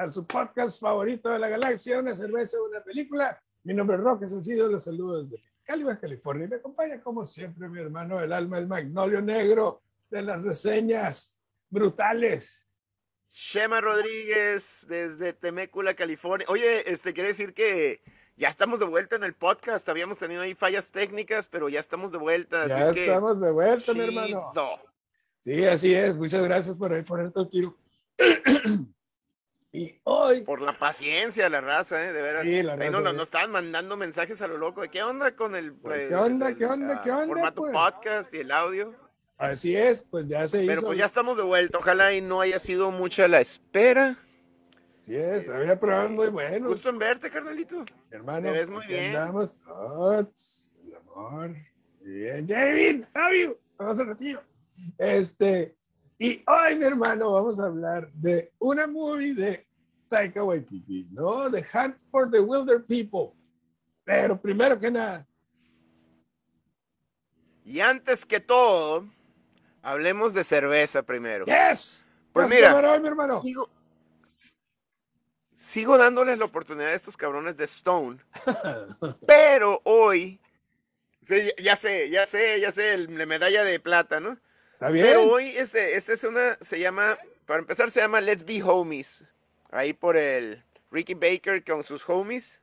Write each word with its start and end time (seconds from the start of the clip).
a 0.00 0.10
su 0.10 0.26
podcast 0.26 0.80
favorito 0.80 1.28
de 1.28 1.38
la 1.38 1.48
galaxia, 1.48 1.98
una 1.98 2.14
cerveza, 2.14 2.56
una 2.62 2.82
película. 2.82 3.38
Mi 3.64 3.74
nombre 3.74 3.96
es 3.96 4.02
Roque 4.02 4.28
Sencillo, 4.28 4.66
los 4.68 4.84
saludo 4.84 5.22
desde 5.22 5.44
Cali, 5.62 5.84
California. 6.00 6.46
Y 6.46 6.48
me 6.48 6.56
acompaña, 6.56 7.00
como 7.02 7.26
siempre, 7.26 7.68
mi 7.68 7.80
hermano 7.80 8.18
del 8.18 8.32
alma, 8.32 8.58
el 8.58 8.66
Magnolio 8.66 9.20
Negro 9.20 9.82
de 10.08 10.22
las 10.22 10.42
reseñas 10.42 11.38
brutales. 11.68 12.64
Shema 13.28 13.82
Rodríguez 13.82 14.86
desde 14.88 15.34
Temécula, 15.34 15.92
California. 15.92 16.46
Oye, 16.48 16.90
este 16.90 17.12
quiere 17.12 17.28
decir 17.28 17.52
que 17.52 18.00
ya 18.36 18.48
estamos 18.48 18.80
de 18.80 18.86
vuelta 18.86 19.16
en 19.16 19.24
el 19.24 19.34
podcast. 19.34 19.86
Habíamos 19.90 20.18
tenido 20.18 20.40
ahí 20.40 20.54
fallas 20.54 20.90
técnicas, 20.90 21.46
pero 21.46 21.68
ya 21.68 21.78
estamos 21.78 22.10
de 22.10 22.18
vuelta. 22.18 22.66
Ya 22.66 22.90
estamos 22.90 23.38
de 23.38 23.50
vuelta, 23.50 23.92
mi 23.92 24.00
hermano. 24.00 24.50
Sí, 25.40 25.66
así 25.66 25.94
es. 25.94 26.16
Muchas 26.16 26.42
gracias 26.42 26.74
por 26.74 27.04
poner 27.04 27.30
tu 27.32 27.46
tiro. 27.50 27.76
y 29.72 30.00
hoy. 30.04 30.42
Por 30.42 30.60
la 30.60 30.78
paciencia, 30.78 31.48
la 31.48 31.60
raza, 31.60 32.04
¿eh? 32.04 32.12
De 32.12 32.22
veras. 32.22 32.42
Sí, 32.44 32.62
la 32.62 32.76
raza, 32.76 32.84
ahí 32.84 32.90
nos, 32.90 33.22
estaban 33.22 33.52
mandando 33.52 33.96
mensajes 33.96 34.42
a 34.42 34.48
lo 34.48 34.56
loco. 34.58 34.82
¿Qué 34.90 35.02
onda 35.02 35.36
con 35.36 35.54
el. 35.54 35.72
Pues, 35.74 36.08
¿Qué 36.08 36.14
onda? 36.14 36.54
¿Qué 36.54 36.66
onda? 36.66 37.02
¿Qué 37.02 37.10
onda? 37.10 37.26
Formato 37.26 37.62
pues? 37.62 37.72
podcast 37.72 38.34
y 38.34 38.38
el 38.38 38.50
audio. 38.50 38.94
Así 39.38 39.74
es, 39.74 40.02
pues 40.02 40.26
ya 40.28 40.46
se 40.46 40.64
hizo. 40.64 40.72
Pero 40.72 40.82
pues 40.82 40.98
ya 40.98 41.06
estamos 41.06 41.36
de 41.36 41.44
vuelta. 41.44 41.78
Ojalá 41.78 42.12
y 42.12 42.20
no 42.20 42.40
haya 42.40 42.58
sido 42.58 42.90
mucha 42.90 43.26
la 43.26 43.40
espera. 43.40 44.18
Así 44.96 45.16
es, 45.16 45.48
había 45.48 45.80
programas 45.80 46.10
muy 46.10 46.28
buenos. 46.28 46.68
Gusto 46.68 46.90
en 46.90 46.98
verte, 46.98 47.30
carnalito. 47.30 47.84
Hermano, 48.10 48.48
Te 48.48 48.58
ves 48.58 48.68
muy 48.68 48.86
bien. 48.86 49.16
Andamos. 49.16 49.58
Oh, 49.66 50.12
el 50.12 50.96
amor. 50.96 51.56
Bien, 52.00 52.46
David, 52.46 53.04
Fabio. 53.12 53.58
Vamos 53.78 53.98
a 53.98 54.04
ratito. 54.04 54.42
Este, 54.98 55.74
y 56.20 56.44
hoy, 56.46 56.76
mi 56.76 56.84
hermano, 56.84 57.32
vamos 57.32 57.58
a 57.58 57.64
hablar 57.64 58.12
de 58.12 58.52
una 58.58 58.86
movie 58.86 59.34
de 59.34 59.66
Taika 60.08 60.44
Waititi, 60.44 61.08
¿no? 61.12 61.50
The 61.50 61.64
Hunt 61.72 61.96
for 62.10 62.30
the 62.30 62.40
Wilder 62.40 62.84
People. 62.84 63.32
Pero 64.04 64.38
primero 64.38 64.78
que 64.78 64.90
nada. 64.90 65.26
Y 67.64 67.80
antes 67.80 68.26
que 68.26 68.38
todo, 68.38 69.06
hablemos 69.80 70.34
de 70.34 70.44
cerveza 70.44 71.02
primero. 71.02 71.46
Yes. 71.46 72.10
Pues 72.34 72.50
mira, 72.50 72.76
hoy, 72.76 73.00
mi 73.00 73.08
hermano? 73.08 73.40
Sigo, 73.40 73.70
sigo 75.54 75.96
dándoles 75.96 76.36
la 76.36 76.44
oportunidad 76.44 76.90
a 76.90 76.94
estos 76.94 77.16
cabrones 77.16 77.56
de 77.56 77.64
Stone, 77.64 78.18
pero 79.26 79.80
hoy, 79.84 80.38
ya 81.62 81.76
sé, 81.76 82.10
ya 82.10 82.26
sé, 82.26 82.60
ya 82.60 82.70
sé, 82.72 82.98
la 83.08 83.24
medalla 83.24 83.64
de 83.64 83.80
plata, 83.80 84.20
¿no? 84.20 84.38
Está 84.80 84.88
bien. 84.90 85.04
Pero 85.04 85.24
hoy, 85.30 85.48
este, 85.58 85.94
este 85.94 86.14
es 86.14 86.24
una, 86.24 86.56
se 86.62 86.78
llama, 86.80 87.18
para 87.44 87.60
empezar, 87.60 87.90
se 87.90 88.00
llama 88.00 88.18
Let's 88.22 88.46
Be 88.46 88.62
Homies, 88.62 89.24
ahí 89.70 89.92
por 89.92 90.16
el 90.16 90.64
Ricky 90.90 91.12
Baker 91.12 91.62
con 91.62 91.84
sus 91.84 92.08
homies. 92.08 92.62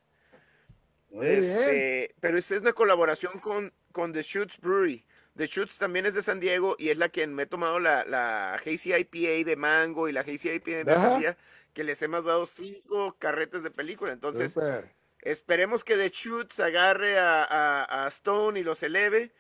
Muy 1.12 1.28
este, 1.28 1.72
bien. 1.72 2.12
pero 2.20 2.38
esta 2.40 2.56
es 2.56 2.62
una 2.62 2.74
colaboración 2.74 3.40
con, 3.40 3.72
con 3.92 4.14
The 4.14 4.24
Shoots 4.24 4.60
Brewery. 4.60 5.06
The 5.36 5.46
Shoots 5.46 5.78
también 5.78 6.08
es 6.08 6.16
de 6.16 6.24
San 6.24 6.40
Diego 6.40 6.76
y 6.80 6.90
es 6.90 6.98
la 6.98 7.10
que 7.10 7.28
me 7.28 7.44
he 7.44 7.46
tomado 7.46 7.80
la, 7.80 8.04
la 8.06 8.56
Hazy 8.56 8.96
IPA 8.96 9.48
de 9.48 9.56
mango 9.56 10.10
y 10.10 10.12
la 10.12 10.22
Hazy 10.22 10.50
IPA 10.50 10.84
de 10.84 10.96
sandía, 10.98 11.38
que 11.76 11.84
les 11.84 12.02
hemos 12.02 12.26
dado 12.26 12.48
cinco 12.48 13.16
carretes 13.20 13.62
de 13.62 13.70
película. 13.70 14.12
Entonces, 14.12 14.54
Súper. 14.54 14.90
esperemos 15.22 15.84
que 15.84 15.96
The 15.96 16.10
Shoots 16.10 16.60
agarre 16.60 17.20
a, 17.20 17.44
a- 17.44 18.06
a 18.06 18.08
Stone 18.08 18.60
y 18.60 18.64
los 18.64 18.82
eleve. 18.82 19.32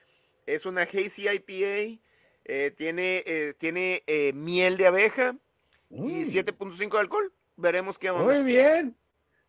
Es 0.45 0.67
una 0.67 0.83
Hazy 0.83 1.27
IPA, 1.27 1.99
eh, 2.47 2.71
tiene, 2.71 3.23
eh, 3.25 3.53
tiene 3.57 4.03
eh, 4.07 4.31
miel 4.33 4.77
de 4.77 4.87
abeja 4.87 5.35
y 5.89 5.99
Mm, 5.99 6.23
7.5 6.23 6.91
de 6.93 6.99
alcohol. 6.99 7.33
Veremos 7.55 7.97
qué 7.97 8.09
onda. 8.09 8.23
Muy 8.23 8.43
bien. 8.43 8.97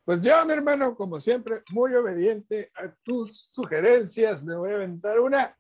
Pues 0.05 0.23
yo, 0.23 0.45
mi 0.47 0.53
hermano, 0.55 0.95
como 0.95 1.21
siempre, 1.21 1.63
muy 1.71 1.95
obediente 1.95 2.71
a 2.75 2.91
tus 3.03 3.51
sugerencias, 3.53 4.43
me 4.45 4.57
voy 4.57 4.71
a 4.71 4.77
aventar 4.77 5.21
una. 5.21 5.55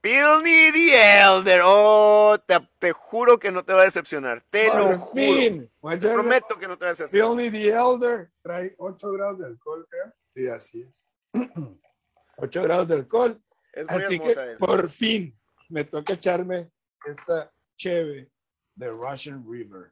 Pilney 0.00 0.72
the 0.72 1.20
Elder. 1.20 1.60
Oh, 1.64 2.36
te, 2.44 2.58
te 2.78 2.92
juro 2.92 3.38
que 3.38 3.52
no 3.52 3.64
te 3.64 3.72
va 3.72 3.82
a 3.82 3.84
decepcionar. 3.84 4.42
Te 4.50 4.68
lo 4.68 4.98
juro. 4.98 5.12
fin. 5.14 5.70
Te 6.00 6.08
prometo 6.08 6.58
que 6.58 6.66
no 6.66 6.76
te 6.76 6.86
va 6.86 6.88
a 6.88 6.94
decepcionar. 6.94 7.36
Philly 7.36 7.50
the 7.50 7.68
Elder 7.68 8.30
trae 8.42 8.74
8 8.78 9.12
grados 9.12 9.38
de 9.38 9.46
alcohol. 9.46 9.86
Sí, 10.30 10.48
así 10.48 10.82
es. 10.82 11.06
8 12.38 12.62
grados 12.62 12.88
de 12.88 12.94
alcohol. 12.94 13.40
Es 13.72 13.88
muy 13.90 14.02
Así 14.02 14.18
que 14.20 14.30
hermosa. 14.32 14.52
eh. 14.52 14.56
por 14.58 14.90
fin 14.90 15.38
me 15.68 15.84
toca 15.84 16.12
echarme 16.14 16.70
esta 17.06 17.52
cheve 17.76 18.30
de 18.74 18.88
Russian 18.90 19.44
River. 19.50 19.90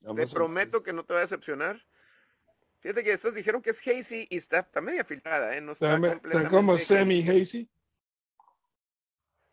Te 0.00 0.06
Vamos 0.06 0.30
a- 0.32 0.34
prometo 0.34 0.82
que 0.82 0.92
no 0.92 1.04
te 1.04 1.12
va 1.14 1.20
a 1.20 1.22
decepcionar. 1.22 1.82
Fíjate 2.80 3.02
que 3.02 3.12
estos 3.12 3.34
dijeron 3.34 3.60
que 3.62 3.70
es 3.70 3.80
hazy 3.86 4.28
y 4.30 4.36
está, 4.36 4.60
está 4.60 4.80
media 4.80 5.04
filtrada, 5.04 5.56
¿eh? 5.56 5.60
No 5.60 5.72
está, 5.72 5.96
Está, 5.96 6.12
está 6.12 6.48
como 6.48 6.74
hazy. 6.74 6.84
semi 6.84 7.28
hazy. 7.28 7.68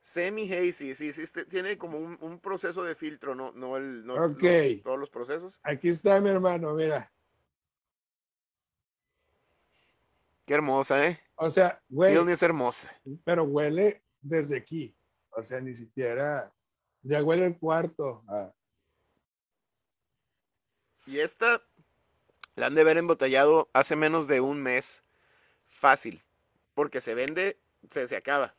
Semi 0.01 0.51
hazy, 0.53 0.93
sí, 0.93 1.13
sí, 1.13 1.21
este- 1.23 1.45
tiene 1.45 1.77
como 1.77 1.97
un, 1.97 2.17
un 2.21 2.39
proceso 2.39 2.83
de 2.83 2.93
filtro, 2.93 3.33
no, 3.33 3.51
no 3.53 3.77
el, 3.77 4.05
no 4.05 4.15
Ok. 4.15 4.43
los- 4.43 4.83
todos 4.83 4.99
los 4.99 5.09
procesos. 5.09 5.59
Aquí 5.63 5.89
está 5.89 6.19
mi 6.21 6.29
hermano, 6.29 6.73
mira. 6.75 7.09
Qué 10.45 10.53
hermosa, 10.53 11.07
¿eh? 11.07 11.19
O 11.35 11.49
sea, 11.49 11.81
güey, 11.89 12.15
es 12.31 12.43
hermosa. 12.43 12.91
pero 13.23 13.43
huele 13.43 14.03
desde 14.21 14.57
aquí. 14.57 14.95
O 15.31 15.43
sea, 15.43 15.59
ni 15.59 15.75
siquiera. 15.75 16.53
Ya 17.01 17.21
huele 17.23 17.45
el 17.47 17.57
cuarto. 17.57 18.23
Ah, 18.27 18.53
Y 21.05 21.19
esta 21.19 21.61
la 22.55 22.67
han 22.67 22.75
de 22.75 22.81
haber 22.81 22.97
embotellado 22.97 23.69
hace 23.73 23.95
menos 23.95 24.27
de 24.27 24.39
un 24.41 24.61
mes. 24.61 25.03
Fácil. 25.67 26.23
Porque 26.75 27.01
se 27.01 27.13
vende, 27.13 27.59
se, 27.89 28.07
se 28.07 28.15
acaba. 28.15 28.55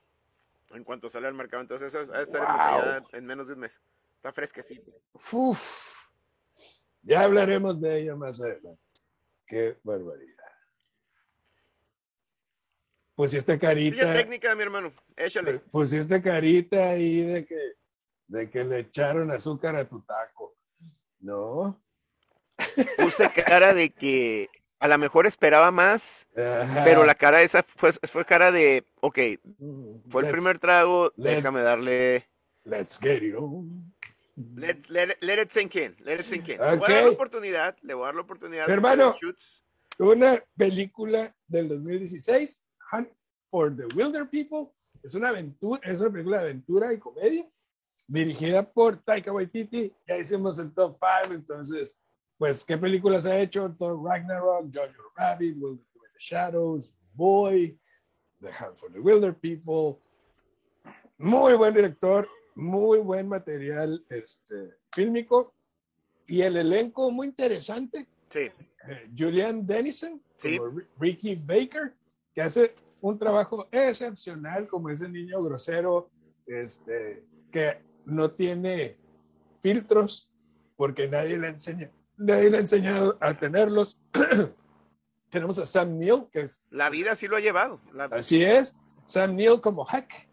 En 0.71 0.85
cuanto 0.85 1.09
sale 1.09 1.27
al 1.29 1.35
mercado. 1.35 1.63
Entonces 1.63 1.95
esa 1.95 2.13
ha 2.13 2.17
de 2.19 2.23
estar 2.25 2.41
Wow. 2.43 2.51
embotellada 2.51 3.05
en 3.13 3.25
menos 3.27 3.47
de 3.47 3.53
un 3.55 3.61
mes. 3.61 3.81
Está 4.17 4.33
fresquecita. 4.33 4.93
Uf. 5.33 6.09
Ya 7.03 7.23
hablaremos 7.23 7.81
de 7.81 8.01
ella 8.01 8.17
más 8.17 8.41
adelante. 8.41 8.81
Qué 9.47 9.79
barbaridad. 9.83 10.44
Pusiste 13.15 13.59
carita. 13.59 14.13
técnica, 14.13 14.55
mi 14.55 14.63
hermano. 14.63 14.93
Échale. 15.17 15.61
Pusiste 15.71 16.21
carita 16.21 16.91
ahí 16.91 17.23
de 17.23 17.47
que, 17.47 17.59
de 18.27 18.51
que 18.51 18.65
le 18.65 18.81
echaron 18.81 19.31
azúcar 19.31 19.77
a 19.77 19.89
tu 19.89 20.01
taco. 20.03 20.57
No. 21.21 21.81
Puse 22.99 23.31
cara 23.33 23.73
de 23.75 23.91
que 23.91 24.49
a 24.81 24.89
lo 24.89 24.99
mejor 24.99 25.27
esperaba 25.27 25.71
más. 25.71 26.27
Ajá. 26.37 26.83
Pero 26.85 27.05
la 27.05 27.15
cara 27.15 27.43
esa 27.43 27.63
fue, 27.63 27.93
fue 27.93 28.25
cara 28.25 28.51
de, 28.51 28.85
ok, 29.01 29.19
fue 30.09 30.23
el 30.23 30.29
let's- 30.29 30.31
primer 30.31 30.59
trago, 30.59 31.13
déjame 31.17 31.61
darle, 31.61 32.25
Let's 32.65 32.99
get 33.01 33.23
it 33.23 33.35
on. 33.37 33.93
let, 34.57 34.89
let, 34.89 35.11
it- 35.11 35.23
let 35.23 35.41
it 35.43 35.51
sink 35.51 35.77
in, 35.77 35.95
let 36.05 36.19
it 36.21 36.27
sink 36.27 36.49
in. 36.49 36.59
Le 36.59 36.77
voy 36.77 36.91
a 36.91 36.95
dar 36.95 37.05
la 37.05 37.11
oportunidad, 37.11 37.77
le 37.83 37.95
voy 37.95 38.03
a 38.03 38.07
dar 38.07 38.15
la 38.17 38.21
oportunidad. 38.23 38.69
Hermano. 38.69 39.15
Una 39.99 40.43
película 40.57 41.35
del 41.47 41.69
2016, 41.69 42.64
Hunt 42.93 43.09
for 43.51 43.75
the 43.75 43.87
Wilder 43.95 44.29
People. 44.29 44.73
Es 45.03 45.15
una 45.15 45.29
aventura, 45.29 45.81
es 45.85 46.01
una 46.01 46.11
película 46.11 46.39
de 46.39 46.45
aventura 46.45 46.93
y 46.93 46.99
comedia 46.99 47.47
dirigida 48.09 48.63
por 48.71 48.97
Taika 48.99 49.33
Waititi. 49.33 49.93
Ya 50.07 50.17
hicimos 50.19 50.59
el 50.59 50.73
top 50.73 50.99
5, 51.23 51.35
entonces, 51.35 51.99
pues, 52.39 52.65
¿qué 52.65 52.77
películas 52.79 53.27
ha 53.27 53.39
hecho? 53.39 53.75
Thor 53.79 54.03
Ragnarok, 54.03 54.73
Jojo 54.75 55.13
Rabbit, 55.17 55.57
Will 55.59 55.79
the 55.79 56.19
Shadows, 56.19 56.95
Boy, 57.15 57.79
The 58.41 58.49
Hunt 58.49 58.77
for 58.77 58.91
the 58.93 59.01
Wilder 59.01 59.35
People. 59.35 60.01
Muy 61.19 61.55
buen 61.55 61.75
director, 61.75 62.29
muy 62.55 62.99
buen 62.99 63.29
material 63.29 64.05
este, 64.11 64.75
fílmico 64.93 65.55
y 66.27 66.43
el 66.43 66.57
elenco 66.57 67.11
muy 67.11 67.29
interesante. 67.29 68.07
Sí, 68.29 68.51
Eh, 68.87 69.09
Julian 69.17 69.67
Dennison, 69.67 70.21
Sí. 70.37 70.59
Ricky 70.99 71.37
Baker, 71.37 71.95
que 72.35 72.43
hace 72.43 72.75
un 73.01 73.19
trabajo 73.19 73.69
excepcional 73.71 74.67
como 74.67 74.91
ese 74.91 75.09
niño 75.09 75.43
grosero, 75.43 76.11
este, 76.47 77.25
que 77.53 77.81
no 78.05 78.31
tiene 78.31 78.97
filtros 79.61 80.31
porque 80.77 81.07
nadie 81.09 81.39
le 81.39 81.49
enseña, 81.49 81.91
nadie 82.17 82.51
le 82.51 82.57
ha 82.59 82.61
enseñado 82.61 83.17
a 83.21 83.35
tenerlos. 83.35 84.01
Tenemos 85.31 85.59
a 85.59 85.67
Sam 85.67 85.99
Neill, 85.99 86.27
que 86.31 86.43
es, 86.43 86.63
la 86.71 86.91
vida 86.91 87.15
sí 87.15 87.27
lo 87.29 87.37
ha 87.37 87.41
llevado. 87.41 87.81
la- 87.93 88.05
así 88.07 88.43
es, 88.45 88.77
Sam 89.05 89.35
Neill 89.37 89.61
como 89.61 89.85
Hack, 89.85 90.29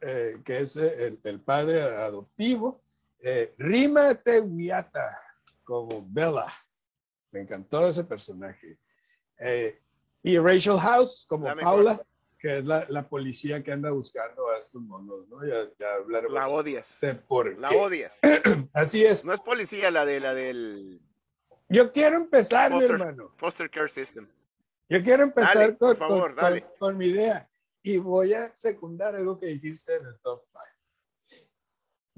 eh, 0.00 0.40
que 0.44 0.58
es 0.60 0.76
el, 0.76 1.18
el 1.22 1.40
padre 1.40 1.82
adoptivo. 1.82 2.82
Eh, 3.20 3.54
Rima 3.58 4.14
Tewiata 4.14 5.20
como 5.64 6.04
Bella. 6.08 6.52
Me 7.30 7.40
encantó 7.40 7.86
ese 7.88 8.04
personaje. 8.04 8.78
Eh, 9.38 9.81
y 10.22 10.38
Rachel 10.38 10.78
House 10.78 11.26
como 11.28 11.46
La 11.46 11.54
mejor. 11.54 11.74
Paula, 11.74 12.06
que 12.38 12.58
es 12.58 12.64
la, 12.64 12.86
la 12.88 13.08
policía 13.08 13.62
que 13.62 13.72
anda 13.72 13.90
buscando 13.90 14.48
a 14.50 14.58
estos 14.58 14.82
monos, 14.82 15.28
¿no? 15.28 15.44
Ya, 15.46 15.70
ya 15.78 15.94
hablaremos 15.94 16.34
La 16.34 16.48
odias. 16.48 16.98
de 17.00 17.14
por 17.14 17.58
La 17.58 17.68
qué. 17.68 17.76
odias. 17.76 18.20
Así 18.72 19.04
es. 19.04 19.24
No 19.24 19.32
es 19.32 19.40
policía 19.40 19.90
la 19.90 20.04
de 20.04 20.20
la 20.20 20.34
del 20.34 21.00
Yo 21.68 21.92
quiero 21.92 22.16
empezar, 22.16 22.70
mi 22.72 22.78
Foster, 22.80 22.96
hermano. 22.96 23.32
Foster 23.36 23.70
Care 23.70 23.88
System. 23.88 24.28
Yo 24.88 25.02
quiero 25.02 25.22
empezar 25.22 25.54
Dale, 25.56 25.76
con, 25.76 25.88
por 25.88 25.96
favor, 25.96 26.34
con- 26.34 26.36
dale. 26.36 26.60
con- 26.62 26.70
con 26.78 26.96
mi 26.98 27.06
idea 27.06 27.48
y 27.82 27.98
voy 27.98 28.34
a 28.34 28.52
secundar 28.56 29.14
algo 29.16 29.38
que 29.38 29.46
dijiste 29.46 29.94
en 29.96 30.06
el 30.06 30.18
top 30.20 30.42
5. 30.44 30.58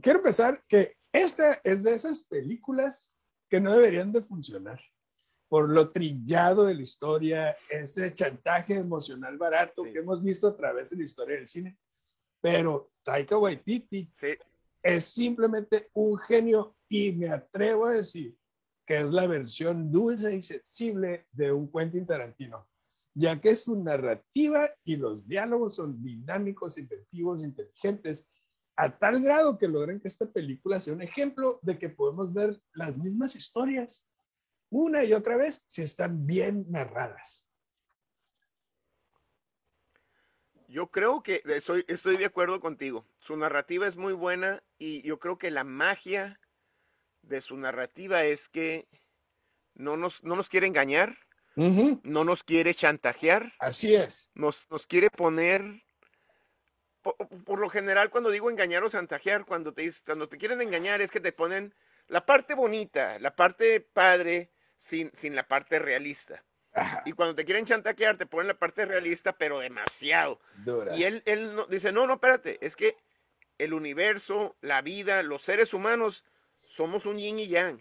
Quiero 0.03 0.19
empezar 0.19 0.63
que 0.69 0.97
esta 1.13 1.61
es 1.63 1.85
de 1.85 1.95
esas 1.95 2.25
películas 2.25 3.15
que 3.49 3.61
no 3.61 3.73
deberían 3.73 4.11
de 4.13 4.21
funcionar 4.23 4.81
por 5.49 5.71
lo 5.71 5.91
trillado 5.91 6.65
de 6.65 6.75
la 6.75 6.83
historia, 6.83 7.57
ese 7.71 8.13
chantaje 8.15 8.75
emocional 8.75 9.37
barato 9.39 9.85
Sí. 9.85 9.93
que 9.93 9.99
hemos 10.01 10.23
visto 10.23 10.49
a 10.49 10.57
través 10.57 10.91
de 10.91 10.97
la 10.97 11.05
historia 11.05 11.37
del 11.37 11.49
cine. 11.49 11.79
Pero 12.41 12.91
Taika 13.03 13.39
Waititi 13.39 14.09
Sí, 14.13 14.35
es 14.83 15.05
simplemente 15.05 15.89
un 15.95 16.19
genio 16.19 16.77
y 16.89 17.13
me 17.13 17.29
atrevo 17.29 17.87
a 17.87 17.93
decir 17.93 18.37
que 18.87 19.01
es 19.01 19.07
la 19.11 19.27
versión 19.27 19.91
dulce 19.91 20.35
y 20.35 20.43
sensible 20.43 21.27
de 21.33 21.53
un 21.53 21.71
Quentin 21.73 22.07
Tarantino, 22.07 22.69
ya 23.15 23.41
que 23.41 23.55
su 23.55 23.83
narrativa 23.83 24.69
y 24.85 24.97
los 24.97 25.27
diálogos 25.27 25.77
son 25.77 26.03
dinámicos, 26.03 26.77
inventivos, 26.77 27.43
inteligentes, 27.43 28.27
a 28.77 28.91
tal 28.99 29.23
grado 29.23 29.57
que 29.57 29.69
logran 29.69 30.01
que 30.01 30.09
esta 30.09 30.27
película 30.31 30.81
sea 30.81 30.93
un 30.93 31.01
ejemplo 31.01 31.61
de 31.63 31.79
que 31.79 31.89
podemos 31.89 32.35
ver 32.35 32.61
las 32.73 32.99
mismas 32.99 33.37
historias 33.37 34.07
una 34.75 35.05
y 35.05 35.13
otra 35.13 35.37
vez 35.37 35.65
si 35.67 35.83
están 35.83 36.27
bien 36.27 36.67
narradas. 36.69 37.49
yo 40.75 40.91
creo 40.91 41.23
que 41.23 41.41
estoy, 41.45 41.85
estoy 41.87 42.17
de 42.17 42.25
acuerdo 42.25 42.59
contigo. 42.59 43.07
Su 43.21 43.37
narrativa 43.37 43.87
es 43.87 43.95
muy 43.95 44.13
buena 44.13 44.61
y 44.77 45.03
yo 45.03 45.21
creo 45.21 45.39
que 45.39 45.53
la 45.53 45.63
magia 45.63 46.41
de 47.23 47.41
su 47.41 47.57
narrativa 47.57 48.25
es 48.25 48.49
que 48.49 48.89
no 49.75 49.97
nos, 49.97 50.25
no 50.25 50.35
nos 50.35 50.49
quiere 50.49 50.67
engañar, 50.67 51.17
no 51.55 52.25
nos 52.25 52.43
quiere 52.43 52.75
chantajear, 52.75 53.53
Así 53.61 53.95
es. 53.95 54.33
nos, 54.35 54.69
nos 54.69 54.89
quiere 54.89 55.11
poner, 55.11 55.63
por, 57.03 57.15
por 57.45 57.61
lo 57.61 57.71
general 57.71 58.11
cuando 58.11 58.31
digo 58.31 58.51
engañar 58.51 58.83
o 58.83 58.91
chantajear, 58.91 59.45
cuando 59.45 59.73
te, 59.73 59.89
cuando 60.05 60.29
te 60.29 60.39
quieren 60.39 60.61
engañar 60.61 61.01
es 61.01 61.13
que 61.13 61.21
te 61.21 61.31
ponen 61.31 61.73
la 62.09 62.27
parte 62.27 62.55
bonita, 62.55 63.21
la 63.21 63.37
parte 63.37 63.81
padre, 63.81 64.54
sin, 64.79 65.11
sin 65.15 65.35
la 65.37 65.47
parte 65.49 65.79
realista. 65.79 66.45
Ajá, 66.73 67.03
Y 67.07 67.13
cuando 67.13 67.35
te 67.37 67.45
quieren 67.45 67.65
chantajear, 67.67 68.19
te 68.19 68.27
ponen 68.27 68.49
la 68.49 68.59
parte 68.59 68.85
realista, 68.85 69.37
pero 69.39 69.61
demasiado. 69.61 70.41
dura. 70.65 70.97
Y 70.97 71.05
él, 71.05 71.23
él 71.27 71.55
no- 71.55 71.67
dice, 71.67 71.93
no, 71.93 72.07
no, 72.07 72.15
espérate, 72.15 72.59
es 72.67 72.75
que 72.77 72.97
el 73.59 73.73
universo, 73.73 74.57
la 74.61 74.83
vida, 74.83 75.23
los 75.23 75.43
seres 75.43 75.73
humanos, 75.73 76.25
somos 76.69 77.07
un 77.07 77.19
yin 77.19 77.39
y 77.39 77.47
yang. 77.49 77.81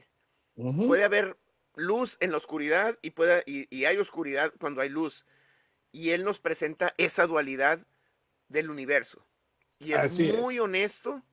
Puede 0.56 1.04
haber 1.04 1.38
luz 1.75 2.18
en 2.19 2.30
la 2.31 2.38
oscuridad 2.38 3.00
y, 3.01 3.10
puede, 3.12 3.44
y, 3.48 3.66
y 3.75 3.86
hay 3.86 3.98
oscuridad 3.98 4.54
cuando 4.60 4.81
hay 4.81 4.89
luz. 4.89 5.25
Y 5.92 6.12
él 6.12 6.24
nos 6.24 6.39
presenta 6.39 6.94
esa 6.98 7.25
dualidad 7.25 7.80
del 8.50 8.69
universo. 8.69 9.25
Y 9.80 9.94
es 9.94 10.04
Así 10.04 10.30
es. 10.30 10.36
muy 10.38 10.60
honesto 10.60 11.24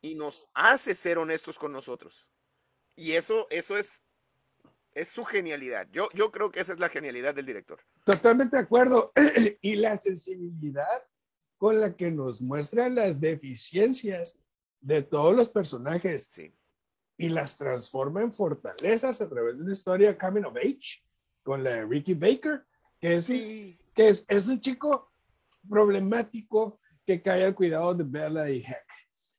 y 0.00 0.14
nos 0.14 0.48
hace 0.54 0.94
ser 0.94 1.18
honestos 1.18 1.58
con 1.58 1.72
nosotros. 1.72 2.28
Y 2.94 3.12
eso, 3.14 3.48
eso 3.50 3.76
es, 3.76 4.02
es 4.98 5.08
su 5.08 5.24
genialidad. 5.24 5.88
Yo, 5.92 6.08
yo 6.12 6.32
creo 6.32 6.50
que 6.50 6.60
esa 6.60 6.72
es 6.72 6.80
la 6.80 6.88
genialidad 6.88 7.34
del 7.34 7.46
director. 7.46 7.80
Totalmente 8.04 8.56
de 8.56 8.62
acuerdo. 8.62 9.12
y 9.62 9.76
la 9.76 9.96
sensibilidad 9.96 11.04
con 11.56 11.80
la 11.80 11.94
que 11.96 12.10
nos 12.10 12.42
muestra 12.42 12.88
las 12.88 13.20
deficiencias 13.20 14.38
de 14.80 15.02
todos 15.02 15.34
los 15.36 15.48
personajes 15.50 16.26
Sí. 16.30 16.52
y 17.16 17.28
las 17.28 17.56
transforma 17.56 18.22
en 18.22 18.32
fortalezas 18.32 19.20
a 19.20 19.28
través 19.28 19.58
de 19.58 19.64
una 19.64 19.72
historia 19.72 20.18
coming 20.18 20.44
of 20.44 20.56
age 20.56 21.02
con 21.42 21.62
la 21.62 21.70
de 21.70 21.86
Ricky 21.86 22.14
Baker, 22.14 22.64
que 23.00 23.14
es, 23.14 23.24
Sí. 23.26 23.78
que 23.94 24.08
es, 24.08 24.24
es 24.28 24.48
un 24.48 24.60
chico 24.60 25.12
problemático 25.68 26.80
que 27.06 27.22
cae 27.22 27.44
al 27.44 27.54
cuidado 27.54 27.94
de 27.94 28.04
Bella 28.04 28.50
y 28.50 28.58
Heck. 28.58 28.86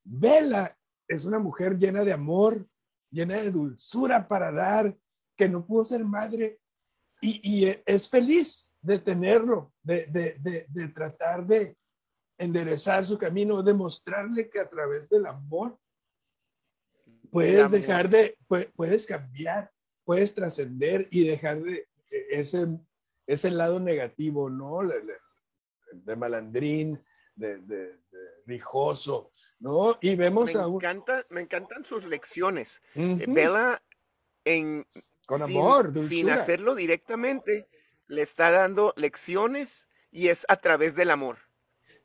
Bella 0.04 0.76
es 1.06 1.24
una 1.24 1.38
mujer 1.38 1.76
llena 1.78 2.02
de 2.02 2.12
amor, 2.12 2.66
llena 3.10 3.36
de 3.36 3.50
dulzura 3.50 4.26
para 4.26 4.50
dar, 4.52 4.96
que 5.40 5.48
no 5.48 5.64
pudo 5.64 5.84
ser 5.84 6.04
madre 6.04 6.58
y, 7.22 7.40
y 7.66 7.82
es 7.86 8.10
feliz 8.10 8.70
de 8.82 8.98
tenerlo, 8.98 9.72
de, 9.82 10.06
de, 10.06 10.36
de, 10.38 10.66
de 10.68 10.88
tratar 10.88 11.46
de 11.46 11.74
enderezar 12.36 13.06
su 13.06 13.16
camino, 13.16 13.62
de 13.62 13.72
mostrarle 13.72 14.50
que 14.50 14.60
a 14.60 14.68
través 14.68 15.08
del 15.08 15.24
amor 15.24 15.78
puedes 17.30 17.70
dejar 17.70 18.10
de, 18.10 18.36
pu- 18.46 18.70
puedes 18.76 19.06
cambiar, 19.06 19.70
puedes 20.04 20.34
trascender 20.34 21.08
y 21.10 21.26
dejar 21.26 21.62
de 21.62 21.88
e, 22.10 22.26
ese, 22.40 22.66
ese 23.26 23.50
lado 23.50 23.80
negativo, 23.80 24.50
¿no? 24.50 24.80
De 25.92 26.16
malandrín, 26.16 27.02
de, 27.34 27.98
rijoso, 28.44 29.30
¿no? 29.58 29.96
Y 30.02 30.16
vemos 30.16 30.54
Me, 30.54 30.60
a 30.60 30.66
un... 30.66 30.74
encanta, 30.74 31.24
me 31.30 31.40
encantan 31.40 31.84
sus 31.84 32.04
lecciones. 32.04 32.82
Bella, 32.94 33.82
en, 34.44 34.84
Con 35.30 35.46
sin, 35.46 35.56
amor, 35.56 35.92
sin 35.94 35.94
dulzura. 35.94 36.34
hacerlo 36.34 36.74
directamente, 36.74 37.68
le 38.08 38.20
está 38.20 38.50
dando 38.50 38.92
lecciones 38.96 39.88
y 40.10 40.26
es 40.26 40.44
a 40.48 40.56
través 40.56 40.96
del 40.96 41.08
amor. 41.10 41.38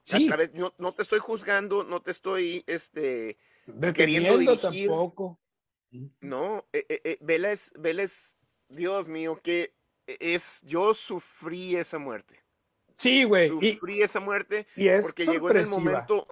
Sí, 0.04 0.26
A 0.26 0.28
través, 0.28 0.54
no, 0.54 0.76
no 0.78 0.94
te 0.94 1.02
estoy 1.02 1.18
juzgando, 1.18 1.84
no 1.84 2.04
te 2.04 2.12
estoy, 2.12 2.64
este, 2.68 3.40
deteniendo 3.66 4.38
dirigir. 4.38 4.90
tampoco. 4.90 5.40
no, 6.22 6.68
eh, 6.72 6.86
eh, 6.88 7.18
eh, 7.20 7.42
es, 7.52 7.74
es, 7.84 8.36
Dios 8.70 9.08
mío, 9.08 9.40
que 9.42 9.74
es, 10.06 10.62
yo 10.68 10.94
sufrí 10.94 11.76
esa 11.76 11.98
muerte. 11.98 12.40
Sí, 12.96 13.24
güey. 13.24 13.52
Y, 13.60 13.74
Sufrí 13.74 14.04
esa 14.04 14.20
muerte 14.20 14.68
y 14.76 14.88
es 14.88 15.04
porque 15.04 15.26
llegó 15.26 15.50
en 15.50 15.58
el 15.58 15.68
momento, 15.68 16.28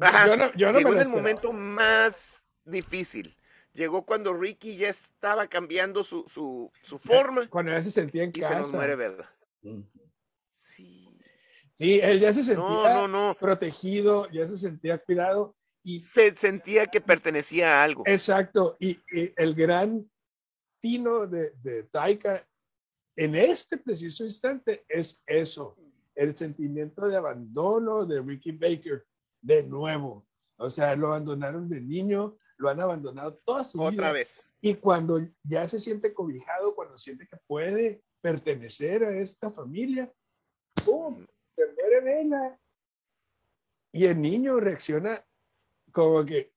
Ajá, 0.00 0.28
Yo 0.28 0.36
no, 0.36 0.54
yo 0.54 0.70
no 0.70 0.78
llegó 0.78 0.90
me 0.90 0.96
en 0.98 1.02
el 1.02 1.08
momento 1.08 1.52
más 1.52 2.44
difícil. 2.64 3.36
Llegó 3.74 4.06
cuando 4.06 4.32
Ricky 4.34 4.76
ya 4.76 4.88
estaba 4.88 5.48
cambiando 5.48 6.04
su, 6.04 6.24
su, 6.28 6.70
su 6.82 6.98
forma 7.38 7.48
Cuando 7.50 7.72
ya 7.72 7.82
se 7.82 7.90
sentía 7.90 8.22
en 8.24 8.30
y 8.30 8.40
casa. 8.40 8.54
se 8.54 8.58
nos 8.60 8.72
muere 8.72 8.96
Bella. 8.96 9.30
Ujú. 9.62 9.84
Sí. 10.52 11.08
Sí, 11.74 11.98
él 12.00 12.20
ya 12.20 12.32
se 12.32 12.42
sentía 12.44 12.64
No, 12.64 13.08
no, 13.08 13.08
no. 13.08 13.36
protegido, 13.38 14.30
ya 14.30 14.46
se 14.46 14.56
sentía 14.56 14.96
cuidado. 14.98 15.56
Y 15.82 16.00
Se 16.00 16.34
sentía 16.36 16.86
que 16.86 17.00
pertenecía 17.00 17.74
a 17.80 17.84
algo. 17.84 18.04
exacto, 18.06 18.76
y, 18.80 18.92
y 19.12 19.32
el 19.36 19.54
gran 19.54 20.08
tino 20.80 21.26
de, 21.26 21.50
de 21.62 21.82
Taika 21.84 22.46
en 23.16 23.34
este 23.34 23.76
preciso 23.76 24.24
instante 24.24 24.84
es 24.88 25.20
eso, 25.26 25.76
el 26.14 26.34
sentimiento 26.36 27.06
de 27.08 27.16
abandono 27.16 28.06
de 28.06 28.22
Ricky 28.22 28.52
Baker 28.52 29.04
de 29.42 29.64
nuevo. 29.64 30.26
O 30.56 30.70
sea, 30.70 30.94
lo 30.96 31.08
abandonaron 31.08 31.68
de 31.68 31.80
niño, 31.80 32.36
lo 32.56 32.68
han 32.68 32.80
abandonado 32.80 33.34
toda 33.44 33.64
su 33.64 33.78
vida. 33.78 33.88
Otra 33.90 34.12
vez. 34.12 34.54
Y 34.60 34.74
cuando 34.74 35.20
ya 35.42 35.66
se 35.68 35.78
siente 35.78 36.12
cobijado, 36.14 36.74
cuando 36.74 36.96
siente 36.96 37.26
que 37.26 37.36
puede 37.46 38.02
pertenecer 38.20 39.04
a 39.04 39.10
esta 39.16 39.50
familia, 39.50 40.12
¡pum! 40.84 41.26
Se 41.56 41.66
muere 41.72 42.00
Bella. 42.00 42.58
Y 43.92 44.06
el 44.06 44.20
niño 44.20 44.58
reacciona 44.58 45.24
como 45.92 46.24
que, 46.24 46.52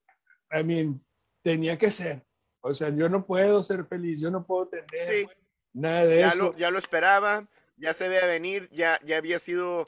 I 0.51 0.63
mean, 0.63 1.03
tenía 1.43 1.77
que 1.77 1.91
ser. 1.91 2.25
O 2.61 2.73
sea, 2.73 2.89
yo 2.89 3.07
no 3.09 3.25
puedo 3.25 3.61
ser 3.63 3.85
feliz, 3.85 4.19
yo 4.19 4.31
no 4.31 4.45
puedo 4.45 4.67
tener 4.69 5.07
Sí. 5.07 5.27
nada 5.73 6.05
de 6.05 6.19
Ya 6.19 6.27
eso. 6.29 6.37
lo, 6.43 6.57
ya 6.57 6.71
lo 6.71 6.79
esperaba, 6.79 7.47
ya 7.77 7.93
se 7.93 8.09
veía 8.09 8.25
venir, 8.25 8.69
ya, 8.71 8.99
ya 9.05 9.17
había 9.17 9.37
sido, 9.39 9.85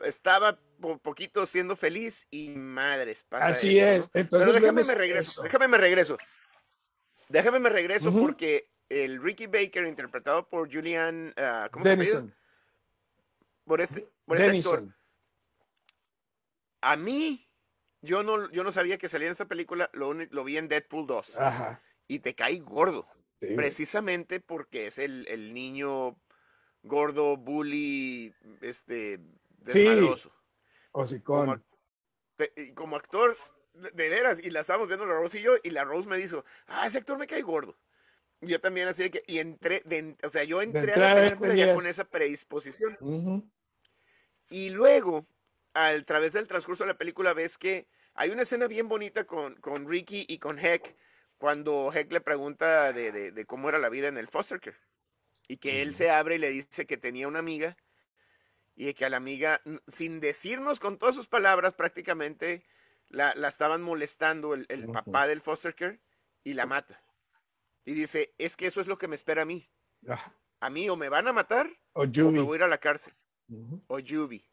estaba 0.00 0.58
poquito 0.76 1.46
siendo 1.46 1.76
feliz 1.76 2.26
y 2.30 2.50
madres, 2.50 3.24
pasa 3.24 3.48
Así 3.48 3.78
eso, 3.78 3.86
¿no? 3.86 3.92
es. 3.92 4.10
Entonces 4.14 4.48
Pero 4.48 4.60
déjame 4.60 4.84
me 4.84 4.94
regreso, 4.94 5.30
eso. 5.32 5.42
déjame 5.42 5.68
me 5.68 5.78
regreso. 5.78 6.18
Déjame 7.28 7.58
me 7.58 7.68
regreso 7.68 8.12
porque 8.12 8.70
el 8.88 9.20
Ricky 9.22 9.46
Baker, 9.46 9.86
interpretado 9.86 10.48
por 10.48 10.72
Julian, 10.72 11.32
ah, 11.36 11.68
¿cómo 11.72 11.84
se 11.84 11.92
apellida? 11.92 12.14
Denison. 12.20 12.36
Por 13.64 13.80
este, 13.80 14.08
por 14.24 14.40
este 14.40 14.56
actor. 14.58 14.94
A 16.82 16.96
mí, 16.96 17.48
yo 18.00 18.22
no, 18.22 18.50
yo 18.52 18.62
no 18.62 18.70
sabía 18.70 18.96
que 18.98 19.08
salía 19.08 19.26
en 19.26 19.32
esa 19.32 19.46
película, 19.46 19.90
lo, 19.92 20.14
vi 20.44 20.56
en 20.56 20.68
Deadpool 20.68 21.06
2 21.06 21.38
Ajá. 21.40 21.82
y 22.06 22.20
te 22.20 22.34
cae 22.34 22.58
gordo. 22.58 23.08
sí. 23.40 23.48
precisamente 23.56 24.38
porque 24.40 24.86
es 24.86 24.98
el, 24.98 25.26
el 25.28 25.52
niño 25.52 26.16
gordo, 26.82 27.36
bully, 27.36 28.32
este, 28.60 29.20
Sí. 29.66 29.84
Hocicón. 30.96 31.46
Como, 31.46 31.62
te- 32.36 32.74
como 32.74 32.96
actor, 32.96 33.36
de, 33.74 34.08
veras, 34.08 34.42
y 34.42 34.50
la 34.50 34.60
estábamos 34.60 34.88
viendo 34.88 35.06
la 35.06 35.14
Rose 35.14 35.38
y 35.38 35.42
yo, 35.42 35.54
y 35.62 35.70
la 35.70 35.84
Rose 35.84 36.08
me 36.08 36.16
dijo, 36.16 36.44
ah, 36.66 36.86
ese 36.86 36.98
actor 36.98 37.18
me 37.18 37.26
cae 37.26 37.42
gordo. 37.42 37.76
Y 38.40 38.48
yo 38.48 38.60
también 38.60 38.88
así 38.88 39.04
de 39.04 39.10
que, 39.10 39.22
y 39.26 39.38
entré, 39.38 39.82
de 39.84 40.16
o 40.22 40.28
sea, 40.28 40.44
yo 40.44 40.60
entré 40.62 40.92
a 40.92 40.96
la 40.98 41.14
película 41.26 41.54
ya 41.54 41.74
con 41.74 41.86
esa 41.86 42.04
predisposición. 42.04 42.96
Y 44.50 44.70
luego, 44.70 45.26
a 45.74 45.92
través 46.02 46.32
del 46.32 46.46
transcurso 46.46 46.84
de 46.84 46.88
la 46.88 46.98
película, 46.98 47.34
ves 47.34 47.58
que 47.58 47.88
hay 48.14 48.30
una 48.30 48.42
escena 48.42 48.66
bien 48.66 48.88
bonita 48.88 49.24
con, 49.24 49.56
con 49.56 49.88
Ricky 49.88 50.24
y 50.28 50.38
con 50.38 50.58
Heck, 50.58 50.96
cuando 51.38 51.90
Heck 51.92 52.12
le 52.12 52.20
pregunta 52.20 52.92
de, 52.92 53.12
de, 53.12 53.32
de 53.32 53.44
cómo 53.46 53.68
era 53.68 53.78
la 53.78 53.90
vida 53.90 54.08
en 54.08 54.16
el 54.16 54.28
foster 54.28 54.60
care. 54.60 54.78
Y 55.48 55.58
que 55.58 55.82
él 55.82 55.94
se 55.94 56.10
abre 56.10 56.36
y 56.36 56.38
le 56.38 56.50
dice 56.50 56.86
que 56.86 56.96
tenía 56.96 57.28
una 57.28 57.38
amiga 57.38 57.76
y 58.76 58.92
que 58.94 59.06
a 59.06 59.10
la 59.10 59.16
amiga, 59.16 59.60
sin 59.88 60.20
decirnos 60.20 60.78
con 60.78 60.98
todas 60.98 61.16
sus 61.16 61.26
palabras, 61.26 61.74
prácticamente 61.74 62.62
la, 63.08 63.34
la 63.34 63.48
estaban 63.48 63.82
molestando 63.82 64.52
el, 64.54 64.66
el 64.68 64.86
papá 64.92 65.26
del 65.26 65.40
foster 65.40 65.74
care 65.74 66.00
y 66.44 66.52
la 66.54 66.66
mata. 66.66 67.00
Y 67.84 67.94
dice, 67.94 68.34
es 68.38 68.56
que 68.56 68.66
eso 68.66 68.80
es 68.80 68.86
lo 68.86 68.98
que 68.98 69.08
me 69.08 69.14
espera 69.14 69.42
a 69.42 69.46
mí. 69.46 69.68
Ah, 70.08 70.32
A 70.60 70.70
mí 70.70 70.88
o 70.90 70.96
me 70.96 71.08
van 71.08 71.26
a 71.26 71.32
matar 71.32 71.70
O 71.94 72.02
o 72.02 72.30
me 72.30 72.40
voy 72.40 72.54
a 72.54 72.56
ir 72.56 72.62
a 72.64 72.68
la 72.68 72.78
cárcel. 72.78 73.14
O 73.86 73.98
Yubi. 73.98 74.44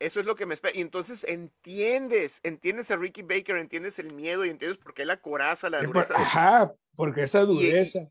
Eso 0.00 0.20
es 0.20 0.26
lo 0.26 0.36
que 0.36 0.46
me 0.46 0.54
espera. 0.54 0.76
Y 0.76 0.80
entonces 0.80 1.24
entiendes, 1.24 2.40
entiendes 2.44 2.90
a 2.90 2.96
Ricky 2.96 3.22
Baker, 3.22 3.56
entiendes 3.56 3.98
el 3.98 4.12
miedo 4.12 4.44
y 4.44 4.50
entiendes 4.50 4.78
por 4.78 4.94
qué 4.94 5.04
la 5.04 5.20
coraza, 5.20 5.70
la 5.70 5.78
por- 5.78 5.88
dureza. 5.88 6.14
Ajá, 6.16 6.74
porque 6.94 7.22
esa 7.22 7.40
dureza. 7.40 8.08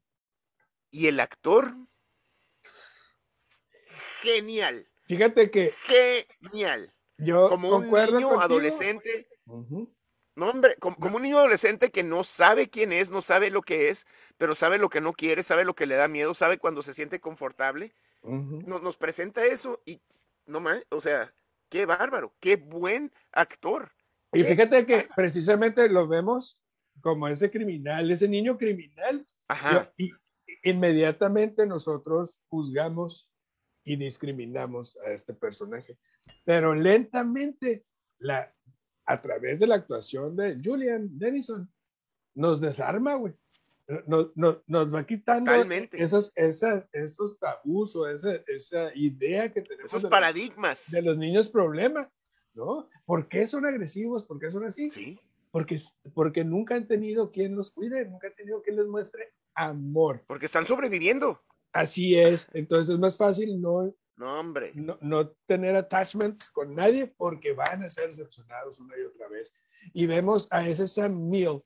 Y 0.89 1.08
el 1.08 1.20
actor, 1.20 1.75
genial, 4.36 4.88
Fíjate 5.08 5.50
que 5.50 5.74
genial. 6.42 6.94
yo 7.18 7.50
Como 7.50 7.78
un 7.78 7.84
niño 7.84 7.92
contigo. 7.92 8.42
adolescente, 8.42 9.28
no 10.36 10.50
hombre, 10.50 10.76
como, 10.80 10.98
como 10.98 11.16
un 11.16 11.24
niño 11.24 11.40
adolescente 11.40 11.92
que 11.92 12.04
no 12.04 12.24
sabe 12.24 12.70
quién 12.70 12.92
es, 12.92 13.10
no 13.10 13.22
sabe 13.22 13.50
lo 13.50 13.62
que 13.62 13.90
es, 13.90 14.06
pero 14.38 14.54
sabe 14.54 14.78
lo 14.78 14.90
que 14.90 15.02
no 15.02 15.14
quiere, 15.14 15.44
sabe 15.44 15.66
lo 15.66 15.76
que 15.76 15.88
le 15.88 15.96
da 15.96 16.08
miedo, 16.08 16.34
sabe 16.34 16.58
cuando 16.58 16.82
se 16.84 16.94
siente 16.94 17.20
confortable. 17.20 17.94
Nos, 18.22 18.82
nos 18.82 18.98
presenta 18.98 19.46
eso 19.46 19.82
y 19.86 20.02
no 20.46 20.60
más, 20.60 20.84
o 20.90 21.00
sea, 21.00 21.34
qué 21.70 21.86
bárbaro, 21.86 22.36
qué 22.40 22.58
buen 22.58 23.14
actor. 23.32 23.92
Y 24.34 24.44
fíjate 24.44 24.86
que 24.86 25.08
precisamente 25.16 25.88
lo 25.88 26.08
vemos 26.08 26.60
como 27.02 27.28
ese 27.28 27.50
criminal, 27.50 28.12
ese 28.12 28.28
niño 28.28 28.58
criminal. 28.58 29.26
Ajá. 29.48 29.92
Y 29.98 30.12
inmediatamente 30.64 31.66
nosotros 31.66 32.40
juzgamos 32.50 33.30
y 33.88 33.96
discriminamos 33.96 34.98
a 35.06 35.12
este 35.12 35.34
personaje. 35.34 35.98
Pero 36.46 36.74
lentamente, 36.75 37.86
la, 38.20 38.53
a 39.06 39.17
través 39.22 39.60
de 39.60 39.67
la 39.67 39.75
actuación 39.75 40.36
de 40.36 40.60
Julian 40.63 41.17
Dennison, 41.17 41.70
nos 42.36 42.60
desarma, 42.62 43.15
güey. 43.15 43.34
Nos, 44.06 44.36
nos- 44.36 44.60
nos 44.67 44.94
va 44.94 45.06
quitando 45.06 45.50
Totalmente. 45.50 46.03
esos, 46.03 46.34
esas, 46.36 46.86
esos 46.91 47.39
tabús 47.39 47.96
o 47.96 48.06
esa, 48.08 48.34
esa 48.48 48.91
idea 48.96 49.51
que 49.53 49.62
tenemos 49.62 49.86
Esos 49.89 50.01
de 50.01 50.06
los- 50.08 50.12
paradigmas. 50.12 50.91
de 50.91 51.01
los 51.01 51.17
niños 51.17 51.48
problema, 51.48 52.12
¿no? 52.53 52.89
¿Por 53.06 53.29
qué 53.29 53.46
son 53.48 53.65
agresivos? 53.65 54.25
¿Por 54.25 54.39
qué 54.39 54.51
son 54.51 54.65
así? 54.65 54.89
Sí, 54.89 55.17
Porque, 55.51 55.79
porque 56.13 56.44
nunca 56.44 56.75
han 56.75 56.86
tenido 56.86 57.32
quien 57.32 57.56
los 57.56 57.72
cuide, 57.72 58.03
nunca 58.06 58.27
han 58.27 58.36
tenido 58.36 58.62
quien 58.62 58.75
les 58.75 58.88
muestre 58.88 59.34
amor. 59.56 60.22
porque 60.27 60.48
están 60.48 60.65
sobreviviendo. 60.67 61.41
Así 61.78 62.16
es. 62.18 62.48
Entonces 62.54 62.94
es 62.94 63.00
más 63.00 63.16
fácil 63.18 63.62
no, 63.62 63.94
No, 64.18 64.40
hombre. 64.40 64.72
no, 64.76 64.98
no 65.02 65.30
tener 65.46 65.76
attachments 65.76 66.50
con 66.52 66.74
nadie 66.74 67.08
porque 67.08 67.54
van 67.54 67.84
a 67.84 67.90
ser 67.90 68.10
decepcionados 68.10 68.80
una 68.80 68.98
y 68.98 69.04
otra 69.04 69.28
vez. 69.28 69.54
Y 69.94 70.06
vemos 70.08 70.48
a 70.52 70.68
ese 70.68 70.88
Sam 70.88 71.30
Neill 71.30 71.62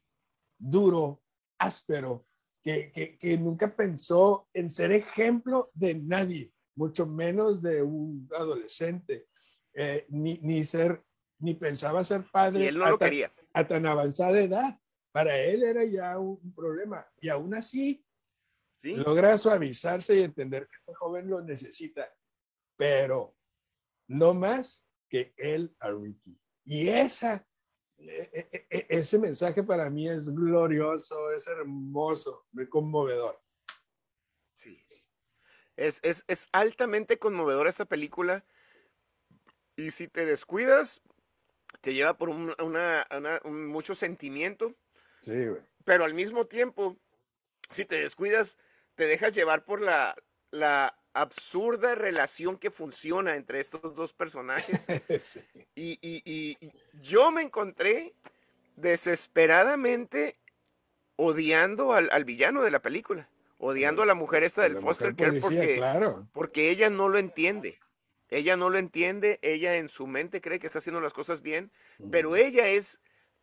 duro, 0.58 1.22
áspero, 1.60 2.26
que, 2.64 2.92
que, 2.92 3.18
que 3.18 3.38
nunca 3.38 3.76
pensó 3.76 4.48
en 4.54 4.70
ser 4.70 4.92
ejemplo 4.92 5.72
de 5.74 5.96
nadie, 5.96 6.52
mucho 6.76 7.06
menos 7.08 7.62
de 7.62 7.82
un 7.82 8.30
adolescente, 8.38 9.28
eh, 9.74 10.06
ni, 10.10 10.38
ni 10.40 10.64
ser, 10.64 11.02
ni 11.40 11.56
pensaba 11.56 12.04
ser 12.04 12.26
padre 12.32 12.66
Y 12.66 12.68
él 12.68 12.78
no 12.78 12.86
a 12.86 12.90
lo 12.92 12.98
tan- 12.98 13.10
quería. 13.10 13.32
a 13.54 13.68
tan 13.68 13.86
avanzada 13.86 14.40
edad. 14.40 14.78
Para 15.14 15.38
él 15.38 15.64
era 15.64 15.84
ya 15.86 16.18
un, 16.20 16.40
un 16.44 16.54
problema. 16.54 17.06
Y 17.20 17.30
aún 17.30 17.54
así, 17.56 18.06
Sí. 18.82 18.96
logra 18.96 19.38
suavizarse 19.38 20.16
y 20.16 20.24
entender 20.24 20.68
que 20.68 20.76
este 20.76 20.96
joven 20.96 21.30
lo 21.30 21.40
necesita, 21.42 22.12
pero 22.76 23.38
no 24.08 24.34
más 24.34 24.84
que 25.08 25.36
él 25.38 25.76
a 25.80 25.92
Ricky. 25.92 26.36
Y 26.66 26.90
esa, 26.90 27.46
e- 28.00 28.50
e- 28.52 28.68
e- 28.72 28.88
ese 28.90 29.20
mensaje 29.20 29.62
para 29.62 29.88
mí 29.92 30.10
es 30.10 30.34
glorioso, 30.34 31.32
es 31.32 31.46
hermoso, 31.46 32.48
muy 32.54 32.68
conmovedor. 32.68 33.40
Sí. 34.56 34.84
Es, 35.76 36.00
es, 36.02 36.24
es 36.28 36.48
altamente 36.52 37.20
conmovedora 37.20 37.70
esta 37.70 37.86
película. 37.86 38.44
Y 39.76 39.92
si 39.92 40.08
te 40.08 40.26
descuidas, 40.26 41.02
te 41.82 41.94
lleva 41.94 42.18
por 42.18 42.30
un, 42.30 42.56
una, 42.64 43.06
una- 43.16 43.42
un- 43.44 43.68
mucho 43.68 43.94
sentimiento. 43.94 44.74
Sí, 45.22 45.46
güey. 45.46 45.62
Pero 45.86 46.04
al 46.04 46.16
mismo 46.16 46.46
tiempo, 46.48 46.98
si 47.70 47.86
te 47.86 48.02
descuidas, 48.02 48.58
te 48.96 49.06
dejas 49.08 49.34
llevar 49.34 49.64
por 49.66 49.82
la, 49.82 50.16
la 50.52 50.98
absurda 51.14 51.96
relación 51.96 52.58
que 52.58 52.72
funciona 52.72 53.36
entre 53.36 53.60
estos 53.60 53.96
dos 53.96 54.14
personajes. 54.14 54.86
Sí. 55.20 55.42
Y, 55.76 55.92
y- 56.02 56.22
y- 56.26 56.58
y 56.60 56.72
yo 57.02 57.32
me 57.32 57.42
encontré 57.42 58.14
desesperadamente 58.78 60.38
odiando 61.16 61.94
al, 61.94 62.10
al 62.12 62.26
villano 62.26 62.62
de 62.62 62.72
la 62.72 62.82
película, 62.82 63.30
odiando 63.58 64.02
a 64.02 64.06
la 64.06 64.14
mujer 64.16 64.44
esta 64.44 64.64
del 64.64 64.80
foster 64.80 65.16
care 65.16 65.30
policía, 65.40 65.60
porque, 65.60 65.76
claro. 65.76 66.28
porque 66.34 66.70
ella 66.70 66.90
no 66.90 67.10
lo 67.10 67.18
entiende. 67.18 67.80
Ella 68.30 68.56
no 68.56 68.70
lo 68.70 68.78
entiende, 68.80 69.40
ella 69.42 69.76
en 69.76 69.90
su 69.90 70.08
mente 70.08 70.40
cree 70.40 70.58
que 70.60 70.66
está 70.68 70.80
haciendo 70.80 71.02
las 71.02 71.12
cosas 71.12 71.42
bien, 71.42 71.70
pero 72.12 72.38
ella 72.38 72.70
es 72.70 73.02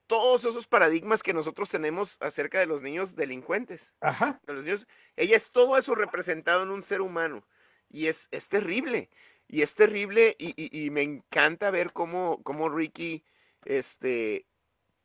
todos 0.09 0.45
esos 0.45 0.67
paradigmas 0.67 1.23
que 1.23 1.33
nosotros 1.33 1.69
tenemos 1.69 2.17
acerca 2.21 2.59
de 2.59 2.67
los 2.67 2.83
niños 2.83 3.15
delincuentes. 3.15 3.95
Ajá. 4.01 4.41
de 4.45 4.55
los 4.55 4.65
niños, 4.65 4.89
ella 5.15 5.37
es 5.37 5.53
todo 5.53 5.79
eso 5.79 5.95
representado 5.95 6.65
en 6.65 6.71
un 6.71 6.83
ser 6.83 7.01
humano 7.01 7.47
y 7.89 8.07
es, 8.09 8.27
es 8.33 8.49
terrible. 8.49 9.09
Y 9.47 9.63
es 9.63 9.75
terrible 9.77 10.35
y, 10.39 10.53
y- 10.57 10.87
y 10.87 10.91
me 10.91 11.03
encanta 11.03 11.71
ver 11.71 11.93
cómo, 11.93 12.43
cómo 12.43 12.69
Ricky 12.69 13.25
este, 13.65 14.47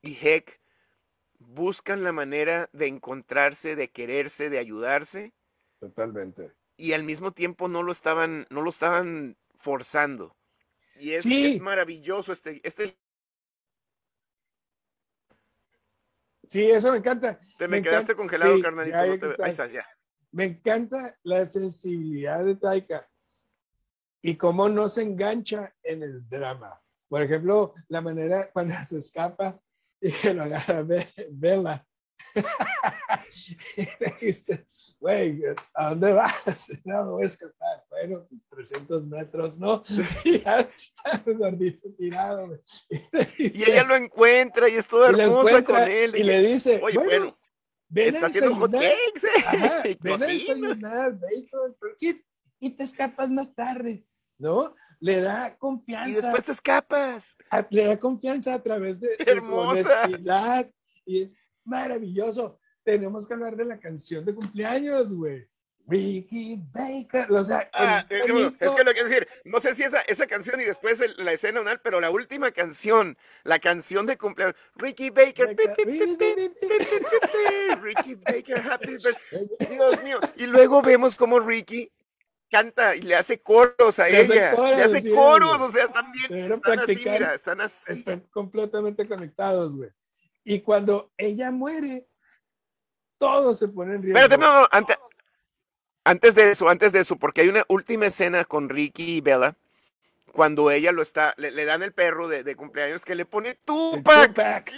y 0.01 0.17
Heck 0.21 0.59
buscan 1.39 2.03
la 2.03 2.11
manera 2.11 2.69
de 2.73 2.87
encontrarse, 2.87 3.75
de 3.75 3.89
quererse, 3.91 4.49
de 4.49 4.59
ayudarse 4.59 5.33
Totalmente. 5.79 6.51
y 6.77 6.93
al 6.93 7.03
mismo 7.03 7.31
tiempo 7.33 7.67
no 7.67 7.83
lo 7.83 7.91
estaban, 7.91 8.47
no 8.49 8.61
lo 8.61 8.69
estaban 8.69 9.37
forzando. 9.59 10.35
Y 10.99 11.11
es, 11.13 11.23
Sí. 11.23 11.55
es 11.55 11.61
maravilloso 11.61 12.31
este, 12.33 12.61
este, 12.63 12.97
Sí, 16.53 16.69
eso 16.69 16.91
me 16.91 16.99
encanta. 16.99 17.39
te 17.57 17.67
me, 17.67 17.77
Me 17.77 17.81
quedaste 17.81 18.11
encanta- 18.11 18.15
congelado, 18.15 18.55
sí, 18.57 18.61
carnalito. 18.61 18.95
ya, 18.95 19.05
no 19.07 19.19
te 19.19 19.43
ahí 19.43 19.49
estás. 19.49 19.71
ya. 19.71 19.85
Me 20.31 20.45
encanta 20.45 21.17
la 21.23 21.47
sensibilidad 21.47 22.43
de 22.45 22.55
Taika 22.55 23.09
y 24.21 24.35
cómo 24.37 24.69
no 24.69 24.87
se 24.87 25.01
engancha 25.01 25.73
en 25.81 26.03
el 26.03 26.29
drama. 26.29 26.79
Por 27.09 27.23
ejemplo, 27.23 27.73
la 27.87 28.01
manera 28.01 28.51
cuando 28.51 28.75
se 28.83 28.99
escapa 28.99 29.59
y 29.99 30.11
que 30.11 30.31
lo 30.33 30.43
agarra 30.43 30.83
Be- 30.83 31.11
Bella. 31.31 31.83
güey, 34.99 35.41
¿a 35.73 35.89
dónde 35.89 36.13
vas? 36.13 36.33
No, 36.85 37.03
me 37.05 37.11
voy 37.11 37.23
a 37.23 37.25
escapar. 37.25 37.83
Bueno, 37.89 38.27
300 38.49 39.05
metros, 39.05 39.59
¿no? 39.59 39.81
Y 40.23 40.39
ya, 40.41 40.67
el 41.25 41.37
gordito 41.37 41.89
tirado. 41.97 42.47
güey. 42.47 42.59
Y, 43.37 43.63
ella 43.69 43.83
lo 43.83 43.95
encuentra 43.95 44.69
y 44.69 44.75
es 44.75 44.87
toda 44.87 45.09
hermosa 45.09 45.63
con 45.63 45.81
él. 45.83 46.15
y 46.15 46.23
le 46.23 46.39
dice, 46.41 46.79
Oye, 46.83 46.95
bueno, 46.97 47.09
bueno, 47.09 47.37
ven 47.89 48.05
a 48.05 48.09
está 48.17 48.25
haciendo 48.27 48.55
hot 48.55 48.71
desayunar". 48.71 48.97
cakes, 49.13 49.27
¿eh? 49.27 49.43
Ajá, 49.45 49.87
Y 49.87 49.97
ven 50.01 50.13
a 50.13 50.17
cocina. 50.17 50.33
desayunar, 50.33 51.11
bacon, 51.19 51.75
¿por 51.79 51.97
qué? 51.97 52.23
Y 52.59 52.69
te 52.71 52.83
escapas 52.83 53.29
más 53.29 53.53
tarde, 53.53 54.05
¿no? 54.37 54.75
Le 54.99 55.19
da 55.19 55.57
confianza, 55.57 56.09
Y 56.09 56.13
después 56.13 56.43
te 56.43 56.51
escapas. 56.53 57.35
a- 57.49 57.67
le 57.69 57.85
da 57.87 57.99
confianza 57.99 58.53
a 58.53 58.63
través 58.63 58.99
de, 59.01 59.17
de 59.17 59.41
su 59.41 59.53
honestidad 59.53 60.71
y 61.05 61.23
es 61.23 61.35
maravilloso. 61.65 62.59
Tenemos 62.83 63.25
que 63.27 63.33
hablar 63.33 63.55
de 63.55 63.65
la 63.65 63.79
canción 63.79 64.25
de 64.25 64.35
cumpleaños, 64.35 65.13
güey. 65.13 65.47
Ricky 65.85 66.61
Baker, 66.71 67.29
o 67.33 67.43
sea, 67.43 67.69
Ah, 67.73 68.05
es, 68.09 68.21
que, 68.23 68.31
bueno, 68.31 68.47
bonito- 68.51 68.65
es 68.65 68.73
que 68.73 68.83
lo 68.85 68.93
que 68.93 69.03
decir, 69.03 69.27
no 69.43 69.59
sé 69.59 69.73
si 69.75 69.83
esa, 69.83 69.99
esa 70.03 70.27
canción 70.27 70.61
y 70.61 70.63
después 70.63 71.01
el- 71.01 71.13
la 71.17 71.33
escena 71.33 71.59
final, 71.59 71.81
pero 71.83 71.99
la 71.99 72.09
última 72.09 72.51
canción, 72.51 73.17
la 73.43 73.59
canción 73.59 74.05
de 74.05 74.17
cumpleaños, 74.17 74.55
Ricky 74.75 75.09
Baker, 75.09 75.53
Ricky 77.81 78.15
Baker, 78.15 78.57
happy 78.59 78.91
birthday. 78.97 79.47
Dios 79.69 80.03
mío. 80.03 80.19
Y 80.37 80.45
luego 80.47 80.81
vemos 80.81 81.15
como 81.15 81.39
Ricky 81.39 81.91
canta 82.49 82.95
y 82.95 83.01
le 83.01 83.15
hace 83.15 83.41
coros 83.41 83.99
a 83.99 84.07
Le 84.07 84.17
hace 84.21 84.33
ella. 84.35 84.55
coros, 84.55 84.75
le 84.77 84.83
hace 84.83 85.11
coros, 85.11 85.59
o 85.59 85.71
sea, 85.71 85.85
están 85.85 86.11
bien, 86.11 86.51
están 86.53 86.79
así, 86.79 86.95
mira, 86.97 87.33
están 87.33 87.61
así. 87.61 87.91
están 87.93 88.19
completamente 88.31 89.07
conectados, 89.07 89.75
güey. 89.75 89.89
Y 90.43 90.61
cuando 90.61 91.11
ella 91.17 91.51
muere, 91.51 92.07
todo 93.27 93.55
se 93.55 93.67
pone 93.67 93.95
en 93.95 94.03
riesgo. 94.03 94.19
Espérate, 94.19 94.41
no, 94.41 94.61
no, 94.61 94.67
antes, 94.71 94.97
antes 96.03 96.35
de 96.35 96.51
eso, 96.51 96.69
antes 96.69 96.91
de 96.91 96.99
eso, 96.99 97.15
porque 97.17 97.41
hay 97.41 97.49
una 97.49 97.63
última 97.67 98.05
escena 98.07 98.45
con 98.45 98.69
Ricky 98.69 99.17
y 99.17 99.21
Bella 99.21 99.55
cuando 100.31 100.71
ella 100.71 100.91
lo 100.91 101.01
está, 101.03 101.33
le, 101.37 101.51
le 101.51 101.63
dan 101.65 101.83
el 101.83 101.93
perro 101.93 102.27
de, 102.27 102.43
de 102.43 102.55
cumpleaños 102.55 103.05
que 103.05 103.13
le 103.15 103.25
pone 103.25 103.53
Tupac. 103.65 104.29
Tupac. 104.29 104.71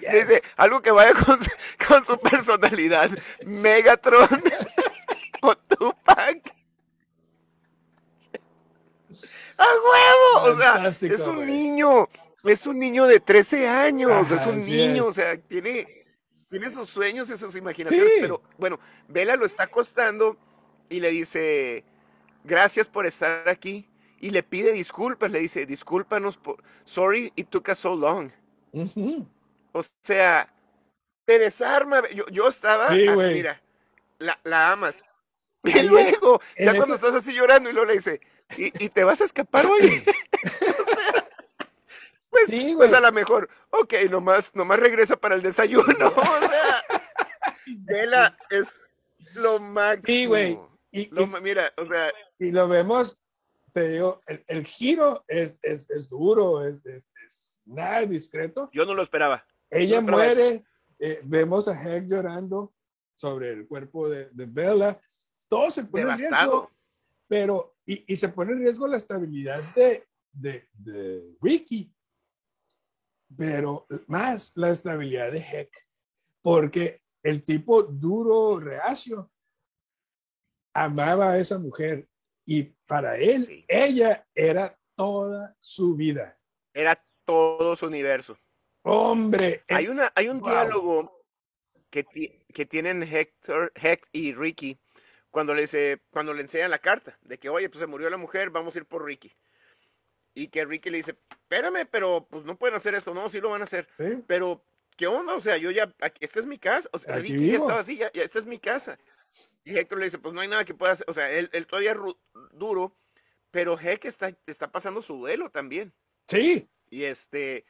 Yes. 0.00 0.12
Dice, 0.28 0.42
algo 0.56 0.82
que 0.82 0.90
vaya 0.90 1.14
con, 1.14 1.42
su- 1.42 1.50
con 1.88 2.04
su 2.04 2.18
personalidad. 2.18 3.10
Megatron 3.46 4.28
o 5.42 5.54
Tupac. 5.56 6.52
¡A 9.58 9.64
huevo! 9.66 10.52
O 10.52 10.56
sea, 10.56 10.86
es 10.88 11.26
un 11.26 11.46
niño. 11.46 12.08
Es 12.44 12.66
un 12.66 12.78
niño 12.78 13.06
de 13.06 13.20
13 13.20 13.68
años. 13.68 14.10
Ajá, 14.10 14.34
es 14.34 14.46
un 14.46 14.60
niño. 14.60 15.04
es. 15.04 15.10
O 15.10 15.12
sea, 15.12 15.36
tiene, 15.38 15.99
tiene 16.50 16.70
sus 16.70 16.88
sueños 16.88 17.30
y 17.30 17.38
sus 17.38 17.54
imaginaciones. 17.56 18.12
Sí. 18.14 18.18
Pero 18.20 18.42
bueno, 18.58 18.78
Vela 19.08 19.36
lo 19.36 19.46
está 19.46 19.62
acostando 19.64 20.36
y 20.88 21.00
le 21.00 21.10
dice, 21.10 21.84
gracias 22.44 22.88
por 22.88 23.06
estar 23.06 23.48
aquí. 23.48 23.88
Y 24.20 24.30
le 24.30 24.42
pide 24.42 24.72
disculpas. 24.72 25.30
Le 25.30 25.38
dice, 25.38 25.64
discúlpanos 25.64 26.36
por... 26.36 26.62
Sorry 26.84 27.32
it 27.36 27.48
took 27.48 27.68
us 27.68 27.78
so 27.78 27.94
long. 27.96 28.30
O 29.72 29.82
sea, 30.02 30.52
te 31.24 31.38
desarma. 31.38 32.02
Yo, 32.10 32.26
yo 32.26 32.48
estaba 32.48 32.88
Sí, 32.88 33.06
así, 33.06 33.14
güey. 33.14 33.32
mira, 33.32 33.62
la, 34.18 34.38
la 34.44 34.72
amas. 34.72 35.02
Y 35.64 35.82
luego, 35.82 36.40
ya 36.58 36.74
cuando 36.74 36.94
estás 36.94 37.14
así 37.14 37.34
llorando 37.34 37.68
y 37.68 37.74
luego 37.74 37.88
le 37.88 37.94
dice, 37.94 38.20
¿y, 38.56 38.72
y 38.82 38.88
te 38.88 39.04
vas 39.04 39.20
a 39.20 39.24
escapar 39.24 39.66
hoy? 39.66 40.02
pues, 42.30 42.46
Sí, 42.48 42.74
pues 42.76 42.92
a 42.92 43.00
lo 43.00 43.12
mejor, 43.12 43.48
ok, 43.70 43.94
nomás, 44.10 44.54
nomás 44.54 44.78
regresa 44.80 45.16
para 45.16 45.34
el 45.34 45.42
desayuno. 45.42 45.84
O 46.16 46.48
sea, 46.48 46.84
Vela 47.84 48.36
es 48.50 48.80
lo 49.34 49.58
máximo. 49.60 50.06
Sí, 50.06 50.26
güey. 50.26 50.58
Y, 50.92 51.06
Lo 51.14 51.22
y- 51.22 51.40
mira, 51.42 51.72
o 51.76 51.84
sea, 51.84 52.12
y 52.38 52.50
lo 52.50 52.66
vemos, 52.68 53.18
te 53.72 53.88
digo, 53.90 54.20
el, 54.26 54.42
el 54.48 54.66
giro 54.66 55.24
es, 55.28 55.58
es, 55.62 55.88
es 55.90 56.08
duro, 56.08 56.66
es, 56.66 56.84
es- 56.84 57.56
nada 57.64 58.00
discreto. 58.06 58.68
yo 58.72 58.84
no 58.84 58.94
lo 58.94 59.02
esperaba. 59.02 59.46
Ella 59.70 60.00
No 60.00 60.12
muere, 60.12 60.64
eh, 60.98 61.20
vemos 61.22 61.68
a 61.68 61.80
Heck 61.80 62.06
llorando 62.08 62.74
sobre 63.14 63.52
el 63.52 63.68
cuerpo 63.68 64.08
de, 64.08 64.28
de 64.32 64.46
Bella. 64.46 65.00
Todo 65.46 65.70
se 65.70 65.84
pone 65.84 66.02
en 66.02 66.08
riesgo, 66.08 66.26
Devastado. 66.30 66.70
pero 67.28 67.76
y, 67.86 68.12
y 68.12 68.16
se 68.16 68.30
pone 68.30 68.52
en 68.52 68.58
riesgo 68.60 68.88
la 68.88 68.96
estabilidad 68.96 69.62
de, 69.74 70.08
de, 70.32 70.68
de 70.72 71.36
Ricky, 71.40 71.92
pero 73.36 73.86
más 74.06 74.52
la 74.56 74.70
estabilidad 74.70 75.32
de 75.32 75.38
Heck, 75.38 75.70
porque 76.42 77.02
el 77.22 77.44
tipo 77.44 77.82
duro, 77.82 78.58
reacio, 78.58 79.30
amaba 80.74 81.32
a 81.32 81.38
esa 81.38 81.58
mujer 81.58 82.08
y 82.46 82.64
para 82.86 83.16
él, 83.16 83.46
Sí. 83.46 83.64
ella 83.68 84.26
era 84.34 84.78
toda 84.94 85.56
su 85.60 85.94
vida. 85.94 86.38
Era 86.72 87.02
todo 87.24 87.76
su 87.76 87.86
universo. 87.86 88.36
Hombre, 88.82 89.62
Hay, 89.68 89.88
una, 89.88 90.10
hay 90.14 90.28
un 90.28 90.40
Wow. 90.40 90.48
diálogo 90.50 91.24
que, 91.90 92.04
ti- 92.04 92.44
que 92.54 92.64
tienen 92.66 93.02
Hector, 93.02 93.72
Heck 93.74 94.08
y 94.12 94.32
Ricky 94.32 94.80
cuando 95.30 95.54
le, 95.54 95.66
cuando 96.10 96.32
le 96.34 96.42
enseñan 96.42 96.70
la 96.70 96.78
carta 96.78 97.16
de 97.22 97.38
que, 97.38 97.48
oye, 97.48 97.68
pues 97.68 97.80
se 97.80 97.86
murió 97.86 98.08
la 98.10 98.16
mujer, 98.16 98.50
vamos 98.50 98.74
a 98.74 98.78
ir 98.78 98.86
por 98.86 99.04
Ricky. 99.04 99.32
Y 100.34 100.48
que 100.48 100.64
Ricky 100.64 100.90
le 100.90 100.98
dice, 100.98 101.16
espérame, 101.30 101.86
pero 101.90 102.26
pues 102.30 102.44
no 102.44 102.56
pueden 102.56 102.76
hacer 102.76 102.94
esto, 102.94 103.12
no, 103.14 103.28
sí 103.28 103.40
lo 103.40 103.50
van 103.50 103.62
a 103.62 103.64
hacer. 103.64 103.88
¿sí? 103.98 104.22
Pero, 104.26 104.64
¿qué 104.96 105.06
onda? 105.06 105.34
O 105.34 105.40
sea, 105.40 105.56
yo 105.56 105.70
ya, 105.70 105.92
aquí, 106.00 106.24
esta 106.24 106.40
es 106.40 106.46
mi 106.46 106.58
casa. 106.58 106.88
O 106.92 106.98
sea, 106.98 107.16
Ricky 107.16 107.34
ya 107.34 107.52
vivo. 107.52 107.56
estaba 107.64 107.80
así, 107.80 107.96
ya, 107.96 108.12
ya, 108.12 108.22
esta 108.22 108.38
es 108.38 108.46
mi 108.46 108.58
casa. 108.58 108.98
Y 109.64 109.76
Hector 109.76 109.98
le 109.98 110.04
dice, 110.06 110.18
pues 110.18 110.34
no 110.34 110.40
hay 110.40 110.48
nada 110.48 110.64
que 110.64 110.74
pueda 110.74 110.92
hacer. 110.92 111.06
O 111.08 111.12
sea, 111.12 111.30
él, 111.30 111.50
él 111.52 111.66
todavía 111.66 111.94
ru- 111.94 112.18
duro, 112.52 112.96
pero 113.50 113.78
Heck 113.78 114.04
está, 114.04 114.32
está 114.46 114.70
pasando 114.70 115.02
su 115.02 115.16
duelo 115.16 115.50
también. 115.50 115.92
Sí, 116.26 116.68
Y 116.90 117.04
este, 117.04 117.64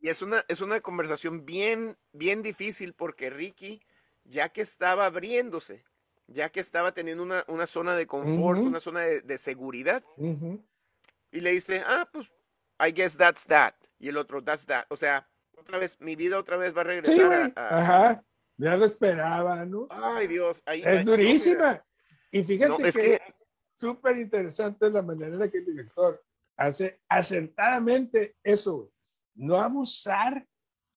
y 0.00 0.08
es 0.08 0.20
una, 0.22 0.44
es 0.48 0.60
una 0.60 0.80
conversación 0.80 1.46
bien, 1.46 1.96
bien 2.12 2.42
difícil 2.42 2.92
porque 2.92 3.30
Ricky, 3.30 3.80
ya 4.24 4.50
que 4.50 4.60
estaba 4.60 5.06
abriéndose, 5.06 5.84
ya 6.26 6.50
que 6.50 6.60
estaba 6.60 6.92
teniendo 6.92 7.22
una, 7.22 7.44
una 7.48 7.66
zona 7.66 7.96
de 7.96 8.06
confort, 8.06 8.60
una 8.60 8.80
zona 8.80 9.00
de, 9.00 9.20
de 9.22 9.38
seguridad, 9.38 10.04
ujú, 10.16 10.62
y 11.32 11.40
le 11.40 11.50
dice, 11.50 11.82
ah, 11.86 12.08
pues, 12.12 12.28
I 12.78 12.92
guess 12.92 13.16
that's 13.16 13.46
that. 13.46 13.74
Y 13.98 14.08
el 14.08 14.16
otro, 14.16 14.42
that's 14.44 14.66
that. 14.66 14.84
O 14.90 14.96
sea, 14.96 15.28
otra 15.56 15.78
vez, 15.78 15.96
mi 16.00 16.14
vida 16.16 16.38
otra 16.38 16.56
vez 16.56 16.76
va 16.76 16.82
a 16.82 16.84
sí, 16.84 16.88
regresar 16.88 17.26
güey, 17.26 17.52
a, 17.56 17.60
a- 17.68 17.82
ajá, 17.82 18.24
ya 18.56 18.76
lo 18.76 18.84
esperaba, 18.84 19.64
¿no? 19.64 19.86
Ay, 19.90 20.26
Dios. 20.26 20.62
ahí- 20.66 20.82
ahí- 20.84 20.98
Es 20.98 21.04
no, 21.06 21.12
durísima. 21.12 21.84
Y 22.30 22.42
fíjate 22.42 22.68
No, 22.82 22.86
es 22.86 22.94
que, 22.96 23.02
que- 23.02 23.34
súper 23.70 24.18
interesante 24.18 24.90
la 24.90 25.02
manera 25.02 25.32
en 25.32 25.38
la 25.38 25.48
que 25.50 25.58
el 25.58 25.66
director 25.66 26.22
hace 26.56 27.00
acertadamente 27.08 28.36
eso, 28.42 28.90
no 29.34 29.60
abusar 29.60 30.46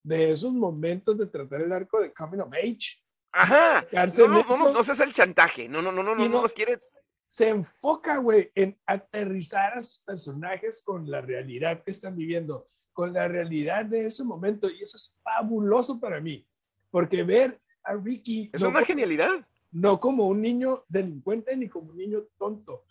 de 0.04 0.32
esos 0.32 0.52
momentos 0.54 1.18
de 1.18 1.26
tratar 1.28 1.62
el 1.62 1.72
arco 1.72 2.00
de 2.00 2.14
Coming 2.14 2.42
of 2.42 2.54
Age. 2.54 3.02
Ajá. 3.32 3.86
No, 3.92 4.28
no, 4.28 4.44
no, 4.44 4.58
no, 4.58 4.72
no 4.74 4.84
seas 4.84 5.00
el 5.02 5.12
chantaje. 5.14 5.68
No, 5.68 5.82
no, 5.82 5.92
no, 5.92 6.04
no, 6.04 6.16
no 6.16 6.28
no- 6.30 6.42
nos 6.44 6.54
quiere. 6.54 6.80
Se 7.28 7.50
enfoca, 7.50 8.18
güey, 8.18 8.52
en 8.56 8.78
aterrizar 8.86 9.78
a 9.78 9.82
sus 9.82 10.00
personajes 10.04 10.82
con 10.84 11.10
la 11.10 11.22
realidad 11.22 11.84
que 11.84 11.92
están 11.92 12.16
viviendo, 12.16 12.68
con 12.94 13.14
la 13.14 13.28
realidad 13.28 13.86
de 13.86 14.06
ese 14.06 14.24
momento. 14.24 14.70
Y 14.70 14.82
eso 14.82 14.98
es 14.98 15.16
fabuloso 15.22 16.00
para 16.00 16.22
mí, 16.22 16.48
porque 16.92 17.24
ver 17.24 17.60
a 17.84 17.94
Ricky 17.96 18.50
Es 18.54 18.62
no 18.62 18.70
una 18.70 18.80
como- 18.80 18.86
genialidad. 18.88 19.48
no 19.72 20.00
como 20.00 20.28
un 20.28 20.42
niño 20.42 20.86
delincuente 20.88 21.56
ni 21.58 21.68
como 21.68 21.92
un 21.92 21.98
niño 21.98 22.24
tonto. 22.38 22.86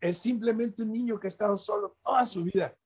Es 0.00 0.18
simplemente 0.18 0.82
un 0.82 0.92
niño 0.92 1.20
que 1.20 1.26
ha 1.26 1.28
estado 1.28 1.56
solo 1.56 1.96
toda 2.02 2.26
su 2.26 2.42
vida. 2.42 2.76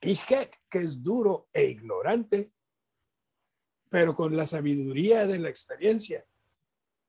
Y 0.00 0.12
Heck, 0.12 0.60
que 0.70 0.78
es 0.80 1.02
duro 1.02 1.48
e 1.52 1.64
ignorante, 1.64 2.52
pero 3.88 4.14
con 4.14 4.36
la 4.36 4.46
sabiduría 4.46 5.26
de 5.26 5.38
la 5.38 5.48
experiencia. 5.48 6.24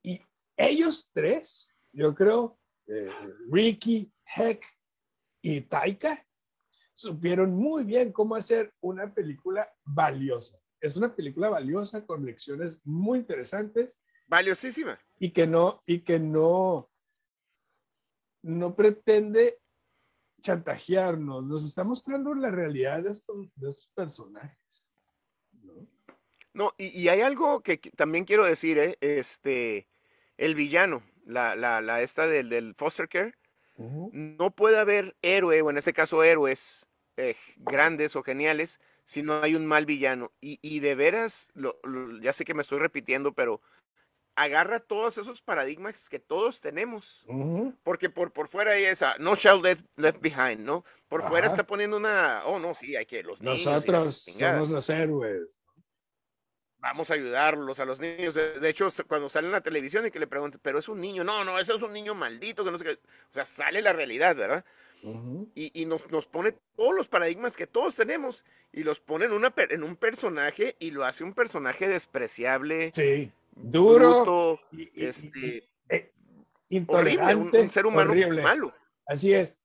Y 0.02 0.22
ellos 0.56 1.10
tres, 1.14 1.76
yo 1.92 2.16
creo, 2.16 2.58
eh, 2.90 3.10
Ricky, 3.50 4.12
Heck 4.36 4.66
y 5.42 5.62
Taika, 5.62 6.26
supieron 6.94 7.54
muy 7.54 7.84
bien 7.84 8.12
cómo 8.12 8.36
hacer 8.36 8.74
una 8.82 9.14
película 9.14 9.72
valiosa. 9.86 10.60
Es 10.82 10.98
una 10.98 11.16
película 11.16 11.50
valiosa 11.50 12.06
con 12.06 12.26
lecciones 12.26 12.82
muy 12.86 13.20
interesantes 13.20 14.00
Valiosísima. 14.28 15.00
y 15.20 15.32
que 15.32 15.48
no 15.48 15.82
y 15.86 16.02
que 16.02 16.20
no 16.20 16.90
no 18.44 18.76
pretende 18.76 19.60
chantajearnos 20.42 21.44
nos 21.46 21.66
está 21.66 21.84
mostrando 21.84 22.34
la 22.34 22.50
realidad 22.50 23.04
de 23.04 23.12
estos, 23.12 23.48
de 23.56 23.70
estos 23.70 23.90
personajes 23.94 24.86
¿no? 25.52 25.88
No, 26.54 26.74
y, 26.78 26.88
y 26.98 27.10
hay 27.10 27.22
algo 27.22 27.62
que, 27.62 27.80
que 27.80 27.92
también 27.92 28.26
quiero 28.26 28.44
decir, 28.44 28.78
¿eh? 28.78 28.98
Este, 29.02 29.88
el 30.38 30.56
villano, 30.56 31.04
la, 31.30 31.56
la, 31.56 31.82
la 31.82 32.02
esta 32.02 32.28
del, 32.28 32.50
del 32.50 32.76
foster 32.76 33.08
care, 33.08 33.34
no 34.12 34.52
puede 34.52 34.78
haber 34.78 35.16
héroe, 35.22 35.62
o 35.62 35.70
en 35.70 35.78
este 35.78 35.94
caso 35.94 36.24
héroes 36.24 36.88
eh, 37.18 37.36
grandes 37.58 38.16
o 38.16 38.24
geniales, 38.24 38.80
si 39.06 39.22
no 39.24 39.42
hay 39.42 39.56
un 39.56 39.66
mal 39.66 39.86
villano. 39.86 40.32
Y, 40.42 40.60
y 40.62 40.80
de 40.82 40.96
veras, 40.96 41.48
lo- 41.54 41.80
lo- 41.84 42.20
ya 42.20 42.34
sé 42.34 42.44
que 42.44 42.54
me 42.54 42.62
estoy 42.62 42.80
repitiendo, 42.80 43.34
pero 43.34 43.62
agarra 44.36 44.80
todos 44.80 45.18
esos 45.18 45.42
paradigmas 45.42 46.10
que 46.10 46.20
todos 46.20 46.62
tenemos. 46.62 47.26
Porque 47.84 48.10
por, 48.10 48.32
por 48.32 48.48
fuera 48.48 48.72
hay 48.72 48.84
esa, 48.86 49.16
no 49.20 49.36
child 49.36 49.64
left, 49.64 49.86
left 49.98 50.22
behind, 50.22 50.60
¿no? 50.62 50.84
Por 51.08 51.22
fuera 51.30 51.48
está 51.48 51.66
poniendo 51.68 51.98
una, 51.98 52.42
oh 52.46 52.60
no, 52.60 52.74
sí, 52.76 52.96
hay 52.96 53.06
que 53.06 53.24
los 53.24 53.42
niños. 53.42 53.62
nosotros 54.04 54.26
somos 54.56 54.70
los 54.70 54.90
héroes 54.90 55.42
vamos 56.80 57.12
a 57.12 57.16
ayudarlos 57.16 57.80
a 57.80 57.86
los 57.86 58.00
niños. 58.00 58.34
De, 58.36 58.70
hecho, 58.70 58.90
cuando 59.08 59.30
sale 59.30 59.48
en 59.48 59.54
la 59.54 59.62
televisión 59.62 60.06
y 60.06 60.12
que 60.12 60.20
le 60.20 60.28
preguntan, 60.28 60.60
pero 60.64 60.80
es 60.80 60.88
un 60.90 61.00
niño, 61.00 61.24
no, 61.24 61.44
no, 61.44 61.60
ese 61.60 61.74
es 61.76 61.82
un 61.82 61.94
niño 61.94 62.16
maldito, 62.16 62.64
que 62.64 62.72
no 62.72 62.78
sé 62.78 62.86
qué. 62.86 62.92
O 62.92 63.34
sea, 63.34 63.46
sale 63.46 63.82
la 63.82 63.94
realidad, 63.94 64.36
¿verdad? 64.36 64.66
Y, 65.56 65.72
y 65.82 65.86
nos, 65.86 66.10
nos 66.12 66.28
pone 66.28 66.54
todos 66.76 66.94
los 66.94 67.08
paradigmas 67.08 67.56
que 67.56 67.68
todos 67.68 67.96
tenemos 67.96 68.44
y 68.74 68.84
los 68.84 69.00
pone 69.00 69.26
en, 69.26 69.32
una, 69.32 69.54
en 69.56 69.84
un 69.84 69.96
personaje 69.96 70.76
y 70.78 70.92
lo 70.92 71.06
hace 71.06 71.24
un 71.24 71.34
personaje 71.34 71.88
despreciable, 71.88 72.92
sí 72.94 73.32
duro 73.62 74.24
bruto, 74.24 74.60
y- 74.72 74.82
y- 74.84 74.92
y- 74.96 75.06
este, 75.06 75.70
eh, 75.90 76.12
horrible, 76.88 77.36
un, 77.36 77.48
intolerante 77.48 77.62
un 77.62 77.70
ser 77.70 77.86
humano 77.86 78.12
horrible. 78.12 78.42
malo. 78.42 78.74
Así 79.06 79.34
es. 79.34 79.58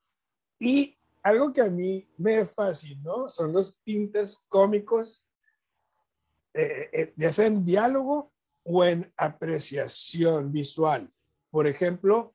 Y 0.58 0.96
algo 1.22 1.52
que 1.52 1.60
a 1.60 1.66
mí 1.68 2.06
me 2.16 2.44
fascinó 2.44 3.28
son 3.28 3.52
los 3.52 3.76
tintes 3.82 4.44
cómicos, 4.48 5.23
eh, 6.54 6.90
eh, 6.92 7.12
ya 7.16 7.32
sea 7.32 7.46
en 7.46 7.64
diálogo 7.64 8.32
o 8.64 8.84
en 8.84 9.12
apreciación 9.16 10.52
visual. 10.52 11.10
Por 11.50 11.66
ejemplo, 11.66 12.34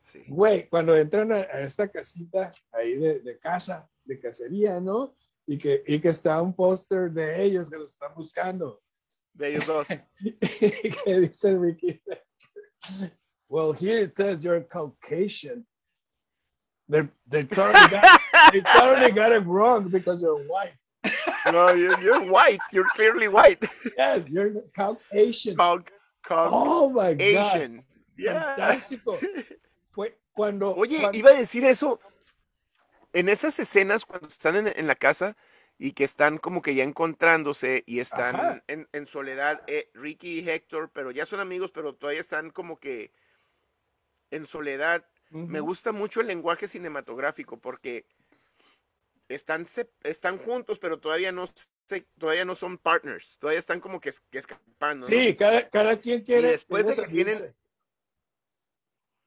Sí. 0.00 0.24
güey, 0.28 0.68
cuando 0.68 0.96
entran 0.96 1.32
a, 1.32 1.36
a 1.36 1.60
esta 1.60 1.88
casita 1.88 2.52
ahí 2.72 2.94
de, 2.94 3.20
de 3.20 3.38
casa, 3.38 3.88
de 4.04 4.18
cacería, 4.20 4.80
¿no? 4.80 5.14
Y 5.44 5.58
que, 5.58 5.82
y 5.86 6.00
que 6.00 6.08
está 6.10 6.40
un 6.40 6.54
póster 6.54 7.10
de 7.10 7.42
ellos 7.42 7.68
que 7.68 7.76
los 7.76 7.92
están 7.92 8.14
buscando. 8.14 8.80
De 9.34 9.48
ellos 9.48 9.66
dos. 9.66 9.88
que 11.04 11.20
dice 11.20 11.56
Ricky, 11.56 12.00
well, 13.48 13.72
here 13.72 14.02
it 14.04 14.14
says 14.14 14.40
you're 14.40 14.62
Caucasian. 14.62 15.66
They, 16.88 17.08
they, 17.26 17.44
totally 17.44 17.88
got, 17.90 18.20
they 18.52 18.60
totally 18.62 19.10
got 19.12 19.32
it 19.32 19.44
wrong 19.44 19.88
because 19.90 20.22
you're 20.22 20.42
white. 20.46 20.77
No, 21.46 21.72
you're, 21.74 21.98
you're 22.00 22.30
white. 22.30 22.60
You're 22.72 22.88
clearly 22.94 23.28
white. 23.28 23.60
Yes, 23.96 24.26
you're 24.28 24.52
Caucasian. 24.74 25.56
Cog, 25.56 25.90
Oh 26.30 26.90
my 26.90 27.14
God. 27.14 27.20
Asian. 27.22 27.84
Yeah. 28.16 28.56
Fantástico. 28.56 29.18
Cuando. 30.32 30.74
Oye, 30.74 30.98
cuando- 31.00 31.18
iba 31.18 31.30
a 31.30 31.34
decir 31.34 31.64
eso. 31.64 32.00
En 33.12 33.28
esas 33.28 33.58
escenas 33.58 34.04
cuando 34.04 34.28
están 34.28 34.54
en, 34.56 34.66
en 34.76 34.86
la 34.86 34.94
casa 34.94 35.36
y 35.78 35.92
que 35.92 36.04
están 36.04 36.38
como 36.38 36.60
que 36.60 36.74
ya 36.74 36.84
encontrándose 36.84 37.82
y 37.86 38.00
están 38.00 38.62
en, 38.66 38.86
en 38.92 39.06
soledad, 39.06 39.62
eh, 39.66 39.90
Ricky 39.94 40.40
y 40.40 40.48
Héctor, 40.50 40.90
pero 40.92 41.10
ya 41.10 41.24
son 41.24 41.40
amigos, 41.40 41.70
pero 41.72 41.94
todavía 41.94 42.20
están 42.20 42.50
como 42.50 42.76
que 42.78 43.12
en 44.30 44.44
soledad. 44.44 45.06
Me 45.30 45.60
Ujú. 45.60 45.68
gusta 45.70 45.92
mucho 45.92 46.20
el 46.20 46.26
lenguaje 46.26 46.68
cinematográfico 46.68 47.58
porque 47.58 48.06
están, 49.28 49.64
están 50.02 50.38
juntos, 50.38 50.78
pero 50.78 50.98
todavía 50.98 51.32
no, 51.32 51.48
todavía 52.18 52.44
no 52.44 52.54
son 52.56 52.78
partners. 52.78 53.38
Todavía 53.38 53.58
están 53.58 53.80
como 53.80 54.00
que, 54.00 54.10
que 54.30 54.38
escapando. 54.38 55.06
¿no? 55.08 55.14
Sí, 55.14 55.36
cada, 55.36 55.68
cada 55.68 55.96
quien 55.98 56.22
quiere. 56.22 56.48
después 56.48 56.86
de 56.86 56.94
que 57.02 57.08
tienen- 57.08 57.54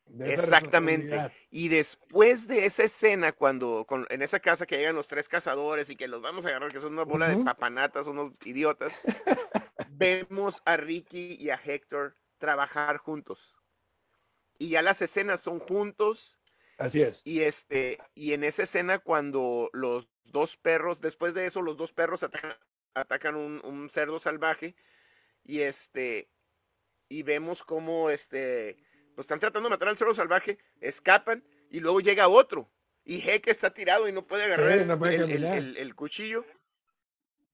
de 0.06 0.34
Exactamente. 0.34 1.32
Y 1.52 1.70
después 1.70 2.48
de 2.48 2.66
esa 2.66 2.84
escena, 2.84 3.32
cuando 3.32 3.86
con- 3.88 4.06
en 4.10 4.22
esa 4.22 4.40
casa 4.42 4.66
que 4.66 4.78
llegan 4.78 4.96
los 4.96 5.08
tres 5.08 5.30
cazadores 5.30 5.90
y 5.90 5.96
que 5.96 6.08
los 6.10 6.22
vamos 6.22 6.46
a 6.46 6.50
agarrar, 6.50 6.72
que 6.74 6.82
son 6.82 6.94
una 6.94 7.04
bola 7.04 7.30
de 7.30 7.38
papanatas, 7.44 8.08
unos 8.08 8.32
idiotas, 8.44 8.94
vemos 9.90 10.62
a 10.66 10.76
Ricky 10.76 11.38
y 11.40 11.50
a 11.50 11.56
Héctor 11.64 12.18
trabajar 12.40 12.98
juntos. 12.98 13.56
Y 14.58 14.70
ya 14.70 14.82
las 14.82 15.02
escenas 15.02 15.42
son 15.42 15.60
juntos 15.60 16.38
Así 16.82 17.02
es. 17.02 17.22
y 17.26 17.42
este 17.42 18.00
y 18.16 18.34
en 18.34 18.44
esa 18.44 18.64
escena 18.64 19.00
cuando 19.00 19.70
los 19.74 20.08
dos 20.26 20.58
perros, 20.58 21.02
después 21.02 21.34
de 21.34 21.46
eso 21.46 21.62
los 21.62 21.78
dos 21.78 21.92
perros 21.94 22.24
atacan, 22.24 22.54
atacan 22.94 23.36
un, 23.36 23.62
un 23.64 23.90
cerdo 23.90 24.20
salvaje 24.20 24.76
y 25.44 25.62
este 25.62 26.30
y 27.10 27.24
vemos 27.24 27.64
cómo 27.64 28.10
este 28.10 28.78
pues 29.16 29.26
están 29.26 29.40
tratando 29.40 29.68
de 29.70 29.76
matar 29.76 29.90
al 29.90 29.98
cerdo 29.98 30.16
salvaje, 30.16 30.58
escapan 30.80 31.44
y 31.70 31.80
luego 31.80 32.00
llega 32.02 32.28
otro 32.28 32.70
y 33.04 33.20
Heck 33.28 33.48
está 33.48 33.74
tirado 33.74 34.08
y 34.08 34.12
no 34.12 34.26
puede 34.28 34.44
agarrar 34.44 34.74
Sí, 34.74 34.80
el- 34.80 34.88
no 34.88 34.98
puede 35.00 35.16
el, 35.16 35.22
el- 35.24 35.28
caminar. 35.30 35.58
el- 35.58 35.78
el 35.78 35.96
cuchillo. 35.96 36.46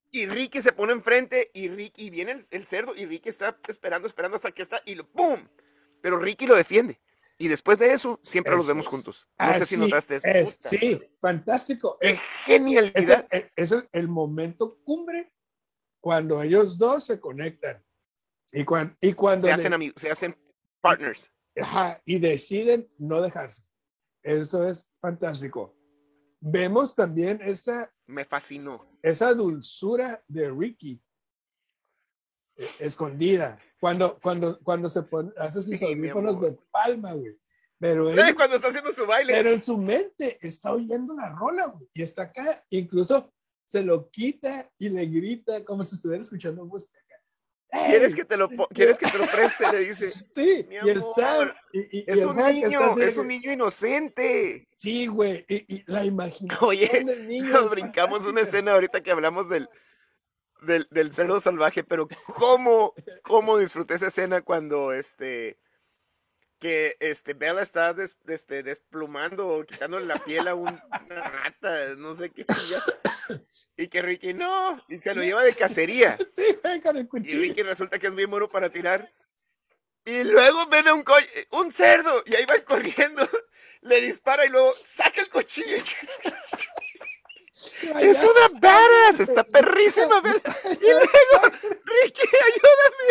Y 0.09 0.25
Ricky 0.25 0.61
se 0.61 0.71
pone 0.71 0.93
enfrente 0.93 1.51
y, 1.53 1.67
Ricky, 1.67 2.05
y 2.05 2.09
viene 2.09 2.31
el, 2.31 2.45
el 2.51 2.65
cerdo 2.65 2.95
y 2.95 3.05
Ricky 3.05 3.27
está 3.29 3.57
esperando, 3.67 4.07
esperando 4.07 4.35
hasta 4.35 4.51
que 4.51 4.61
está 4.61 4.81
y 4.85 4.95
lo 4.95 5.05
¡pum! 5.05 5.45
Pero 6.01 6.17
Ricky 6.17 6.45
lo 6.47 6.55
defiende. 6.55 6.99
Y 7.39 7.47
después 7.49 7.77
de 7.77 7.93
eso, 7.93 8.19
siempre 8.23 8.55
los 8.55 8.67
vemos 8.67 8.85
es. 8.87 8.91
juntos. 8.91 9.29
No 9.37 9.53
sé 9.53 9.65
si 9.65 9.75
Así 9.75 9.77
notaste 9.77 10.15
eso. 10.15 10.27
es, 10.27 10.57
sí, 10.61 10.99
fantástico. 11.21 11.97
¡Qué 12.01 12.07
Es, 12.09 12.13
es 12.15 12.19
genialidad! 12.45 13.27
el, 13.29 13.51
es 13.55 13.71
el- 13.71 13.87
el 13.91 14.07
momento 14.07 14.79
cumbre 14.83 15.31
cuando 16.01 16.41
ellos 16.41 16.77
dos 16.77 17.05
se 17.05 17.19
conectan 17.19 17.83
y, 18.51 18.63
cuan- 18.65 18.97
y 19.01 19.13
cuando 19.13 19.47
Se 19.47 19.53
hacen 19.53 19.73
amigos, 19.73 20.01
se 20.01 20.09
hacen 20.09 20.35
partners. 20.81 21.31
ajá, 21.61 22.01
y 22.05 22.17
deciden 22.19 22.89
no 22.97 23.21
dejarse. 23.21 23.63
Eso 24.23 24.67
es 24.67 24.87
fantástico. 24.99 25.75
Vemos 26.39 26.95
también 26.95 27.39
esa, 27.41 27.91
Me 28.07 28.25
fascinó. 28.25 28.97
esa 29.01 29.33
dulzura 29.33 30.23
de 30.27 30.49
Ricky 30.51 31.01
escondida 32.79 33.57
cuando, 33.79 34.19
cuando, 34.19 34.59
cuando 34.63 34.89
se 34.89 35.03
pone, 35.03 35.31
hace 35.37 35.61
sus 35.61 35.77
Sí, 35.79 35.85
audífonos 35.85 36.35
amor. 36.35 36.51
de 36.51 36.57
palma, 36.71 37.13
güey. 37.13 37.37
Pero 37.79 38.09
él, 38.09 38.15
¿Sabes 38.17 38.33
cuando 38.33 38.55
está 38.55 38.69
haciendo 38.69 38.91
su 38.91 39.05
baile? 39.05 39.33
pero 39.33 39.51
en 39.51 39.61
su 39.63 39.77
mente 39.77 40.37
está 40.41 40.73
oyendo 40.73 41.13
la 41.13 41.29
rola, 41.29 41.67
güey, 41.67 41.87
y 41.93 42.01
está 42.01 42.23
acá, 42.23 42.63
incluso 42.71 43.31
se 43.65 43.83
lo 43.83 44.09
quita 44.09 44.69
y 44.79 44.89
le 44.89 45.05
grita 45.05 45.63
como 45.63 45.83
si 45.83 45.95
estuviera 45.95 46.23
escuchando 46.23 46.65
música. 46.65 46.97
¡Ey! 47.69 47.89
¿Quieres 47.89 48.15
que 48.15 48.23
te 48.23 48.37
lo 48.37 48.47
quieres 48.69 48.97
que 48.97 49.07
te 49.11 49.17
lo 49.17 49.25
preste? 49.27 49.69
Le 49.71 49.79
dice. 49.79 50.09
Sí, 50.33 50.65
Mi 50.69 50.75
y 50.75 50.77
el 50.89 50.97
amor, 50.99 51.13
Sam, 51.13 51.51
y, 51.73 51.79
y- 51.79 51.87
y 51.99 52.03
Es 52.07 52.21
el 52.21 52.27
un 52.27 52.37
niño, 52.37 52.79
así 52.81 53.01
es 53.03 53.17
un 53.17 53.27
niño 53.27 53.51
inocente. 53.51 54.67
Sí, 54.77 55.07
güey, 55.07 55.45
y, 55.49 55.75
y 55.75 55.83
la 55.85 56.05
imaginación 56.05 56.69
Oye, 56.69 57.03
del 57.05 57.27
niño 57.27 57.51
Nos 57.51 57.69
brincamos 57.69 58.19
una 58.21 58.27
fantástica. 58.29 58.57
escena 58.57 58.71
ahorita 58.73 59.03
que 59.03 59.11
hablamos 59.11 59.49
del, 59.49 59.67
del, 60.61 60.87
del 60.91 61.13
cerdo 61.13 61.39
salvaje, 61.39 61.83
pero 61.83 62.07
cómo, 62.35 62.93
cómo 63.23 63.57
disfruté 63.57 63.95
esa 63.95 64.07
escena 64.07 64.41
cuando 64.41 64.91
este 64.93 65.57
que 66.59 66.97
este 66.99 67.35
Bella 67.35 67.61
está 67.61 67.93
des- 67.93 68.17
este, 68.27 68.63
desplumando 68.63 69.47
o 69.47 69.63
quitándole 69.63 70.05
la 70.07 70.17
piel 70.23 70.47
a 70.47 70.55
un- 70.55 70.81
una 71.05 71.29
rata, 71.29 71.93
no 71.97 72.15
sé 72.15 72.31
qué 72.31 72.45
chingada. 72.45 72.83
Y 73.75 73.87
que 73.89 74.01
Ricky 74.01 74.33
no, 74.33 74.83
y 74.89 74.97
se 74.97 75.13
lo 75.13 75.21
lleva 75.21 75.43
de 75.43 75.53
cacería. 75.53 76.17
Sí, 76.33 76.57
con 76.81 76.97
el 76.97 77.03
Y 77.03 77.07
cuchillo. 77.07 77.39
Ricky 77.41 77.61
resulta 77.61 77.99
que 77.99 78.07
es 78.07 78.15
bien 78.15 78.29
bueno 78.31 78.49
para 78.49 78.69
tirar. 78.69 79.11
Y 80.05 80.23
luego 80.23 80.65
ven 80.67 80.87
a 80.87 80.93
un, 80.93 81.03
un 81.51 81.71
cerdo 81.71 82.23
y 82.25 82.33
ahí 82.35 82.45
va 82.45 82.57
corriendo, 82.63 83.27
le 83.81 84.01
dispara 84.01 84.45
y 84.45 84.49
luego 84.49 84.73
saca 84.83 85.21
el 85.21 85.29
cuchillo. 85.29 85.75
Ay, 86.23 86.33
Es 87.99 88.23
una 88.23 88.59
badass, 88.59 89.19
está 89.19 89.43
perrísima. 89.43 90.21
Y 90.65 90.89
luego, 90.89 91.55
Ricky, 91.61 92.27
ayúdame. 92.47 93.09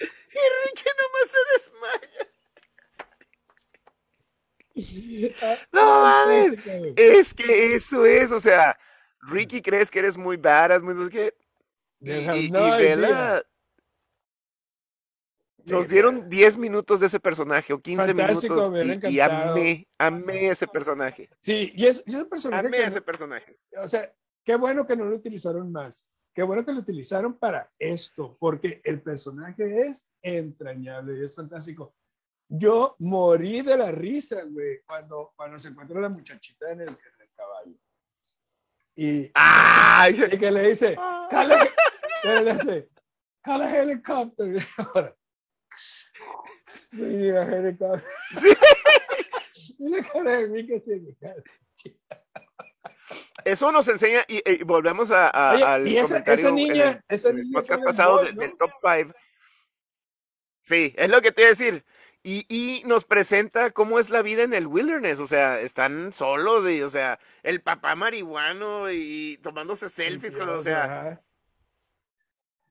Y 0.00 0.42
Ricky 0.64 0.90
nomás 0.98 1.30
se 1.30 1.38
desmaya. 1.52 2.28
No 5.72 6.00
mames. 6.02 6.54
Es 6.96 7.32
que 7.32 7.74
eso 7.74 8.04
es, 8.04 8.30
o 8.30 8.40
sea, 8.40 8.78
Ricky 9.22 9.62
crees 9.62 9.90
que 9.90 10.00
eres 10.00 10.16
muy 10.16 10.36
badass, 10.36 10.82
muy 10.82 10.94
no 10.94 11.04
sé 11.04 11.10
qué. 11.10 11.34
Y, 12.00 12.10
y-. 12.12 12.52
Nos 15.70 15.88
dieron 15.88 16.28
10 16.28 16.56
minutos 16.58 17.00
de 17.00 17.06
ese 17.06 17.18
personaje 17.20 17.72
o 17.72 17.80
15 17.80 18.06
Fantástico, 18.14 18.70
minutos 18.70 19.10
y, 19.10 19.14
y 19.16 19.20
amé, 19.20 19.88
amé 19.98 20.50
ese 20.50 20.66
personaje. 20.66 21.28
Sí, 21.40 21.72
y 21.74 21.86
es, 21.86 22.02
y 22.06 22.10
es 22.14 22.22
un 22.22 22.28
personaje 22.28 22.66
Amé 22.66 22.84
ese 22.84 23.00
no- 23.00 23.04
personaje. 23.04 23.58
o 23.82 23.88
sea, 23.88 24.12
qué 24.44 24.56
bueno 24.56 24.86
que 24.86 24.96
no 24.96 25.04
lo 25.06 25.16
utilizaron 25.16 25.72
más. 25.72 26.08
Qué 26.34 26.42
bueno 26.42 26.64
que 26.64 26.72
lo 26.72 26.80
utilizaron 26.80 27.38
para 27.38 27.72
esto, 27.78 28.36
porque 28.38 28.80
el 28.84 29.00
personaje 29.00 29.88
es 29.88 30.08
entrañable 30.22 31.18
y 31.18 31.24
es 31.24 31.34
fantástico. 31.34 31.94
Yo 32.48 32.94
morí 32.98 33.62
de 33.62 33.76
la 33.76 33.90
risa, 33.90 34.42
güey, 34.44 34.82
cuando, 34.86 35.32
cuando 35.34 35.58
se 35.58 35.68
encuentra 35.68 35.98
la 36.00 36.10
muchachita 36.10 36.70
en 36.70 36.82
el, 36.82 36.88
en 36.90 37.20
el 37.22 37.30
caballo. 37.34 37.74
Y, 38.94 39.30
¡Ay! 39.34 40.22
y 40.30 40.38
que 40.38 40.50
le 40.50 40.68
dice, 40.68 40.94
cala, 41.30 41.56
que 42.22 42.40
le 42.42 42.52
dice, 42.52 42.88
cala 43.42 43.82
helicóptero. 43.82 44.58
Y 46.92 46.96
sí, 46.96 47.30
la 47.32 47.42
helicóptero. 47.42 48.02
Y 49.78 49.88
la 49.88 50.02
cara 50.04 50.38
de 50.38 50.48
mí 50.48 50.66
que 50.66 50.80
se. 50.80 51.00
Eso 53.44 53.70
nos 53.70 53.86
enseña, 53.88 54.24
y, 54.28 54.42
y 54.50 54.64
volvemos 54.64 55.10
a, 55.10 55.28
a- 55.28 55.54
Oye, 55.54 55.64
al 55.64 55.88
y 55.88 55.98
esa, 55.98 56.08
comentario 56.08 56.34
esa 56.40 56.48
en 56.48 56.54
niña, 56.54 56.90
el- 56.90 57.14
esa 57.14 57.28
en 57.30 57.38
el 57.38 57.44
niña 57.44 57.54
podcast 57.60 57.84
pasado 57.84 58.24
¿no? 58.24 58.40
del 58.40 58.56
top 58.56 58.70
5. 58.82 59.12
Sí, 60.62 60.94
es 60.96 61.10
lo 61.10 61.22
que 61.22 61.30
te 61.30 61.42
iba 61.42 61.48
a 61.48 61.50
decir. 61.50 61.84
Y, 62.24 62.44
y 62.48 62.82
nos 62.86 63.04
presenta 63.04 63.70
cómo 63.70 64.00
es 64.00 64.10
la 64.10 64.20
vida 64.22 64.42
en 64.42 64.52
el 64.52 64.66
wilderness, 64.66 65.20
o 65.20 65.28
sea, 65.28 65.60
están 65.60 66.12
solos 66.12 66.68
y, 66.68 66.82
o 66.82 66.88
sea, 66.88 67.20
el 67.44 67.60
papá 67.62 67.94
marihuano 67.94 68.90
y 68.90 69.38
tomándose 69.44 69.88
selfies, 69.88 70.36
con, 70.36 70.48
o 70.48 70.60
sea, 70.60 70.84
Ajá. 70.84 71.22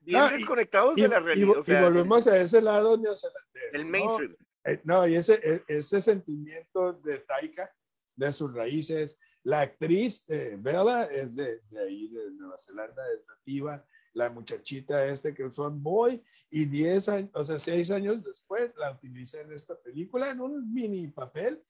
Bien 0.06 0.20
No, 0.20 0.28
y- 0.28 0.32
desconectados 0.32 0.96
y, 0.98 1.02
de 1.02 1.08
la 1.08 1.20
y- 1.20 1.22
realidad, 1.24 1.56
o 1.56 1.60
y 1.60 1.62
sea, 1.62 1.82
volvemos 1.82 2.26
a 2.28 2.40
ese 2.40 2.62
lado 2.62 2.96
neozelandés. 2.96 3.62
el 3.74 3.84
¿no? 3.84 3.90
mainstream. 3.90 4.36
Eh, 4.64 4.80
No, 4.84 5.06
y 5.06 5.16
ese, 5.16 5.34
e- 5.42 5.62
ese 5.68 6.00
sentimiento 6.00 6.94
de 6.94 7.18
Taika, 7.18 7.70
de 8.16 8.32
sus 8.32 8.52
raíces. 8.54 9.18
La 9.42 9.60
actriz 9.60 10.24
eh, 10.28 10.56
Bella 10.58 11.04
es 11.04 11.36
de, 11.36 11.60
de 11.70 11.78
ahí, 11.80 12.08
de 12.08 12.30
Nueva 12.32 12.56
Zelanda, 12.58 13.02
es 13.12 13.24
nativa. 13.26 13.84
La 14.14 14.30
muchachita 14.30 15.04
este 15.06 15.34
que 15.34 15.52
son 15.52 15.82
boy 15.82 16.24
y 16.50 16.64
10 16.64 17.08
años, 17.10 17.30
o 17.34 17.44
sea, 17.44 17.58
6 17.58 17.90
años 17.90 18.24
después 18.24 18.72
la 18.76 18.92
utiliza 18.92 19.40
en 19.42 19.52
esta 19.52 19.78
película 19.78 20.30
en 20.30 20.40
un 20.40 20.72
mini 20.72 21.06
papel, 21.08 21.62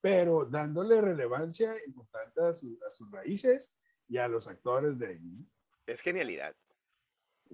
pero 0.00 0.46
dándole 0.46 1.00
relevancia 1.00 1.74
importante 1.86 2.40
a, 2.42 2.52
su- 2.54 2.78
a 2.86 2.90
sus 2.90 3.10
raíces 3.10 3.72
y 4.08 4.16
a 4.16 4.26
los 4.26 4.48
actores 4.48 4.98
de 4.98 5.06
ahí. 5.08 5.46
Es 5.86 6.00
genialidad. 6.00 6.56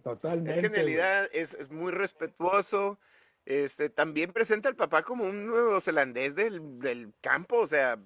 Totalmente. 0.02 0.52
Es 0.52 0.60
genialidad, 0.60 1.28
es, 1.32 1.54
es 1.54 1.70
muy 1.70 1.92
respetuoso. 1.92 2.98
Este, 3.44 3.88
también 3.88 4.32
presenta 4.32 4.68
al 4.68 4.76
papá 4.76 5.02
como 5.02 5.24
un 5.24 5.46
neozelandés 5.46 6.34
del, 6.34 6.78
del 6.78 7.12
campo, 7.20 7.58
o 7.60 7.66
sea, 7.66 7.98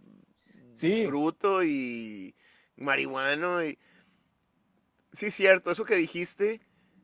Sí. 0.74 1.06
bruto 1.06 1.62
y 1.64 2.34
marihuano. 2.76 3.64
Y... 3.64 3.78
Sí, 5.12 5.30
cierto, 5.30 5.70
eso 5.70 5.84
que 5.84 5.96
dijiste, 5.96 6.60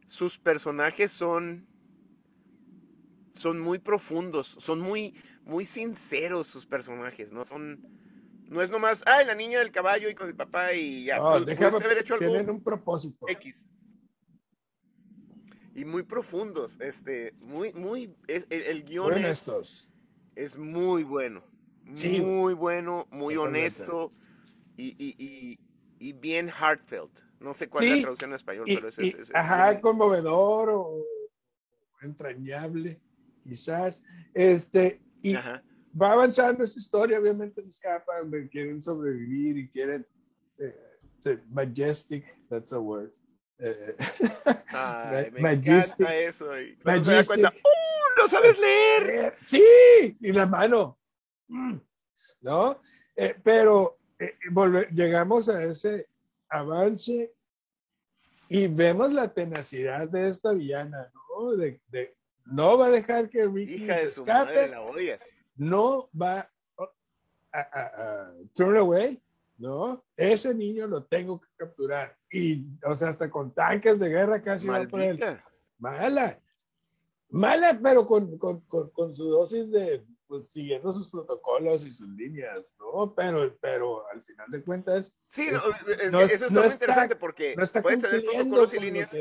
sus 0.06 0.38
personajes 0.38 1.12
son, 1.12 1.66
son 3.34 3.58
muy 3.58 3.78
profundos, 3.78 4.56
son 4.58 4.80
muy, 4.80 5.14
muy 5.44 5.64
sinceros 5.64 6.46
sus 6.46 6.64
personajes, 6.64 7.30
¿no? 7.30 7.44
Son, 7.44 7.80
No 8.48 8.62
es 8.62 8.70
nomás, 8.70 9.02
ay, 9.06 9.26
la 9.26 9.34
niña 9.34 9.58
del 9.58 9.70
caballo 9.70 10.08
y 10.08 10.14
con 10.14 10.28
el 10.28 10.34
papá 10.34 10.72
y 10.72 11.04
ya. 11.04 11.18
No, 11.18 11.36
Pu- 11.36 11.44
déjame, 11.44 11.84
haber 11.84 11.98
hecho 11.98 12.14
algo 12.14 12.26
tienen 12.26 12.48
un 12.48 12.62
propósito. 12.62 13.26
X. 13.28 13.62
Y 15.78 15.84
muy 15.84 16.02
profundos, 16.02 16.76
este, 16.80 17.34
muy, 17.38 17.72
muy, 17.72 18.12
es- 18.26 18.48
el, 18.50 18.62
el 18.62 18.84
guion 18.84 19.16
es, 19.16 19.48
es 20.34 20.56
muy 20.58 21.04
bueno. 21.04 21.44
Sí. 21.92 22.20
Muy 22.20 22.52
bueno, 22.54 23.06
muy 23.12 23.36
honesto 23.36 24.12
y, 24.76 24.88
y, 24.98 25.56
y, 26.00 26.12
bien 26.14 26.48
heartfelt. 26.48 27.20
No 27.38 27.54
sé 27.54 27.68
cuál 27.68 27.84
es 27.84 27.90
la 27.98 28.02
traducción 28.02 28.30
en 28.32 28.36
español, 28.36 28.64
pero 28.66 28.88
es, 28.88 28.98
es- 28.98 29.32
ajá, 29.34 29.70
bien- 29.70 29.80
conmovedor 29.80 30.68
o 30.70 31.04
entrañable, 32.02 33.00
quizás. 33.44 34.02
Este, 34.34 35.00
y 35.22 35.36
Ajá. 35.36 35.62
va 36.00 36.10
avanzando 36.10 36.64
esa 36.64 36.78
historia, 36.78 37.20
obviamente 37.20 37.62
se 37.62 37.68
escapan, 37.68 38.48
quieren 38.50 38.82
sobrevivir 38.82 39.58
y 39.58 39.68
quieren. 39.70 40.04
eh, 40.58 41.38
majestic, 41.50 42.24
that's 42.48 42.72
a 42.72 42.80
word. 42.80 43.12
Eh, 43.60 43.96
Ay, 44.72 45.30
me 45.32 45.40
majestic. 45.40 46.00
encanta 46.00 46.16
eso. 46.16 46.60
Y 46.60 46.76
cuando 46.76 47.02
se 47.04 47.12
da 47.12 47.24
cuenta, 47.24 47.48
¡uh! 47.54 48.20
¡No 48.22 48.28
sabes 48.28 48.58
leer! 48.58 49.34
Sí, 49.46 49.62
y 50.20 50.32
la 50.32 50.46
mano. 50.46 50.98
Mm, 51.48 51.76
¿No? 52.42 52.80
Eh, 53.16 53.34
pero 53.42 53.98
eh, 54.18 54.36
volve- 54.50 54.88
llegamos 54.92 55.48
a 55.48 55.62
ese 55.64 56.08
avance 56.48 57.32
y 58.48 58.68
vemos 58.68 59.12
la 59.12 59.32
tenacidad 59.32 60.08
de 60.08 60.28
esta 60.28 60.52
villana, 60.52 61.10
¿no? 61.36 61.52
De, 61.56 61.80
de- 61.88 62.14
no 62.46 62.78
va 62.78 62.86
a 62.86 62.90
dejar 62.90 63.28
que 63.28 63.44
Ricky 63.46 63.84
Hija 63.84 63.96
se 63.96 64.04
de 64.04 64.10
su 64.10 64.24
madre, 64.24 64.64
escape, 64.64 64.68
la 64.70 64.80
odias. 64.82 65.22
no 65.56 66.08
va 66.20 66.50
a, 67.52 67.58
a- 67.60 67.92
a 68.30 68.32
turn 68.54 68.76
away, 68.78 69.20
¿no? 69.58 70.04
Ese 70.16 70.54
niño 70.54 70.86
lo 70.86 71.04
tengo 71.04 71.40
que 71.40 71.48
capturar. 71.56 72.16
Y, 72.30 72.64
o 72.84 72.96
sea, 72.96 73.08
hasta 73.08 73.28
con 73.30 73.52
tanques 73.52 73.98
de 73.98 74.08
guerra 74.08 74.40
casi 74.42 74.66
va 74.68 74.82
por 74.88 75.00
él. 75.00 75.18
Maldita. 75.18 75.44
Mala. 75.78 76.40
Mala, 77.30 77.78
pero 77.82 78.06
con, 78.06 78.38
con, 78.38 78.60
con, 78.62 78.90
con 78.90 79.14
su 79.14 79.28
dosis 79.28 79.70
de, 79.70 80.02
pues, 80.26 80.50
siguiendo 80.50 80.92
sus 80.94 81.10
protocolos 81.10 81.84
y 81.84 81.92
sus 81.92 82.08
líneas, 82.08 82.74
¿no? 82.78 83.14
Pero, 83.14 83.54
pero 83.60 84.08
al 84.10 84.22
final 84.22 84.50
de 84.50 84.62
cuentas, 84.62 85.14
Sí, 85.26 85.48
Es- 85.48 85.52
no, 85.52 85.92
es- 85.92 86.12
no 86.12 86.20
es- 86.22 86.32
eso 86.32 86.46
está 86.46 86.54
no 86.54 86.60
muy 86.62 86.66
está- 86.68 86.84
interesante 86.84 87.16
porque 87.16 87.54
está 87.60 87.82
puedes 87.82 88.00
tener 88.00 88.24
protocolos 88.24 88.72
y 88.74 88.80
líneas, 88.80 89.14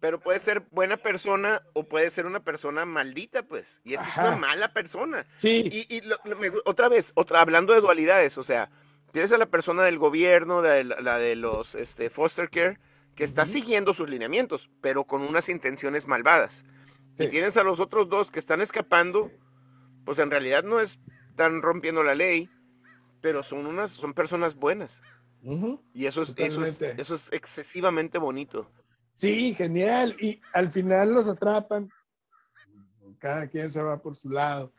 pero 0.00 0.18
puede 0.20 0.38
ser 0.38 0.60
buena 0.70 0.96
persona 0.96 1.60
o 1.74 1.84
puede 1.86 2.08
ser 2.10 2.24
una 2.24 2.42
persona 2.42 2.86
maldita, 2.86 3.42
pues. 3.42 3.80
Y 3.84 3.94
esa 3.94 4.08
es 4.08 4.16
una 4.16 4.36
mala 4.36 4.72
persona. 4.72 5.26
Sí, 5.36 5.68
Y, 5.70 5.96
y 5.96 6.00
lo- 6.02 6.16
lo- 6.24 6.36
me 6.38 6.50
otra 6.64 6.88
vez, 6.88 7.12
otra, 7.14 7.40
hablando 7.42 7.74
de 7.74 7.80
dualidades, 7.82 8.38
o 8.38 8.42
sea, 8.44 8.70
tienes 9.12 9.32
a 9.32 9.38
la 9.38 9.46
persona 9.46 9.82
del 9.82 9.98
gobierno, 9.98 10.62
de 10.62 10.84
la, 10.84 11.18
de 11.18 11.36
los 11.36 11.74
este, 11.74 12.10
foster 12.10 12.50
care, 12.50 12.78
que 13.14 13.24
está 13.24 13.46
siguiendo 13.46 13.94
sus 13.94 14.08
lineamientos, 14.08 14.70
pero 14.80 15.04
con 15.04 15.22
unas 15.22 15.48
intenciones 15.48 16.06
malvadas. 16.06 16.64
sí. 17.12 17.24
Y 17.24 17.28
tienes 17.28 17.56
a 17.56 17.64
los 17.64 17.80
otros 17.80 18.08
dos 18.08 18.30
que 18.30 18.38
están 18.38 18.60
escapando, 18.60 19.30
pues 20.04 20.18
en 20.20 20.30
realidad 20.30 20.62
no 20.62 20.80
están 20.80 21.62
rompiendo 21.62 22.02
la 22.02 22.14
ley, 22.14 22.48
pero 23.20 23.42
son 23.42 23.66
unas, 23.66 23.92
son 23.92 24.14
personas 24.14 24.54
buenas. 24.54 25.02
Y 25.94 26.06
eso 26.06 26.22
es, 26.22 26.30
eso 26.36 26.64
es, 26.64 26.78
Totalmente. 26.78 27.02
eso 27.02 27.14
es 27.14 27.32
excesivamente 27.32 28.18
bonito. 28.18 28.70
Sí, 29.14 29.54
genial. 29.54 30.16
Y 30.20 30.40
al 30.52 30.70
final 30.70 31.12
los 31.12 31.28
atrapan. 31.28 31.90
Cada 33.18 33.48
quien 33.48 33.70
se 33.70 33.82
va 33.82 34.00
por 34.00 34.14
su 34.14 34.30
lado. 34.30 34.72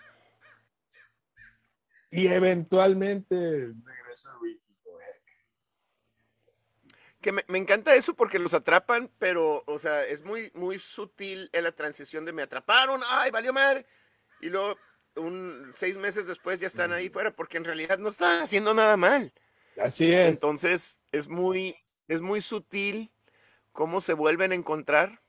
Y 2.12 2.28
eventualmente 2.28 3.74
regresa 4.10 4.36
Ricky. 4.42 4.62
Que 7.22 7.34
me, 7.34 7.44
me 7.48 7.58
encanta 7.58 7.96
eso 7.96 8.14
porque 8.14 8.40
los 8.40 8.54
atrapan, 8.54 9.12
pero, 9.20 9.64
o 9.68 9.78
sea, 9.78 10.06
es 10.06 10.24
muy, 10.24 10.52
muy 10.56 10.80
sutil 10.80 11.50
en 11.52 11.66
la 11.66 11.74
transición 11.74 12.24
de 12.24 12.32
me 12.32 12.44
atraparon, 12.44 13.02
ay, 13.06 13.30
valió 13.30 13.52
madre. 13.52 13.86
Y 14.40 14.48
luego, 14.48 14.78
un, 15.18 15.70
seis 15.76 15.98
meses 15.98 16.28
después 16.28 16.62
ya 16.62 16.68
están 16.68 16.94
ahí 16.94 17.10
fuera, 17.10 17.36
porque 17.36 17.58
en 17.58 17.66
realidad 17.66 17.98
no 17.98 18.08
están 18.08 18.42
haciendo 18.42 18.74
nada 18.74 18.96
mal. 18.96 19.34
Así 19.78 20.14
es. 20.14 20.30
Entonces, 20.30 21.02
es 21.12 21.28
muy, 21.28 21.76
es 22.08 22.22
muy 22.22 22.42
sutil 22.42 23.12
cómo 23.74 24.00
se 24.00 24.14
vuelven 24.14 24.54
a 24.54 24.56
encontrar 24.56 25.22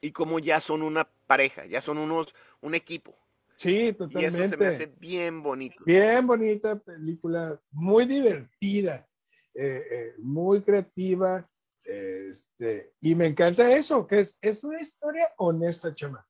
y 0.00 0.10
cómo 0.10 0.40
ya 0.40 0.60
son 0.60 0.82
una 0.82 1.08
pareja, 1.28 1.64
ya 1.64 1.80
son 1.80 1.98
unos, 1.98 2.34
un 2.60 2.74
equipo. 2.74 3.16
Sí, 3.62 3.86
Y 3.88 3.92
totalmente. 3.92 4.38
eso 4.42 4.50
se 4.50 4.56
me 4.56 4.66
hace 4.66 4.86
bien 4.86 5.42
bonito. 5.42 5.82
Bien 5.86 6.26
bonita 6.26 6.78
película, 6.78 7.60
muy 7.70 8.04
divertida, 8.06 9.08
eh, 9.54 9.82
eh, 9.90 10.14
muy 10.18 10.62
creativa. 10.62 11.48
Este, 11.84 12.92
y 13.00 13.14
me 13.14 13.26
encanta 13.26 13.72
eso, 13.76 14.06
que 14.06 14.20
es, 14.20 14.38
es 14.40 14.62
una 14.64 14.80
historia 14.80 15.32
honesta, 15.38 15.94
chama. 15.94 16.26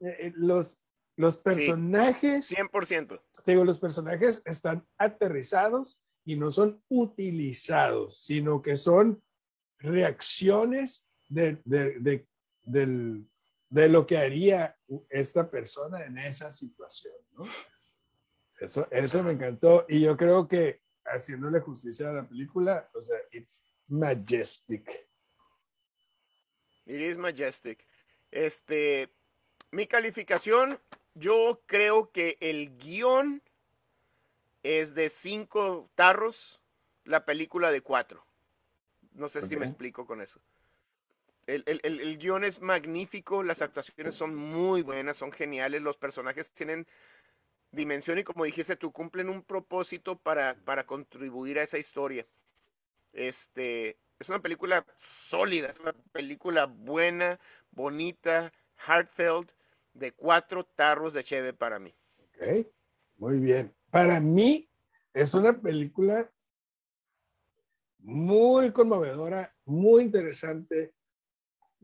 Eh, 0.00 0.32
los, 0.36 0.82
los 1.16 1.38
personajes, 1.38 2.50
100%. 2.50 3.20
te 3.44 3.52
digo, 3.52 3.64
los 3.64 3.78
personajes 3.78 4.42
están 4.44 4.86
aterrizados 4.98 5.98
y 6.24 6.36
no 6.36 6.50
son 6.50 6.82
utilizados, 6.88 8.18
sino 8.22 8.60
que 8.60 8.76
son 8.76 9.22
reacciones 9.78 11.08
de, 11.28 11.60
de, 11.64 11.98
de, 12.00 12.28
del- 12.62 13.26
de 13.68 13.88
lo 13.88 14.06
que 14.06 14.18
haría 14.18 14.76
esta 15.08 15.50
persona 15.50 16.04
en 16.04 16.18
esa 16.18 16.52
situación, 16.52 17.14
¿no? 17.32 17.44
Eso, 18.58 18.88
eso 18.90 19.22
me 19.22 19.32
encantó 19.32 19.84
y 19.88 20.00
yo 20.00 20.16
creo 20.16 20.48
que 20.48 20.82
haciéndole 21.04 21.60
justicia 21.60 22.08
a 22.08 22.12
la 22.12 22.28
película, 22.28 22.88
o 22.94 23.02
sea, 23.02 23.18
it's 23.32 23.62
majestic. 23.88 25.08
It 26.86 27.00
is 27.00 27.18
majestic. 27.18 27.86
Este, 28.30 29.12
mi 29.70 29.86
calificación, 29.86 30.80
yo 31.14 31.62
creo 31.66 32.10
que 32.12 32.38
el 32.40 32.76
guion 32.78 33.42
es 34.62 34.94
de 34.94 35.10
cinco 35.10 35.90
tarros, 35.94 36.60
la 37.04 37.24
película 37.24 37.70
de 37.70 37.82
cuatro. 37.82 38.24
No 39.12 39.28
sé 39.28 39.42
si 39.42 39.56
me 39.56 39.64
explico 39.64 40.06
con 40.06 40.20
eso. 40.20 40.40
El, 41.46 41.62
el- 41.66 41.80
el- 41.84 42.00
el 42.00 42.18
guion 42.18 42.44
es 42.44 42.60
magnífico, 42.60 43.42
las 43.42 43.62
actuaciones 43.62 44.14
son 44.14 44.34
muy 44.34 44.82
buenas, 44.82 45.16
son 45.16 45.32
geniales, 45.32 45.82
los 45.82 45.96
personajes 45.96 46.50
tienen 46.50 46.86
dimensión 47.72 48.18
y 48.18 48.24
como 48.24 48.44
dijiste 48.44 48.76
tú, 48.76 48.92
cumplen 48.92 49.28
un 49.28 49.42
propósito 49.42 50.18
para, 50.18 50.56
para 50.64 50.86
contribuir 50.86 51.58
a 51.58 51.62
esa 51.64 51.78
historia. 51.78 52.26
Este, 53.12 53.98
es 54.18 54.28
una 54.28 54.40
película 54.40 54.86
sólida, 54.96 55.70
es 55.70 55.80
una 55.80 55.92
película 56.12 56.66
buena, 56.66 57.40
bonita, 57.70 58.52
heartfelt, 58.86 59.52
de 59.94 60.12
cuatro 60.12 60.64
tarros 60.64 61.14
de 61.14 61.24
cheve 61.24 61.52
para 61.52 61.78
mí. 61.78 61.94
Ok, 62.18 62.66
muy 63.18 63.38
bien. 63.38 63.74
Para 63.90 64.20
mí 64.20 64.68
es 65.14 65.34
una 65.34 65.60
película 65.60 66.30
muy 67.98 68.72
conmovedora, 68.72 69.54
muy 69.64 70.04
interesante, 70.04 70.94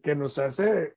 que 0.03 0.15
nos 0.15 0.39
hace 0.39 0.97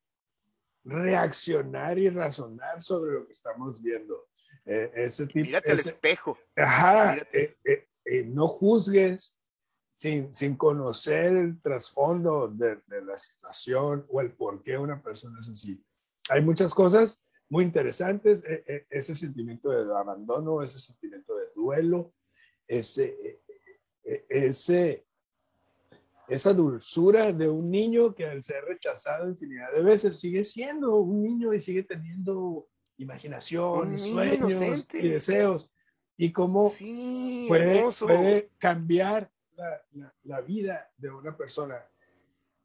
reaccionar 0.83 1.97
y 1.97 2.09
razonar 2.09 2.81
sobre 2.81 3.13
lo 3.13 3.25
que 3.25 3.31
estamos 3.31 3.81
viendo. 3.81 4.27
Eh, 4.65 4.91
ese 4.95 5.27
tipo, 5.27 5.45
Mírate 5.45 5.71
al 5.71 5.79
ese- 5.79 5.89
espejo. 5.91 6.37
Ajá, 6.55 7.17
eh, 7.33 7.55
eh, 7.63 7.87
eh, 8.05 8.23
no 8.25 8.47
juzgues 8.47 9.37
sin, 9.93 10.33
sin 10.33 10.55
conocer 10.57 11.27
el 11.35 11.61
trasfondo 11.61 12.47
de, 12.47 12.77
de 12.87 13.01
la 13.03 13.17
situación 13.17 14.05
o 14.09 14.21
el 14.21 14.33
por 14.33 14.61
qué 14.63 14.77
una 14.77 15.01
persona 15.01 15.39
es 15.39 15.49
así. 15.49 15.83
Hay 16.29 16.41
muchas 16.41 16.73
cosas 16.73 17.27
muy 17.49 17.63
interesantes, 17.63 18.43
eh, 18.43 18.63
eh, 18.67 18.87
ese 18.89 19.13
sentimiento 19.15 19.69
de 19.69 19.81
abandono, 19.95 20.61
ese 20.63 20.79
sentimiento 20.79 21.35
de 21.35 21.45
duelo, 21.55 22.13
ese, 22.67 23.39
ese, 24.29 25.05
esa 26.27 26.53
dulzura 26.53 27.31
de 27.31 27.47
un 27.49 27.69
niño 27.69 28.13
que 28.15 28.25
al 28.25 28.43
ser 28.43 28.63
rechazado 28.65 29.27
infinidad 29.29 29.71
de 29.73 29.83
veces 29.83 30.19
sigue 30.19 30.43
siendo 30.43 30.95
un 30.97 31.21
niño 31.23 31.53
y 31.53 31.59
sigue 31.59 31.83
teniendo 31.83 32.67
imaginación, 32.97 33.97
sueños 33.99 34.61
inocente. 34.61 34.99
y 34.99 35.09
deseos. 35.09 35.69
Y 36.17 36.31
cómo 36.31 36.69
Sí, 36.69 37.45
puede, 37.49 38.49
cambiar 38.57 39.29
la, 39.55 39.81
la- 39.91 40.15
la 40.23 40.41
vida 40.41 40.89
de 40.97 41.09
una 41.11 41.35
persona. 41.35 41.85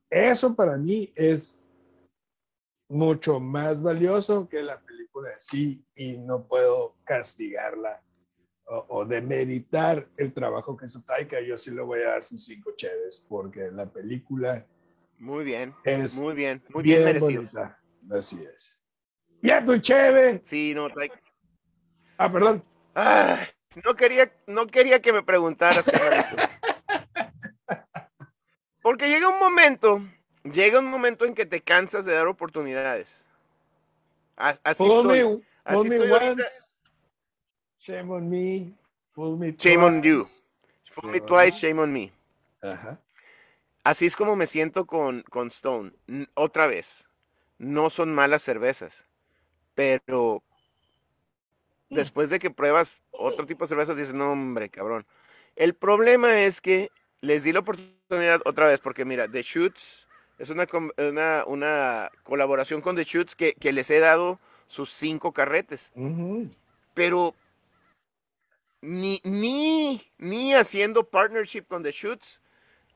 Eso 0.09 0.55
para 0.55 0.77
mí 0.77 1.13
es 1.17 1.67
mucho 2.89 3.39
más 3.41 3.81
valioso 3.83 4.49
que 4.49 4.63
la 4.63 4.81
película 4.81 5.31
sí 5.39 5.85
y 5.95 6.19
no 6.19 6.47
puedo 6.47 6.97
castigarla 7.05 8.03
o, 8.73 8.87
o 8.89 9.05
demeritar 9.05 10.07
el 10.17 10.33
trabajo 10.33 10.77
que 10.77 10.87
hizo 10.87 11.03
Taika. 11.03 11.41
Yo 11.41 11.59
sí 11.59 11.73
le 11.73 11.83
voy 11.83 12.01
a 12.03 12.11
dar 12.11 12.25
sus 12.25 12.45
cinco 12.45 12.71
cheves 12.77 13.25
porque 13.29 13.69
la 13.73 13.85
película 13.87 14.65
Muy 15.19 15.45
bien, 15.45 15.75
es 15.85 16.15
muy 16.21 16.35
bien, 16.35 16.63
muy 16.69 16.83
bien, 16.85 17.05
merecido. 17.05 17.43
bonita. 17.43 17.79
Así 18.11 18.41
es. 18.43 18.81
¡Ya 19.43 19.65
tu 19.65 19.77
cheve! 19.79 20.41
Sí, 20.45 20.73
no, 20.75 20.89
Taika. 20.91 21.21
Ah, 22.17 22.31
perdón. 22.31 22.65
Ah, 22.95 23.39
No 23.85 23.95
quería, 23.97 24.33
no 24.47 24.67
quería 24.67 25.01
que 25.03 25.13
me 25.13 25.23
preguntaras. 25.23 25.91
Porque 28.83 29.09
llega 29.09 29.29
un 29.29 29.39
momento, 29.39 30.01
llega 30.45 30.79
un 30.79 30.87
momento 30.91 31.25
en 31.25 31.35
que 31.35 31.45
te 31.47 31.61
cansas 31.61 32.05
de 32.05 32.13
dar 32.15 32.27
oportunidades. 32.27 33.25
As- 34.37 34.61
Así 34.65 34.87
estoy. 34.87 35.43
Así 35.65 35.89
estoy 35.89 36.11
ahorita. 36.11 36.45
Shame 37.81 38.11
on 38.13 38.29
me. 38.29 38.75
Fool 39.15 39.37
me 39.39 39.53
Shame 39.53 39.85
on 39.85 40.03
you. 40.03 40.21
twice. 40.21 40.45
Fool 40.93 41.11
me 41.13 41.21
twice, 41.21 41.57
shame 41.59 41.81
on 41.81 41.93
me. 41.93 42.13
Ajá. 42.63 42.99
Así 43.85 44.07
es 44.07 44.15
como 44.15 44.37
me 44.37 44.47
siento 44.47 44.87
con, 44.87 45.23
con 45.23 45.49
Stone. 45.49 45.93
N- 46.07 46.27
Otra 46.35 46.67
vez, 46.67 47.09
no 47.59 47.89
son 47.89 48.15
malas 48.15 48.43
cervezas, 48.43 49.07
pero 49.75 50.43
después 51.89 52.29
de 52.31 52.39
que 52.39 52.51
pruebas 52.51 53.03
otro 53.11 53.47
tipo 53.47 53.65
de 53.65 53.69
cervezas, 53.71 53.97
dices, 53.97 54.15
no, 54.15 54.33
hombre, 54.33 54.69
cabrón. 54.69 55.07
El 55.57 55.75
problema 55.75 56.43
es 56.43 56.61
que 56.61 56.91
les 57.23 57.45
di 57.45 57.53
la 57.53 57.61
oportunidad 57.61 58.41
otra 58.45 58.67
vez, 58.67 58.81
porque 58.81 59.05
mira, 59.05 59.27
The 59.29 59.43
Shoots 59.43 60.07
es 60.39 60.51
una, 60.51 60.67
una, 60.99 61.45
una 61.47 62.11
colaboración 62.23 62.81
con 62.83 62.97
The 62.97 63.05
Shoots 63.05 63.35
que, 63.35 63.55
que 63.55 63.73
les 63.73 63.91
he 63.91 63.99
dado 63.99 64.39
sus 64.69 64.91
cinco 64.91 65.33
carretes, 65.33 65.91
pero 66.95 67.35
ni, 68.83 69.21
ni, 69.25 70.11
ni 70.19 70.55
haciendo 70.55 71.05
partnership 71.05 71.65
con 71.69 71.83
The 71.83 71.93
Shoots 71.93 72.41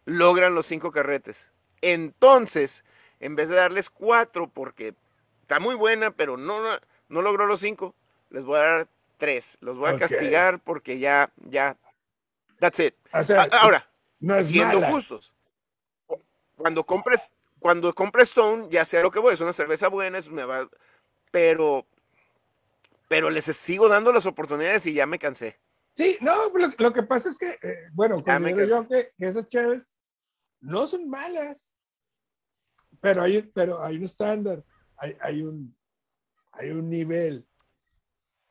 logran 0.05 0.55
los 0.55 0.67
cinco 0.67 0.93
carretes. 0.93 1.51
Entonces, 1.83 2.85
en 3.21 3.37
vez 3.37 3.49
de 3.49 3.57
darles 3.57 3.91
cuatro, 3.91 4.49
porque 4.49 4.95
está 5.43 5.61
muy 5.61 5.75
buena, 5.75 6.11
pero 6.11 6.37
no, 6.37 6.61
no 7.09 7.23
logró 7.23 7.47
los 7.47 7.61
cinco, 7.61 7.95
les 8.31 8.45
voy 8.45 8.59
a 8.59 8.63
dar 8.63 8.89
tres. 9.19 9.59
Los 9.61 9.77
voy 9.77 9.91
a 9.91 9.97
castigar 9.97 10.61
porque 10.61 10.99
ya, 10.99 11.31
ya, 11.37 11.77
that's 12.59 12.81
it. 12.81 12.95
O 13.13 13.23
sea, 13.23 13.47
Ahora, 13.53 13.87
no 14.21 14.43
siendo 14.43 14.81
mala. 14.81 14.93
justos, 14.93 15.33
cuando 16.57 16.85
compres, 16.85 17.33
cuando 17.59 17.95
compres 17.95 18.29
Stone, 18.29 18.69
ya 18.71 18.85
sé 18.85 18.99
a 18.99 19.03
lo 19.03 19.11
que 19.11 19.19
voy, 19.19 19.35
es 19.35 19.41
una 19.41 19.53
cerveza 19.53 19.89
buena, 19.89 20.19
es 20.19 20.31
me 20.31 20.45
va, 20.45 20.69
pero, 21.31 21.87
pero 23.09 23.31
les 23.31 23.45
sigo 23.45 23.89
dando 23.89 24.13
las 24.13 24.27
oportunidades 24.27 24.87
y 24.87 24.95
ya 24.95 25.07
me 25.07 25.19
cansé. 25.19 25.59
Sí, 25.95 26.19
no, 26.21 26.49
lo, 26.51 26.69
lo 26.77 26.93
que 26.93 27.03
pasa 27.05 27.29
es 27.29 27.39
que, 27.39 27.51
eh, 27.63 27.89
bueno, 27.93 28.17
me 28.17 28.23
considero 28.25 28.67
yo 28.67 28.89
que, 28.89 29.13
que 29.17 29.27
esas 29.29 29.49
chaves 29.49 29.95
no 30.61 30.87
son 30.87 31.09
malas, 31.09 31.73
pero 33.01 33.23
hay, 33.23 33.43
pero 33.43 33.83
hay 33.83 33.97
un 33.99 34.05
estándar, 34.05 34.65
hay, 34.97 35.17
hay, 35.21 35.43
un, 35.43 35.77
hay 36.53 36.71
un 36.71 36.91
nivel. 36.91 37.47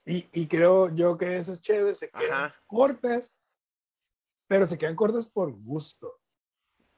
Y, 0.06 0.30
y 0.32 0.48
creo 0.48 0.94
yo 0.94 1.18
que 1.18 1.38
esas 1.38 1.62
chaves 1.62 2.00
se 2.00 2.10
quedan 2.10 2.32
Ajá. 2.32 2.56
cortas, 2.66 3.36
pero 4.48 4.66
se 4.66 4.78
quedan 4.78 4.96
cortas 4.96 5.30
por 5.30 5.52
gusto. 5.52 6.20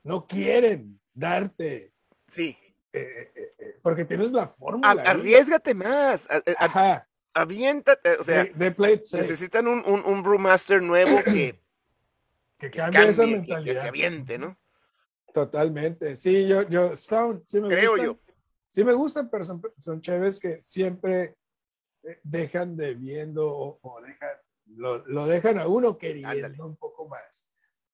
No 0.03 0.27
quieren 0.27 0.99
darte, 1.13 1.93
Sí, 2.27 2.57
eh, 2.91 3.31
eh, 3.35 3.79
porque 3.81 4.05
tienes 4.05 4.31
la 4.31 4.47
fórmula. 4.47 5.01
Arriesgate 5.05 5.73
más, 5.73 6.27
Ajá, 6.57 7.07
aviéntate, 7.35 8.17
o 8.17 8.23
sea, 8.23 8.45
de, 8.45 8.71
de 8.71 8.99
safe, 9.03 9.21
necesitan 9.21 9.67
un, 9.67 9.83
un, 9.85 10.03
un 10.05 10.23
brewmaster 10.23 10.81
nuevo 10.81 11.23
que, 11.23 11.59
que 12.57 12.71
que 12.71 12.71
cambie 12.71 13.07
esa 13.09 13.21
cambie, 13.23 13.35
que- 13.43 13.47
mentalidad. 13.53 13.81
se 13.83 13.87
aviente, 13.89 14.37
¿no? 14.39 14.57
Totalmente. 15.33 16.15
Sí, 16.15 16.47
yo, 16.47 16.61
yo, 16.69 16.93
Stone, 16.93 17.41
sí 17.45 17.59
me 17.61 17.67
Creo 17.67 17.91
gustan. 17.91 18.05
yo. 18.05 18.19
Sí 18.69 18.83
me 18.83 18.93
gustan, 18.93 19.29
pero 19.29 19.43
son, 19.43 19.61
son 19.81 20.01
chéves 20.01 20.39
que 20.39 20.59
siempre 20.61 21.35
eh, 22.03 22.19
dejan 22.23 22.75
debiendo 22.77 23.47
o, 23.49 23.79
o 23.81 24.01
dejan, 24.01 24.29
lo, 24.67 25.05
lo 25.07 25.27
dejan 25.27 25.59
a 25.59 25.67
uno 25.67 25.97
queriendo 25.97 26.29
Ándale. 26.29 26.61
un 26.63 26.75
poco 26.77 27.07
más. 27.07 27.49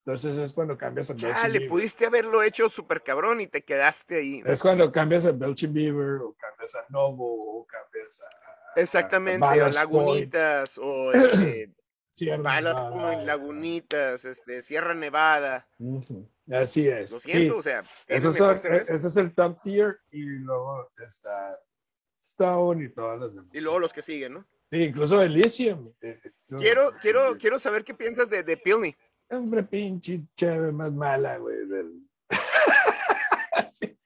Entonces 0.05 0.37
es 0.39 0.53
cuando 0.53 0.75
cambias 0.77 1.09
a 1.11 1.13
Belching 1.13 1.31
Chale, 1.33 1.53
Beaver. 1.53 1.69
pudiste 1.69 2.05
haberlo 2.07 2.41
hecho 2.41 2.69
súper 2.69 3.03
cabrón 3.03 3.39
y 3.41 3.47
te 3.47 3.63
quedaste 3.63 4.17
ahí. 4.17 4.41
¿no? 4.41 4.51
Es 4.51 4.61
cuando 4.61 4.91
cambias 4.91 5.25
a 5.27 5.31
Belching 5.31 5.73
Beaver 5.73 6.21
o 6.21 6.35
cambias 6.39 6.73
a 6.75 6.85
Novo 6.89 7.59
o 7.59 7.65
cambias 7.67 8.19
a... 8.21 8.29
Exactamente, 8.75 9.45
o 9.45 9.49
Point, 9.49 9.73
Lagunitas, 9.73 10.77
o 10.77 11.11
este, 11.13 11.73
Nevada, 12.21 12.89
Point, 12.89 13.23
Lagunitas, 13.23 14.25
este, 14.25 14.61
Sierra 14.61 14.93
Nevada. 14.93 15.67
Así 16.51 16.87
es. 16.87 17.11
Lo 17.11 17.19
sí. 17.19 17.31
siento, 17.31 17.57
o 17.57 17.61
sea, 17.61 17.83
cerveza. 18.07 18.93
ese 18.93 19.07
es 19.07 19.17
el 19.17 19.33
top 19.33 19.61
tier 19.61 19.99
y 20.11 20.21
luego 20.23 20.91
está 21.05 21.57
Stone 22.19 22.85
y 22.85 22.89
todas 22.89 23.19
las 23.19 23.33
demás. 23.33 23.49
Y 23.53 23.61
luego 23.61 23.79
los 23.79 23.93
que 23.93 24.01
siguen, 24.01 24.33
¿no? 24.33 24.47
Sí, 24.69 24.83
incluso 24.83 25.21
Elysium. 25.21 25.91
eh, 26.01 26.19
eh, 26.23 26.31
Quiero, 26.59 26.91
quiero, 27.01 27.37
quiero 27.37 27.59
saber 27.59 27.83
qué 27.83 27.93
piensas 27.93 28.29
de, 28.29 28.43
de 28.43 28.57
Pilney. 28.57 28.95
Hombre, 29.29 29.63
pinche 29.63 30.21
chévere 30.35 30.71
más 30.71 30.91
mala, 30.91 31.37
güey. 31.37 31.65
del- 31.67 32.01
Sí. 33.69 33.97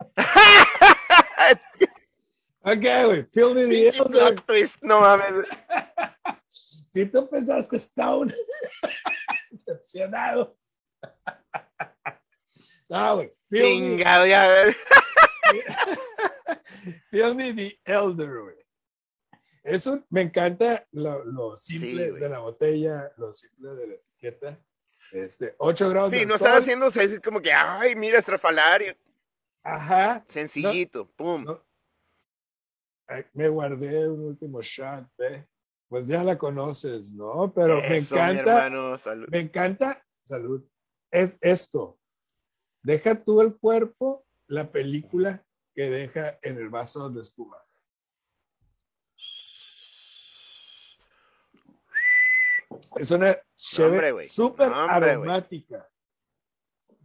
Ok, 2.67 2.83
güey. 3.05 3.23
The 3.31 3.41
Pinche 3.67 3.87
Elder. 3.89 4.11
plot 4.11 4.45
twist, 4.47 4.81
no 4.81 5.01
mames. 5.01 5.45
Si 6.95 7.05
tú 7.07 7.29
pensabas 7.29 7.67
que 7.67 7.75
Stone, 7.75 8.33
decepcionado. 9.51 10.57
No, 12.87 13.15
güey. 13.17 13.33
Pilney, 13.49 13.97
Chingado, 13.97 14.25
ya. 14.25 14.47
Pilney 17.11 17.53
the 17.53 17.79
Elder, 17.85 18.41
güey. 18.43 18.55
Eso 19.63 20.05
me 20.09 20.21
encanta 20.21 20.87
lo, 20.91 21.25
lo 21.25 21.57
simple 21.57 21.89
Sí, 22.05 22.09
güey. 22.11 22.21
de 22.21 22.29
la 22.29 22.39
botella, 22.39 23.11
lo 23.17 23.33
simple 23.33 23.69
de 23.71 23.87
la 23.87 23.93
etiqueta. 23.95 24.59
Este, 25.11 25.53
8 25.57 25.89
grados 25.89 26.11
Sí, 26.11 26.19
de 26.19 26.25
no 26.27 26.35
están 26.35 26.57
haciendo 26.57 26.85
así 26.85 27.19
como 27.19 27.41
que, 27.41 27.51
ay, 27.51 27.95
mira, 27.95 28.19
estrafalario. 28.19 28.95
Ajá. 29.63 30.23
Sencillito, 30.27 31.09
pum. 31.11 31.43
No. 31.43 31.61
Me 33.33 33.47
guardé 33.49 34.09
un 34.09 34.21
último 34.21 34.61
shot, 34.61 35.07
ve. 35.17 35.47
Pues 35.87 36.07
ya 36.07 36.23
la 36.23 36.37
conoces, 36.37 37.13
¿no? 37.13 37.53
Pero 37.53 37.75
me 37.77 37.97
Eso, 37.97 38.15
mi 38.15 38.21
encanta, 38.21 38.65
hermano, 38.65 38.97
salud. 38.97 39.27
me 39.29 39.39
encanta, 39.39 40.03
salud, 40.21 40.63
es 41.11 41.33
esto. 41.41 41.99
Deja 42.81 43.23
tú 43.23 43.41
el 43.41 43.55
cuerpo, 43.55 44.25
la 44.47 44.71
película 44.71 45.45
que 45.75 45.89
deja 45.89 46.39
en 46.41 46.57
el 46.57 46.69
vaso 46.69 47.09
de 47.09 47.21
espuma. 47.21 47.57
Es 52.97 53.11
una 53.11 53.35
güey. 54.11 54.27
súper 54.27 54.71
aromática. 54.73 55.87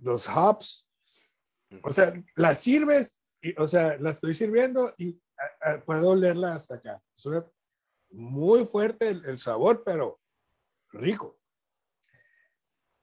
Los 0.00 0.28
hops, 0.28 0.86
o 1.82 1.92
sea, 1.92 2.12
la 2.36 2.54
sirves, 2.54 3.20
y, 3.42 3.58
o 3.60 3.66
sea, 3.66 3.96
la 3.98 4.10
estoy 4.10 4.34
sirviendo 4.34 4.94
y 4.96 5.20
puedo 5.84 6.10
olerla 6.10 6.54
hasta 6.54 6.76
acá. 6.76 7.02
Es 7.16 7.28
muy 8.10 8.64
fuerte 8.64 9.08
el, 9.08 9.24
el 9.24 9.38
sabor, 9.38 9.82
pero 9.84 10.20
rico. 10.90 11.38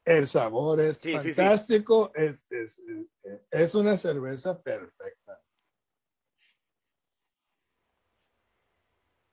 El 0.06 0.26
sabor 0.28 0.80
es 0.80 0.98
Sí, 1.00 1.12
sí, 1.20 1.30
sí. 1.30 1.34
fantástico, 1.36 2.12
Es, 2.16 2.46
es, 2.52 2.80
eh, 3.24 3.46
es 3.52 3.76
una 3.76 3.98
cerveza 3.98 4.62
perfecta. 4.62 5.42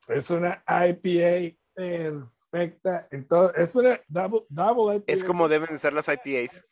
Es 0.09 0.31
una 0.31 0.63
IPA 0.67 1.57
perfecta. 1.73 3.09
en 3.11 3.27
todo- 3.27 3.53
es 3.55 3.75
una 3.75 4.01
double, 4.09 4.45
double 4.49 4.97
IPA. 4.97 5.13
Es 5.13 5.25
como 5.25 5.49
deben 5.49 5.71
de 5.71 5.79
ser 5.79 5.93
las 5.93 6.09
IPAs. 6.09 6.65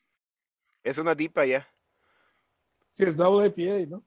Es 0.84 0.98
una 0.98 1.14
dipa 1.14 1.44
ya. 1.46 1.66
Sí, 2.90 3.04
es 3.04 3.16
double 3.16 3.46
IPA, 3.46 3.88
¿no? 3.88 4.04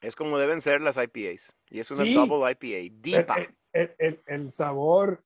Es 0.00 0.14
como 0.14 0.38
deben 0.38 0.60
ser 0.60 0.80
las 0.80 0.96
IPAs. 0.96 1.56
Y 1.70 1.80
es 1.80 1.90
una 1.90 2.04
Sí. 2.04 2.14
double 2.14 2.50
IPA. 2.52 2.76
el, 2.78 3.02
Dipa. 3.02 3.34
el- 3.36 3.56
el- 3.72 3.94
el- 3.98 4.22
el 4.26 4.50
sabor 4.50 5.24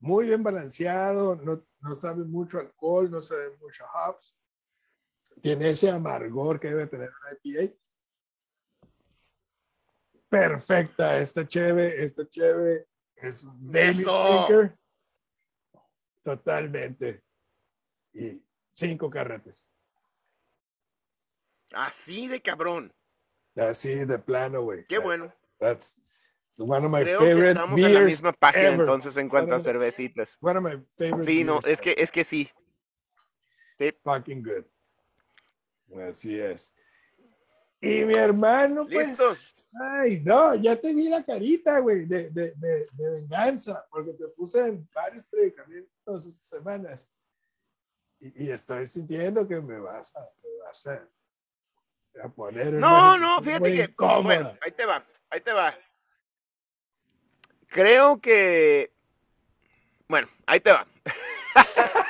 muy 0.00 0.26
bien 0.26 0.42
balanceado, 0.42 1.36
no, 1.36 1.62
no 1.80 1.94
sabe 1.94 2.24
mucho 2.24 2.58
alcohol, 2.58 3.10
no 3.10 3.20
sabe 3.22 3.56
mucho 3.58 3.84
hops. 3.94 4.38
Tiene 5.42 5.70
ese 5.70 5.90
amargor 5.90 6.58
que 6.58 6.68
debe 6.68 6.86
tener 6.86 7.10
una 7.10 7.38
IPA. 7.42 7.74
Perfecta, 10.28 11.18
esta 11.18 11.46
cheve, 11.46 12.02
esta 12.04 12.28
cheve 12.28 12.86
es 13.16 13.42
un 13.44 13.74
¡Eso! 13.76 14.46
drinker. 14.46 14.78
Totalmente. 16.22 17.24
Y 18.12 18.42
cinco 18.70 19.10
carretes. 19.10 19.70
Así 21.72 22.28
de 22.28 22.40
cabrón. 22.42 22.92
Así 23.56 24.04
de 24.04 24.18
plano, 24.18 24.62
güey. 24.62 24.84
Qué 24.86 24.98
bueno. 24.98 25.32
That's 25.58 25.96
one 26.58 26.84
of 26.86 26.92
my 26.92 27.02
Creo 27.02 27.20
que 27.20 27.26
favorite 27.26 27.50
estamos 27.50 27.80
en 27.80 27.94
la 27.94 28.00
misma 28.00 28.32
página 28.32 28.68
ever. 28.68 28.80
entonces 28.80 29.16
en 29.16 29.28
cuanto 29.28 29.52
a 29.52 29.56
One 29.56 29.60
of- 29.60 29.66
cervecitas. 29.66 30.36
One 30.40 30.58
of 30.58 30.64
my 30.64 30.84
favorite 30.96 31.24
Sí, 31.30 31.44
no, 31.44 31.60
es 31.66 31.80
que, 31.80 31.94
es 31.98 32.10
que 32.10 32.24
sí. 32.24 32.50
It's 33.78 34.00
fucking 34.02 34.42
good. 34.42 34.64
Así 36.08 36.38
es. 36.38 36.72
Y 37.80 38.04
mi 38.04 38.14
hermano, 38.14 38.86
pues. 38.90 39.08
¿Listo? 39.08 39.24
Ay, 39.80 40.20
no, 40.24 40.54
ya 40.56 40.74
te 40.76 40.92
vi 40.92 41.08
la 41.08 41.24
carita, 41.24 41.78
güey, 41.78 42.04
de, 42.04 42.28
de, 42.30 42.52
de, 42.56 42.88
de 42.92 43.10
venganza, 43.10 43.86
porque 43.90 44.12
te 44.14 44.26
puse 44.28 44.58
en 44.60 44.88
varios 44.92 45.28
predicamentos 45.28 46.26
estas 46.26 46.48
semanas. 46.48 47.12
Y, 48.18 48.46
y 48.46 48.50
estoy 48.50 48.86
sintiendo 48.86 49.46
que 49.46 49.60
me 49.60 49.78
vas 49.78 50.14
a, 50.16 50.20
me 50.20 50.58
vas 50.64 50.86
a, 50.88 51.08
a 52.22 52.28
poner. 52.28 52.68
en 52.68 52.80
No, 52.80 53.18
no, 53.18 53.42
fíjate 53.42 53.72
que. 53.72 53.82
incómoda. 53.84 54.22
Bueno, 54.22 54.58
ahí 54.62 54.72
te 54.72 54.84
va, 54.84 55.04
ahí 55.30 55.40
te 55.40 55.52
va. 55.52 55.74
Creo 57.68 58.20
que. 58.20 58.92
Bueno, 60.08 60.28
ahí 60.46 60.60
te 60.60 60.72
va. 60.72 60.86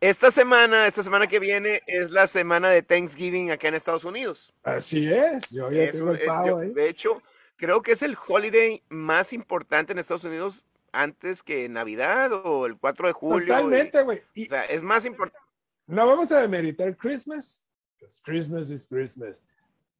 Esta 0.00 0.30
semana, 0.30 0.86
esta 0.86 1.02
semana 1.02 1.26
que 1.26 1.38
viene 1.38 1.80
es 1.86 2.10
la 2.10 2.26
semana 2.26 2.68
de 2.68 2.82
Thanksgiving 2.82 3.50
acá 3.50 3.68
en 3.68 3.74
Estados 3.74 4.04
Unidos. 4.04 4.52
Así 4.62 5.10
es, 5.10 5.48
yo 5.48 5.70
ya 5.72 5.84
Es 5.84 5.92
tengo 5.92 6.10
el 6.10 6.18
pavo 6.26 6.46
yo- 6.46 6.58
ahí. 6.58 6.74
de 6.74 6.88
hecho, 6.90 7.22
creo 7.56 7.80
que 7.80 7.92
es 7.92 8.02
el 8.02 8.14
holiday 8.26 8.82
más 8.90 9.32
importante 9.32 9.94
en 9.94 9.98
Estados 9.98 10.24
Unidos 10.24 10.66
antes 10.92 11.42
que 11.42 11.70
Navidad 11.70 12.32
o 12.44 12.66
el 12.66 12.76
4 12.76 13.06
de 13.06 13.12
julio. 13.14 13.46
Totalmente, 13.54 14.02
güey. 14.02 14.18
O 14.18 14.44
sea, 14.46 14.64
es 14.66 14.82
más 14.82 15.06
importante. 15.06 15.38
no 15.86 16.06
vamos 16.06 16.30
a 16.32 16.40
demeritar 16.42 16.94
Christmas, 16.98 17.63
because 18.04 18.20
Christmas 18.22 18.70
is 18.70 18.86
Christmas. 18.86 19.42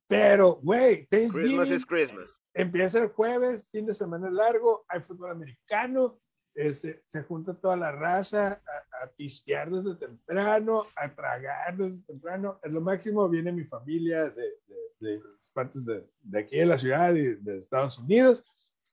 Pero, 0.09 0.61
güey, 0.63 1.07
Thanksgiving 1.11 1.57
Christmas 1.57 1.71
is 1.71 1.85
Christmas. 1.85 2.39
empieza 2.55 2.99
el 3.01 3.09
jueves, 3.09 3.69
fin 3.71 3.87
de 3.87 3.95
semana 3.95 4.31
largo, 4.31 4.85
hay 4.89 5.01
fútbol 5.01 5.31
americano, 5.31 6.19
este, 6.55 7.03
se 7.07 7.23
junta 7.23 7.55
toda 7.55 7.77
la 7.77 7.91
raza 7.91 8.63
a, 8.67 9.05
a 9.05 9.11
pistear 9.17 9.71
desde 9.71 9.97
temprano, 9.97 10.87
a 10.95 11.13
tragar 11.13 11.77
desde 11.77 12.03
temprano. 12.03 12.61
En 12.63 12.75
lo 12.75 12.81
máximo 12.81 13.29
viene 13.29 13.51
mi 13.51 13.65
familia 13.65 14.31
de, 14.31 14.43
de, 15.01 15.17
de 15.17 15.23
partes 15.53 15.85
de, 15.85 16.07
de 16.23 16.39
aquí 16.39 16.59
de 16.59 16.67
la 16.67 16.79
ciudad 16.79 17.13
y 17.15 17.35
de 17.37 17.59
Estados 17.59 17.99
Unidos. 17.99 18.45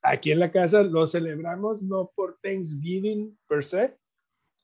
Aquí 0.02 0.32
en 0.32 0.40
la 0.40 0.50
casa 0.50 0.82
lo 0.82 1.06
celebramos 1.06 1.82
no 1.82 2.10
por 2.16 2.36
Thanksgiving 2.42 3.38
per 3.46 3.62
se, 3.62 3.96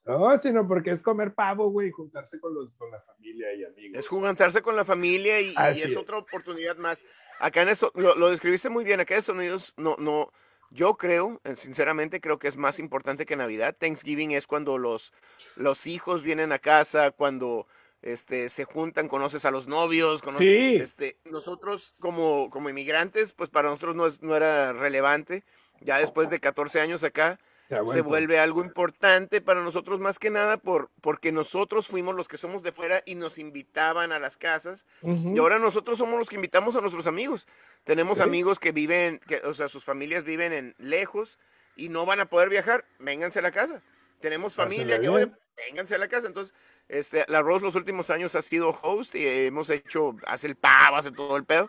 no, 0.08 0.38
sino 0.38 0.66
porque 0.66 0.90
es 0.90 1.02
comer 1.02 1.34
pavo, 1.34 1.70
güey, 1.70 1.88
y 1.88 1.90
juntarse 1.92 2.40
con, 2.40 2.54
los, 2.54 2.72
con 2.74 2.90
la 2.90 3.00
familia 3.02 3.52
y 3.54 3.64
amigos. 3.64 3.98
Es 4.00 4.08
juntarse 4.08 4.62
con 4.62 4.74
la 4.74 4.84
familia 4.84 5.40
y, 5.40 5.50
es, 5.70 5.84
es. 5.84 5.96
otra 5.96 6.18
oportunidad 6.18 6.76
más. 6.78 7.04
Acá 7.38 7.62
en 7.62 7.68
eso, 7.68 7.92
lo, 7.94 8.14
lo 8.16 8.30
describiste 8.30 8.68
muy 8.70 8.84
bien, 8.84 9.00
acá 9.00 9.14
en 9.14 9.20
Estados 9.20 9.38
Unidos, 9.38 9.74
no, 9.76 9.96
no, 9.98 10.32
yo 10.70 10.96
creo, 10.96 11.40
eh, 11.44 11.56
sinceramente 11.56 12.20
creo 12.20 12.38
que 12.38 12.48
es 12.48 12.56
más 12.56 12.78
importante 12.78 13.26
que 13.26 13.36
Navidad. 13.36 13.76
Thanksgiving 13.78 14.32
es 14.32 14.46
cuando 14.46 14.78
los, 14.78 15.12
los 15.56 15.86
hijos 15.86 16.22
vienen 16.22 16.52
a 16.52 16.58
casa, 16.58 17.10
cuando 17.10 17.66
este, 18.02 18.48
se 18.48 18.64
juntan, 18.64 19.08
conoces 19.08 19.44
a 19.44 19.50
los 19.50 19.66
novios, 19.66 20.22
cono- 20.22 20.38
Sí. 20.38 20.76
este, 20.76 21.18
nosotros 21.24 21.96
como, 22.00 22.48
como 22.50 22.68
inmigrantes, 22.70 23.32
pues 23.32 23.50
para 23.50 23.68
nosotros 23.68 23.94
no, 23.96 24.06
es, 24.06 24.22
no 24.22 24.36
era 24.36 24.72
relevante. 24.72 25.44
Ya 25.80 25.98
después 25.98 26.28
de 26.28 26.40
14 26.40 26.80
años 26.80 27.04
acá, 27.04 27.38
Se 27.68 28.00
vuelve 28.00 28.38
algo 28.38 28.64
importante 28.64 29.40
para 29.40 29.62
nosotros 29.62 30.00
más 30.00 30.18
que 30.18 30.30
nada 30.30 30.56
por, 30.56 30.90
porque 31.02 31.32
nosotros 31.32 31.86
fuimos 31.86 32.14
los 32.14 32.26
que 32.26 32.38
somos 32.38 32.62
de 32.62 32.72
fuera 32.72 33.02
y 33.04 33.14
nos 33.14 33.36
invitaban 33.38 34.10
a 34.12 34.18
las 34.18 34.36
casas 34.38 34.86
y 35.02 35.38
ahora 35.38 35.58
nosotros 35.58 35.98
somos 35.98 36.18
los 36.18 36.28
que 36.28 36.36
invitamos 36.36 36.76
a 36.76 36.80
nuestros 36.80 37.06
amigos. 37.06 37.46
Tenemos 37.84 38.16
Sí. 38.18 38.22
amigos 38.22 38.58
que 38.58 38.72
viven, 38.72 39.20
que, 39.26 39.36
o 39.44 39.52
sea, 39.52 39.68
sus 39.68 39.84
familias 39.84 40.24
viven 40.24 40.52
en 40.52 40.74
lejos 40.78 41.38
y 41.76 41.90
no 41.90 42.06
van 42.06 42.20
a 42.20 42.26
poder 42.26 42.48
viajar, 42.48 42.84
vénganse 42.98 43.38
a 43.40 43.42
la 43.42 43.50
casa. 43.52 43.82
Tenemos 44.20 44.54
familia 44.54 44.98
que, 44.98 45.08
oye, 45.10 45.30
vénganse 45.68 45.94
a 45.94 45.98
la 45.98 46.08
casa. 46.08 46.26
Entonces, 46.26 46.54
este, 46.88 47.24
la 47.28 47.42
Rose 47.42 47.64
los 47.64 47.74
últimos 47.74 48.08
años 48.08 48.34
ha 48.34 48.40
sido 48.42 48.70
host 48.70 49.14
y 49.14 49.26
hemos 49.26 49.68
hecho, 49.70 50.16
hace 50.26 50.46
el 50.46 50.56
pavo, 50.56 50.96
hace 50.96 51.12
todo 51.12 51.36
el 51.36 51.44
pedo. 51.44 51.68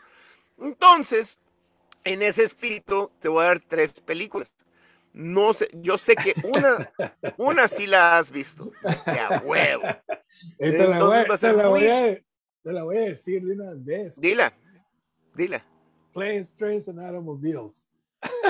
Entonces, 0.58 1.40
en 2.06 2.22
ese 2.22 2.44
espíritu, 2.44 3.12
te 3.20 3.28
voy 3.28 3.44
a 3.44 3.48
dar 3.48 3.60
tres 3.60 4.00
películas. 4.00 4.50
No 5.14 5.54
sé, 5.54 5.70
yo 5.74 5.98
sé 5.98 6.16
que 6.16 6.34
una, 6.44 6.92
una 7.38 7.68
sí 7.68 7.88
la 7.88 8.18
has 8.18 8.32
visto. 8.32 8.72
De 9.06 9.20
a 9.20 9.42
huevo. 9.44 9.84
Te, 10.58 10.72
la 10.78 10.98
Entonces 10.98 11.04
voy, 11.04 11.28
va 11.28 11.34
a 11.34 11.38
te 11.38 11.54
la 11.54 11.68
voy 11.68 11.88
a, 11.88 12.24
te 12.64 12.74
la 12.74 12.84
voy 12.84 12.98
a 12.98 13.02
decir 13.02 13.44
de 13.44 13.54
una 13.54 13.72
vez. 13.76 14.22
Dila, 14.22 14.54
dila. 15.36 15.66
Planes, 16.14 16.56
Trains 16.56 16.88
and 16.90 17.00
Automobiles. 17.00 17.88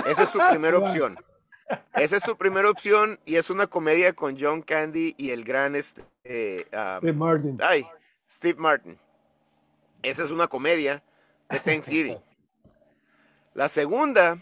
Esa 0.05 0.24
es 0.24 0.32
tu 0.32 0.39
primera 0.49 0.78
opción. 0.80 1.18
Esa 1.93 2.18
es 2.18 2.24
tu 2.24 2.36
primera 2.36 2.70
opción 2.70 3.20
y 3.26 3.36
es 3.36 3.49
una 3.49 3.68
comedia 3.68 4.14
con 4.14 4.38
John 4.39 4.62
Candy 4.62 5.14
y 5.18 5.30
el 5.30 5.43
gran 5.43 5.76
este, 5.76 6.03
eh, 6.24 6.66
ah, 6.74 6.99
De 7.01 7.14
Martin. 7.14 7.57
ay, 7.62 7.86
Steve 8.30 8.60
Martin. 8.60 8.97
Esa 10.01 10.24
es 10.24 10.32
una 10.32 10.47
comedia 10.47 11.03
de 11.49 11.60
Thanksgiving. 11.60 12.18
La 13.53 13.70
segunda 13.70 14.41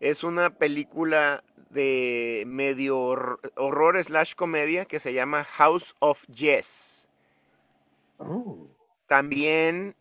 es 0.00 0.24
una 0.24 0.50
película 0.50 1.44
de 1.70 2.42
medio 2.46 2.98
hor- 2.98 3.38
horror 3.56 4.02
slash 4.02 4.34
comedia 4.34 4.84
que 4.86 4.98
se 4.98 5.12
llama 5.12 5.44
House 5.44 5.94
of 6.00 6.24
Yes. 6.26 7.08
Oh, 8.18 8.66
También 9.06 9.94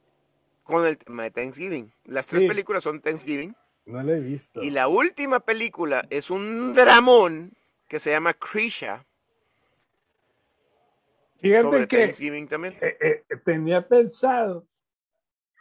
con 0.64 0.86
el 0.86 0.98
tema 0.98 1.24
de 1.24 1.32
Thanksgiving. 1.32 1.92
Las 2.06 2.28
tres 2.28 2.42
Sí. 2.44 2.48
películas 2.48 2.84
son 2.84 3.02
Thanksgiving. 3.02 3.56
no 3.86 4.04
la 4.04 4.14
he 4.14 4.20
visto. 4.20 4.62
Y 4.62 4.70
la 4.70 4.88
última 4.88 5.40
película 5.40 6.06
es 6.12 6.30
un 6.30 6.74
dramón 6.74 7.54
que 7.88 7.98
se 8.00 8.12
llama 8.12 8.34
Krisha 8.36 9.04
Fíjate 11.40 11.64
sobre 11.64 11.88
que 11.88 11.98
Thanksgiving 11.98 12.48
también. 12.48 12.78
eh, 12.82 12.98
eh, 13.02 13.24
tenía 13.46 13.88
pensado 13.88 14.68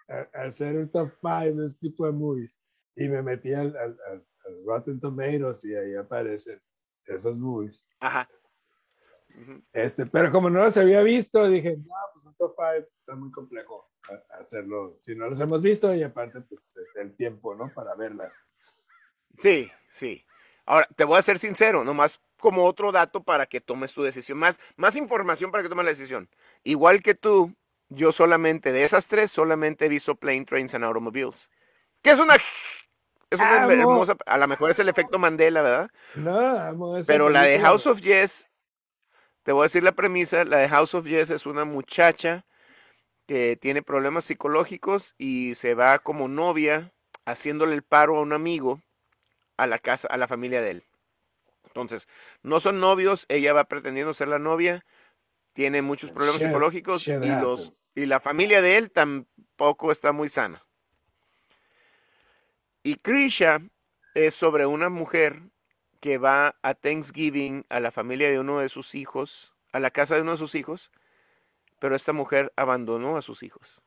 a- 0.09 0.29
hacer 0.43 0.77
un 0.77 0.91
top 0.91 1.11
5 1.23 1.61
de 1.61 1.67
este 1.67 1.81
tipo 1.89 2.05
de 2.07 2.13
movies 2.13 2.61
y 2.99 3.09
me 3.09 3.23
metí 3.23 3.53
al, 3.55 3.77
al- 3.77 3.99
al- 4.11 4.27
al 4.47 4.65
Rotten 4.67 4.99
Tomatoes 5.01 5.65
y 5.65 5.75
ahí 5.75 5.95
aparecen 5.95 6.61
esos 7.07 7.37
movies. 7.37 7.85
Ajá. 8.01 8.29
Este, 9.73 10.07
pero 10.07 10.33
como 10.33 10.51
no 10.51 10.65
los 10.65 10.77
había 10.77 11.01
visto, 11.03 11.49
dije, 11.49 11.77
no, 11.77 11.95
pues 12.13 12.27
un 12.27 12.35
top 12.35 12.55
5 12.57 12.89
está 12.99 13.15
muy 13.15 13.31
complejo 13.31 13.89
hacerlo. 14.31 14.97
Si 15.01 15.15
no 15.15 15.29
los 15.29 15.41
hemos 15.41 15.63
visto 15.63 15.95
y 15.95 16.03
aparte, 16.03 16.41
pues 16.41 16.73
el 16.97 17.15
tiempo, 17.15 17.55
¿no? 17.55 17.73
Para 17.73 17.95
verlas. 17.95 18.35
Sí, 19.39 19.71
sí. 19.91 20.25
Ahora, 20.67 20.89
te 20.97 21.05
voy 21.05 21.19
a 21.19 21.23
ser 21.23 21.39
sincero, 21.39 21.85
nomás 21.85 22.21
como 22.39 22.65
otro 22.65 22.91
dato 22.93 23.23
para 23.23 23.47
que 23.47 23.61
tomes 23.61 23.93
tu 23.95 24.03
decisión. 24.03 24.39
Más, 24.39 24.59
más 24.77 24.97
información 24.97 25.51
para 25.51 25.63
que 25.63 25.69
tomes 25.69 25.85
la 25.85 25.91
decisión. 25.91 26.29
Igual 26.65 27.03
que 27.03 27.15
tú, 27.15 27.55
yo 27.89 28.13
solamente, 28.13 28.73
de 28.73 28.85
esas 28.85 29.09
tres, 29.09 29.31
solamente 29.31 29.87
he 29.87 29.89
visto 29.89 30.17
Plane, 30.17 30.45
Trains 30.45 30.75
and 30.75 30.85
Automobiles. 30.85 31.51
Que 32.03 32.11
es 32.11 32.19
una... 32.19 32.35
Es 33.31 33.41
una 33.41 33.57
Amo. 33.57 33.71
hermosa... 33.73 34.17
A 34.27 34.39
lo 34.39 34.49
mejor 34.49 34.71
es 34.71 34.79
el 34.79 34.89
efecto 34.89 35.19
Mandela, 35.19 35.63
¿verdad? 35.63 35.91
No, 36.17 36.39
amo 36.39 36.97
esa 36.97 37.13
Pero 37.13 37.29
la 37.29 37.43
de. 37.43 37.59
House 37.61 37.87
of 37.87 38.01
Yes, 38.01 38.49
te 39.43 39.53
voy 39.53 39.63
a 39.63 39.65
decir 39.65 39.83
la 39.83 39.93
premisa, 39.93 40.45
la 40.45 40.59
de 40.59 40.69
House 40.69 40.95
of 40.95 41.07
Yes 41.07 41.31
es 41.31 41.47
una 41.47 41.65
muchacha 41.65 42.45
que 43.27 43.57
tiene 43.57 43.83
problemas 43.83 44.25
psicológicos 44.25 45.15
y 45.19 45.55
se 45.55 45.75
va 45.75 45.99
como 45.99 46.29
novia 46.29 46.93
haciéndole 47.27 47.75
el 47.75 47.83
paro 47.83 48.17
a 48.19 48.23
un 48.23 48.33
amigo 48.33 48.81
a 49.57 49.67
la 49.67 49.79
casa, 49.79 50.09
a 50.09 50.17
la 50.17 50.29
familia 50.29 50.63
de 50.63 50.71
él. 50.73 50.85
Entonces, 51.67 52.09
no 52.43 52.61
son 52.61 52.81
novios, 52.81 53.27
ella 53.29 53.53
va 53.53 53.65
pretendiendo 53.65 54.15
ser 54.15 54.29
la 54.29 54.39
novia, 54.39 54.85
tiene 55.55 55.83
muchos 55.83 56.11
problemas 56.11 56.43
Shit- 56.43 56.49
psicológicos 56.49 57.03
shit 57.03 57.25
y, 57.25 57.37
los, 57.37 57.93
y 57.95 58.07
la 58.07 58.21
familia 58.21 58.63
de 58.63 58.79
él 58.79 58.91
tampoco 58.91 59.93
está 59.93 60.13
muy 60.13 60.29
sana. 60.29 60.65
Y 62.89 62.95
Krisha 62.95 63.61
es 64.15 64.35
sobre 64.35 64.65
una 64.65 64.89
mujer 64.89 65.43
que 66.01 66.17
va 66.17 66.57
a 66.63 66.73
Thanksgiving 66.73 67.67
a 67.69 67.81
la 67.81 67.91
familia 67.91 68.31
de 68.31 68.41
uno 68.41 68.61
de 68.61 68.71
sus 68.71 68.95
hijos, 68.95 69.55
a 69.73 69.79
la 69.79 69.91
casa 69.91 70.15
de 70.15 70.23
uno 70.23 70.31
de 70.31 70.39
sus 70.39 70.55
hijos, 70.55 70.91
pero 71.81 71.95
esta 71.95 72.15
mujer 72.15 72.51
abandonó 72.57 73.19
a 73.19 73.21
sus 73.21 73.43
hijos. 73.43 73.85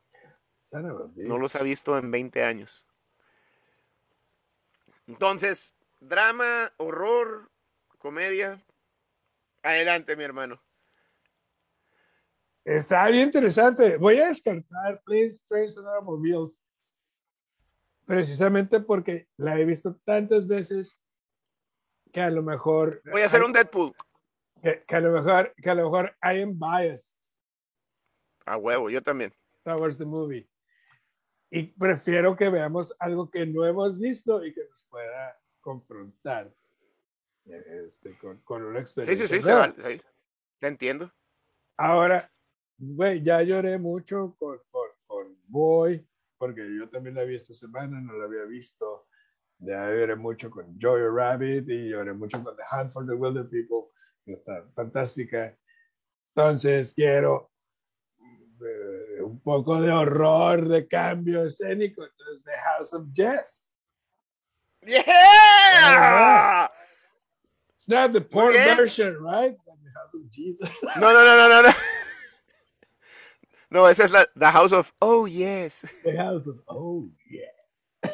No 1.16 1.40
los 1.40 1.56
ha 1.56 1.64
visto 1.64 1.98
en 1.98 2.12
20 2.12 2.44
años. 2.44 2.86
Entonces, 5.08 5.74
drama, 6.00 6.72
horror, 6.78 7.50
comedia. 7.98 8.64
Adelante, 9.64 10.16
mi 10.16 10.26
hermano. 10.26 10.62
Está 12.64 13.08
bien 13.08 13.24
interesante. 13.24 13.98
Voy 13.98 14.20
a 14.20 14.28
descartar 14.28 15.02
Planes, 15.06 15.44
Trains 15.46 15.76
and 15.80 15.88
Automobiles 15.88 16.62
precisamente 18.12 18.82
porque 18.82 19.30
la 19.38 19.58
he 19.58 19.64
visto 19.64 19.96
tantas 20.04 20.46
veces 20.46 21.02
que 22.12 22.20
a 22.20 22.30
lo 22.30 22.44
mejor 22.44 23.02
Voy 23.10 23.22
a 23.22 23.28
hacer 23.28 23.42
un 23.42 23.54
Deadpool. 23.54 23.94
que, 24.62 24.84
que 24.86 24.96
a 24.98 25.00
lo 25.00 25.12
mejor 25.14 25.54
que 25.56 25.70
a 25.70 25.76
lo 25.76 25.84
mejor 25.90 26.14
I 26.22 26.42
am 26.42 26.60
biased 26.60 27.16
A 28.46 28.58
huevo, 28.58 28.90
yo 28.90 29.02
también. 29.02 29.34
towards 29.64 29.98
the 29.98 30.04
movie 30.06 30.46
y 31.50 31.68
prefiero 31.68 32.36
que 32.36 32.50
veamos 32.50 32.94
algo 33.00 33.30
que 33.30 33.46
no 33.46 33.66
hemos 33.66 33.98
visto 33.98 34.44
y 34.46 34.54
que 34.54 34.66
nos 34.70 34.84
pueda 34.90 35.40
confrontar 35.62 36.54
este, 37.46 38.18
con, 38.18 38.40
con 38.42 38.62
una 38.64 38.80
Sí, 38.80 38.82
experiencia 38.82 39.26
sí, 39.28 39.36
sí, 39.36 39.42
se 39.42 39.48
nueva. 39.52 39.68
vale, 39.78 40.00
sí. 40.00 40.08
Te 40.60 40.68
entiendo. 40.68 41.12
Ahora, 41.78 42.30
güey, 42.78 43.22
ya 43.22 43.42
lloré 43.42 43.78
mucho 43.78 44.36
con, 44.38 44.60
con, 44.70 44.90
con 45.08 45.38
Boy, 45.48 46.06
porque 46.42 46.68
yo 46.76 46.90
también 46.90 47.14
la 47.14 47.24
vi 47.24 47.36
esta 47.36 47.54
semana, 47.54 48.02
no 48.02 48.14
la 48.14 48.26
había 48.26 48.46
visto. 48.46 49.06
Ya 49.60 49.92
lloré 49.92 50.16
mucho 50.16 50.50
con 50.50 50.76
Joy 50.80 51.02
Rabbit 51.08 51.70
y 51.70 51.90
lloré 51.90 52.14
mucho 52.14 52.44
con 52.44 52.56
The 52.58 52.64
Hunt 52.72 52.92
for 52.92 53.06
the 53.06 53.14
Wilder 53.14 53.48
People, 53.48 53.92
que 54.26 54.34
está 54.34 54.66
fantástica. 54.74 55.56
Entonces 56.34 56.96
quiero 56.96 57.52
eh, 58.20 59.22
un 59.22 59.40
poco 59.42 59.80
de 59.80 59.92
horror, 59.92 60.68
de 60.68 60.88
cambio 60.88 61.46
escénico. 61.46 62.04
Entonces, 62.04 62.44
The 62.44 62.58
House 62.58 62.94
of 62.96 63.06
Jess. 63.14 63.72
Yeah! 64.84 66.72
It's 67.76 67.88
not 67.88 68.14
the 68.14 68.22
porn 68.22 68.54
version, 68.54 69.22
right? 69.22 69.56
The 69.64 69.92
House 69.94 70.16
of 70.16 70.28
Jesus. 70.32 70.68
No, 70.98 71.14
no, 71.14 71.24
no, 71.24 71.38
no, 71.38 71.50
no, 71.50 71.62
no. 71.70 71.74
No, 73.72 73.88
esa 73.90 74.04
es 74.04 74.12
la 74.12 74.26
The 74.38 74.46
House 74.48 74.74
of 74.74 74.92
Oh 75.00 75.26
Yes. 75.28 75.84
The 76.04 76.18
House 76.18 76.46
of 76.48 76.60
Oh 76.68 77.08
yeah. 77.30 77.50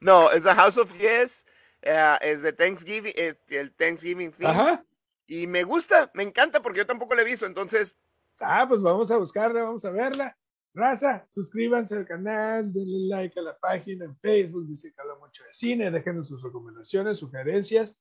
No, 0.00 0.30
es 0.30 0.42
The 0.42 0.52
House 0.54 0.76
of 0.76 0.92
Yes. 0.98 1.46
eh, 1.82 2.16
es 2.20 2.42
de 2.42 2.52
Thanksgiving, 2.52 3.12
es 3.16 3.38
el 3.48 3.72
Thanksgiving 3.74 4.32
theme. 4.32 4.50
Ajá. 4.50 4.84
Y 5.26 5.46
me 5.46 5.62
gusta, 5.62 6.10
me 6.14 6.22
encanta 6.22 6.60
porque 6.60 6.78
yo 6.78 6.86
tampoco 6.86 7.14
la 7.14 7.22
he 7.22 7.24
visto. 7.24 7.46
Entonces, 7.46 7.96
Ah, 8.40 8.66
pues 8.68 8.82
vamos 8.82 9.10
a 9.12 9.16
buscarla, 9.16 9.62
vamos 9.62 9.84
a 9.84 9.90
verla. 9.90 10.36
Raza, 10.74 11.24
suscríbanse 11.30 11.96
al 11.96 12.04
canal, 12.04 12.72
denle 12.72 13.08
like 13.08 13.38
a 13.38 13.42
la 13.42 13.56
página 13.56 14.04
en 14.06 14.16
Facebook, 14.16 14.66
dice 14.66 14.92
que 14.92 15.00
habla 15.00 15.14
mucho 15.14 15.44
de 15.44 15.54
cine, 15.54 15.88
déjenos 15.92 16.26
sus 16.26 16.42
recomendaciones, 16.42 17.18
sugerencias, 17.20 17.96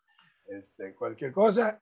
este, 0.47 0.95
cualquier 0.95 1.31
cosa. 1.31 1.79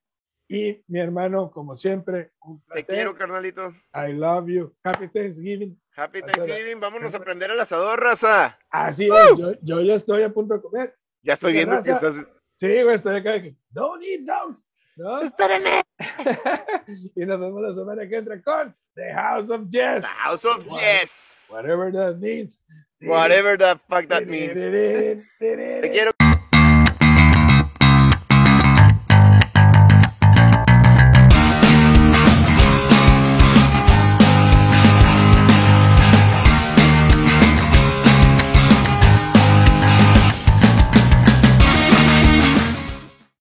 Y 0.54 0.84
mi 0.88 1.00
hermano, 1.00 1.50
como 1.50 1.76
siempre, 1.76 2.32
un 2.42 2.60
te 2.60 2.66
placer. 2.74 2.96
quiero, 2.96 3.16
carnalito. 3.16 3.74
I 3.94 4.12
love 4.12 4.48
you. 4.50 4.76
Happy 4.84 5.08
Thanksgiving. 5.08 5.80
Happy 5.96 6.22
Thanksgiving. 6.22 6.80
Vámonos 6.80 7.14
a 7.16 7.20
prender 7.20 7.52
el 7.52 7.60
asador, 7.60 8.00
raza. 8.02 8.60
Así 8.70 9.06
es, 9.06 9.38
yo, 9.38 9.54
yo 9.62 9.82
ya 9.82 9.96
estoy 9.96 10.24
a 10.24 10.30
punto 10.34 10.56
de 10.56 10.62
comer. 10.62 10.96
Ya 11.22 11.34
estoy 11.34 11.54
viendo 11.54 11.82
que 11.82 11.92
raza. 11.92 12.08
estás. 12.10 12.26
Sí, 12.60 12.84
güey, 12.84 12.96
estoy 12.96 13.16
acá. 13.18 13.42
que, 13.42 13.56
Don't 13.70 14.04
eat 14.04 14.26
those. 14.26 14.64
¿no? 14.98 15.22
Espérenme. 15.24 15.82
y 17.16 17.26
nos 17.26 17.40
vemos 17.40 17.62
la 17.62 17.74
semana 17.74 18.08
que 18.08 18.18
entra 18.18 18.42
con 18.42 18.76
The 18.96 19.14
House 19.14 19.50
of 19.50 19.62
Jess. 19.72 20.02
The 20.02 20.08
House 20.08 20.46
of 20.46 20.66
What- 20.68 20.80
Yes. 20.82 21.50
Whatever 21.54 21.94
that 21.94 22.18
means. 22.18 22.60
Whatever 23.00 23.58
the 23.58 23.80
fuck 23.88 24.08
that 24.10 24.24
means. 24.26 24.54
Te 24.54 25.24
Te 25.40 25.92
quiero. 25.92 26.12